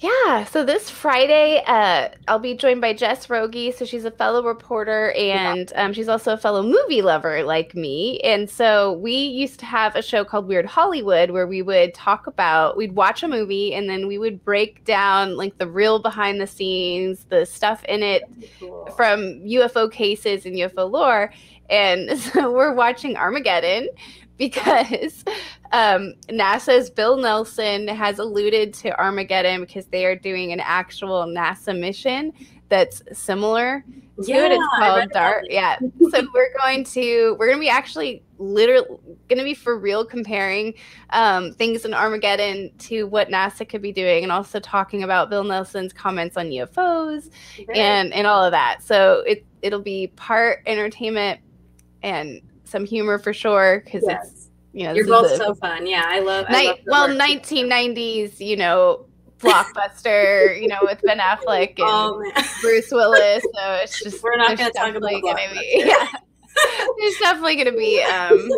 Yeah, 0.00 0.44
so 0.44 0.64
this 0.64 0.88
Friday, 0.88 1.60
uh, 1.66 2.10
I'll 2.28 2.38
be 2.38 2.54
joined 2.54 2.80
by 2.80 2.92
Jess 2.92 3.28
Rogie. 3.28 3.72
So 3.72 3.84
she's 3.84 4.04
a 4.04 4.12
fellow 4.12 4.44
reporter 4.44 5.10
and 5.10 5.72
um, 5.74 5.92
she's 5.92 6.08
also 6.08 6.34
a 6.34 6.36
fellow 6.36 6.62
movie 6.62 7.02
lover 7.02 7.42
like 7.42 7.74
me. 7.74 8.20
And 8.20 8.48
so 8.48 8.92
we 8.92 9.12
used 9.12 9.58
to 9.58 9.66
have 9.66 9.96
a 9.96 10.02
show 10.02 10.24
called 10.24 10.46
Weird 10.46 10.66
Hollywood 10.66 11.32
where 11.32 11.48
we 11.48 11.62
would 11.62 11.94
talk 11.94 12.28
about, 12.28 12.76
we'd 12.76 12.94
watch 12.94 13.24
a 13.24 13.28
movie 13.28 13.74
and 13.74 13.90
then 13.90 14.06
we 14.06 14.18
would 14.18 14.44
break 14.44 14.84
down 14.84 15.36
like 15.36 15.58
the 15.58 15.66
real 15.66 15.98
behind 15.98 16.40
the 16.40 16.46
scenes, 16.46 17.24
the 17.24 17.44
stuff 17.44 17.82
in 17.86 18.04
it 18.04 18.22
cool. 18.60 18.86
from 18.96 19.40
UFO 19.40 19.90
cases 19.90 20.46
and 20.46 20.54
UFO 20.54 20.88
lore. 20.88 21.32
And 21.68 22.16
so 22.20 22.52
we're 22.52 22.72
watching 22.72 23.16
Armageddon 23.16 23.88
because 24.38 25.24
um, 25.72 26.14
NASA's 26.28 26.90
Bill 26.90 27.16
Nelson 27.16 27.88
has 27.88 28.18
alluded 28.18 28.72
to 28.74 28.98
Armageddon 28.98 29.60
because 29.60 29.86
they 29.86 30.06
are 30.06 30.16
doing 30.16 30.52
an 30.52 30.60
actual 30.60 31.24
NASA 31.26 31.78
mission 31.78 32.32
that's 32.68 33.02
similar 33.12 33.84
to 34.22 34.30
yeah, 34.30 34.46
it. 34.46 34.52
It's 34.52 34.64
called 34.78 35.10
DART. 35.12 35.46
Yeah. 35.50 35.78
so 36.10 36.26
we're 36.34 36.52
going 36.58 36.84
to 36.84 37.36
we're 37.38 37.46
going 37.46 37.58
to 37.58 37.60
be 37.60 37.68
actually 37.68 38.22
literally 38.38 38.86
going 39.28 39.38
to 39.38 39.44
be 39.44 39.54
for 39.54 39.78
real 39.78 40.04
comparing 40.04 40.74
um, 41.10 41.52
things 41.54 41.84
in 41.84 41.94
Armageddon 41.94 42.70
to 42.78 43.04
what 43.04 43.28
NASA 43.28 43.68
could 43.68 43.82
be 43.82 43.92
doing, 43.92 44.22
and 44.22 44.32
also 44.32 44.60
talking 44.60 45.02
about 45.02 45.30
Bill 45.30 45.44
Nelson's 45.44 45.92
comments 45.92 46.36
on 46.36 46.46
UFOs 46.46 47.30
and 47.74 48.12
and 48.12 48.26
all 48.26 48.44
of 48.44 48.52
that. 48.52 48.82
So 48.82 49.24
it 49.26 49.44
it'll 49.62 49.80
be 49.80 50.08
part 50.08 50.62
entertainment 50.66 51.40
and 52.02 52.40
some 52.68 52.84
humor 52.84 53.18
for 53.18 53.32
sure 53.32 53.82
because 53.84 54.04
yes. 54.06 54.26
it's 54.26 54.48
you 54.72 54.84
know 54.84 54.92
you're 54.92 55.06
both 55.06 55.36
so 55.36 55.54
fun. 55.54 55.86
Yeah, 55.86 56.04
I 56.06 56.20
love. 56.20 56.46
I 56.48 56.66
love 56.66 56.78
well, 56.86 57.08
1990s, 57.08 58.38
you 58.40 58.56
know, 58.56 59.06
blockbuster, 59.38 60.60
you 60.60 60.68
know, 60.68 60.78
with 60.82 61.00
Ben 61.02 61.18
Affleck 61.18 61.68
and 61.78 61.80
oh, 61.80 62.32
Bruce 62.60 62.90
Willis. 62.90 63.42
So 63.42 63.72
it's 63.74 64.02
just 64.04 64.22
we're 64.22 64.36
not 64.36 64.56
going 64.56 64.70
to 64.70 64.78
talk 64.78 64.94
about 64.94 65.22
gonna 65.22 65.36
be, 65.52 65.84
yeah. 65.84 66.08
there's 66.98 67.18
definitely 67.18 67.56
going 67.56 67.72
to 67.72 67.78
be 67.78 68.02
um 68.02 68.48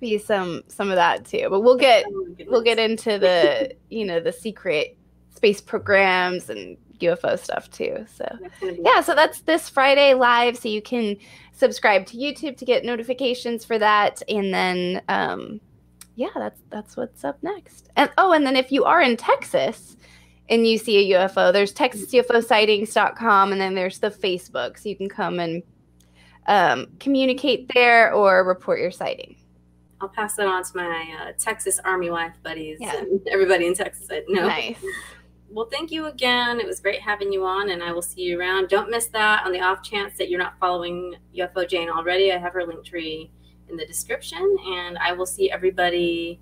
be 0.00 0.18
some 0.18 0.62
some 0.68 0.90
of 0.90 0.96
that 0.96 1.24
too. 1.24 1.46
But 1.50 1.60
we'll 1.60 1.76
get 1.76 2.04
oh, 2.08 2.36
we'll 2.46 2.62
get 2.62 2.78
into 2.78 3.18
the 3.18 3.74
you 3.88 4.04
know 4.04 4.20
the 4.20 4.32
secret 4.32 4.96
space 5.34 5.60
programs 5.60 6.50
and 6.50 6.76
UFO 7.00 7.38
stuff 7.38 7.70
too. 7.70 8.06
So 8.14 8.26
yeah, 8.62 9.00
so 9.00 9.14
that's 9.14 9.40
this 9.42 9.68
Friday 9.68 10.14
live. 10.14 10.56
So 10.56 10.68
you 10.68 10.82
can 10.82 11.16
subscribe 11.52 12.06
to 12.06 12.16
YouTube 12.16 12.56
to 12.58 12.64
get 12.64 12.84
notifications 12.84 13.64
for 13.64 13.78
that, 13.78 14.22
and 14.28 14.52
then 14.52 15.02
um, 15.08 15.60
yeah, 16.16 16.28
that's 16.34 16.60
that's 16.70 16.96
what's 16.96 17.24
up 17.24 17.42
next. 17.42 17.90
And 17.96 18.10
oh, 18.18 18.32
and 18.32 18.46
then 18.46 18.56
if 18.56 18.70
you 18.70 18.84
are 18.84 19.00
in 19.00 19.16
Texas 19.16 19.96
and 20.48 20.66
you 20.66 20.78
see 20.78 21.12
a 21.12 21.16
UFO, 21.18 21.52
there's 21.52 21.72
TexasUFOsightings.com, 21.72 23.52
and 23.52 23.60
then 23.60 23.74
there's 23.74 24.00
the 24.00 24.10
Facebook, 24.10 24.78
so 24.78 24.88
you 24.88 24.96
can 24.96 25.08
come 25.08 25.38
and 25.38 25.62
um, 26.46 26.88
communicate 26.98 27.70
there 27.72 28.12
or 28.12 28.44
report 28.44 28.80
your 28.80 28.90
sighting. 28.90 29.36
I'll 30.00 30.08
pass 30.08 30.34
that 30.36 30.46
on 30.46 30.64
to 30.64 30.76
my 30.76 31.14
uh, 31.20 31.32
Texas 31.38 31.78
Army 31.84 32.10
wife 32.10 32.34
buddies 32.42 32.78
yeah. 32.80 32.96
and 32.96 33.20
everybody 33.28 33.66
in 33.66 33.74
Texas. 33.74 34.08
No. 34.28 34.46
Nice. 34.46 34.76
Well, 35.52 35.68
thank 35.70 35.90
you 35.90 36.06
again. 36.06 36.60
It 36.60 36.66
was 36.66 36.78
great 36.78 37.00
having 37.00 37.32
you 37.32 37.44
on, 37.44 37.70
and 37.70 37.82
I 37.82 37.90
will 37.90 38.02
see 38.02 38.22
you 38.22 38.38
around. 38.38 38.68
Don't 38.68 38.88
miss 38.88 39.06
that 39.08 39.44
on 39.44 39.52
the 39.52 39.60
off 39.60 39.82
chance 39.82 40.16
that 40.16 40.30
you're 40.30 40.38
not 40.38 40.56
following 40.60 41.16
UFO 41.36 41.68
Jane 41.68 41.88
already. 41.88 42.32
I 42.32 42.38
have 42.38 42.52
her 42.52 42.64
link 42.64 42.84
tree 42.84 43.32
in 43.68 43.76
the 43.76 43.84
description, 43.84 44.56
and 44.64 44.96
I 44.98 45.12
will 45.12 45.26
see 45.26 45.50
everybody. 45.50 46.40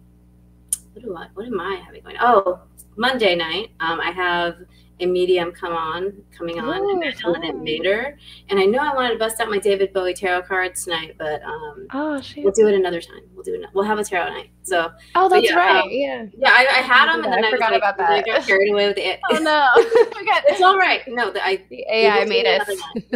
What 0.93 1.05
do 1.05 1.17
I? 1.17 1.29
What 1.33 1.47
am 1.47 1.59
I 1.59 1.77
having 1.77 2.03
going? 2.03 2.17
Oh, 2.21 2.61
Monday 2.97 3.35
night. 3.35 3.71
Um, 3.81 3.99
I 3.99 4.11
have 4.11 4.59
a 5.01 5.07
medium 5.07 5.53
come 5.53 5.73
on, 5.73 6.13
coming 6.37 6.59
on, 6.59 6.81
oh, 6.81 7.01
and 7.01 7.15
Ellen 7.25 7.45
Invader. 7.45 8.19
And 8.49 8.59
I 8.59 8.65
know 8.65 8.79
I 8.79 8.95
wanted 8.95 9.13
to 9.13 9.19
bust 9.19 9.41
out 9.41 9.49
my 9.49 9.59
David 9.59 9.93
Bowie 9.93 10.15
tarot 10.15 10.43
cards 10.43 10.85
tonight, 10.85 11.15
but 11.19 11.43
um, 11.43 11.87
oh, 11.93 12.21
shoot. 12.21 12.45
we'll 12.45 12.53
do 12.53 12.67
it 12.67 12.75
another 12.75 13.01
time. 13.01 13.23
We'll 13.35 13.45
do 13.45 13.55
it. 13.55 13.63
We'll 13.75 13.85
have 13.85 13.99
a 13.99 14.05
tarot 14.05 14.31
night. 14.31 14.51
So 14.63 14.91
oh, 15.15 15.29
that's 15.29 15.49
yeah, 15.49 15.57
right. 15.57 15.83
Um, 15.83 15.89
yeah, 15.91 16.27
yeah. 16.37 16.51
I, 16.51 16.67
I 16.79 16.83
had 16.83 17.07
them, 17.13 17.25
and 17.25 17.33
then 17.33 17.45
I, 17.45 17.49
I 17.49 17.51
forgot 17.51 17.73
like, 17.73 17.79
about 17.79 17.97
that. 17.99 18.11
I 18.11 18.23
got 18.23 18.47
carried 18.47 18.71
away 18.71 18.89
with 18.89 18.99
it. 18.99 19.21
Oh 19.31 19.39
no, 19.39 19.69
it's 19.77 20.63
all 20.63 20.79
right. 20.79 21.03
No, 21.07 21.31
the, 21.31 21.45
I, 21.45 21.63
the 21.69 21.85
AI 21.91 22.25
made 22.25 22.47
it. 22.47 22.63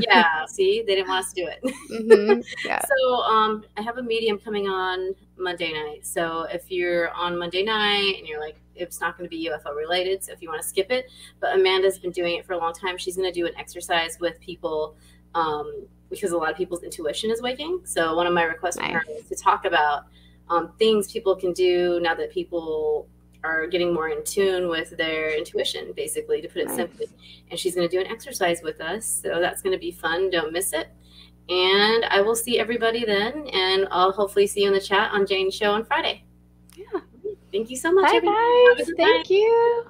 Yeah, 0.07 0.45
see, 0.47 0.83
they 0.87 0.97
didn't 0.97 1.09
want 1.09 1.24
us 1.24 1.33
to 1.33 1.43
do 1.43 1.49
it. 1.49 1.74
Mm-hmm. 1.91 2.41
Yeah. 2.66 2.80
so 2.85 3.14
um, 3.22 3.64
I 3.76 3.83
have 3.83 3.97
a 3.97 4.03
medium 4.03 4.39
coming 4.39 4.68
on 4.68 5.14
Monday 5.37 5.72
night. 5.72 6.07
So 6.07 6.43
if 6.53 6.70
you're 6.70 7.11
on 7.11 7.39
Monday 7.39 7.62
night 7.62 8.16
and 8.18 8.26
you're 8.26 8.41
like 8.41 8.57
it's 8.74 9.01
not 9.01 9.16
going 9.16 9.28
to 9.28 9.30
be 9.30 9.49
UFO 9.51 9.76
related. 9.76 10.24
So 10.24 10.33
if 10.33 10.41
you 10.41 10.49
want 10.49 10.62
to 10.62 10.68
skip 10.68 10.91
it, 10.91 11.11
but 11.41 11.55
Amanda's 11.55 11.99
been 11.99 12.11
doing 12.11 12.37
it 12.37 12.47
for 12.47 12.55
a 12.55 12.59
long 12.59 12.72
time. 12.72 12.97
She's 12.97 13.16
going 13.16 13.30
to 13.30 13.39
do 13.39 13.47
an 13.47 13.53
exercise 13.59 14.18
with 14.20 14.41
people 14.41 14.97
um, 15.35 15.87
because 16.11 16.33
a 16.33 16.37
lot 16.37 16.51
of 16.51 16.57
people's 16.57 16.83
intuition 16.83 17.30
is 17.30 17.43
waking. 17.43 17.80
So 17.85 18.14
one 18.16 18.26
of 18.26 18.33
my 18.33 18.45
requests 18.45 18.76
nice. 18.76 18.93
her 18.93 19.05
is 19.11 19.28
to 19.28 19.37
talk 19.37 19.64
about 19.64 20.05
um, 20.49 20.72
things 20.78 21.11
people 21.11 21.37
can 21.37 21.53
do 21.53 22.01
now 22.01 22.14
that 22.14 22.30
people 22.30 23.09
are 23.45 23.66
getting 23.66 23.93
more 23.93 24.09
in 24.09 24.22
tune 24.24 24.68
with 24.68 24.97
their 24.97 25.37
intuition, 25.37 25.93
basically, 25.97 26.41
to 26.41 26.49
put 26.49 26.62
it 26.62 26.66
nice. 26.68 26.76
simply. 26.76 27.07
And 27.51 27.59
she's 27.59 27.74
going 27.74 27.89
to 27.89 27.95
do 27.95 28.01
an 28.01 28.07
exercise 28.07 28.62
with 28.62 28.80
us. 28.80 29.05
So 29.05 29.41
that's 29.41 29.62
going 29.62 29.72
to 29.72 29.80
be 29.80 29.91
fun. 29.91 30.30
Don't 30.30 30.53
miss 30.53 30.72
it. 30.72 30.89
And 31.49 32.05
I 32.07 32.20
will 32.20 32.36
see 32.36 32.59
everybody 32.59 33.05
then. 33.05 33.49
And 33.49 33.88
I'll 33.90 34.12
hopefully 34.12 34.47
see 34.47 34.62
you 34.62 34.68
in 34.68 34.74
the 34.74 34.80
chat 34.80 35.12
on 35.12 35.26
Jane's 35.26 35.55
show 35.55 35.72
on 35.72 35.84
Friday. 35.84 36.24
Yeah. 36.76 37.01
Thank 37.53 37.70
you 37.70 37.76
so 37.76 37.93
much. 37.93 38.11
Bye, 38.11 38.74
guys. 38.78 38.90
Thank 38.97 39.30
you. 39.30 39.86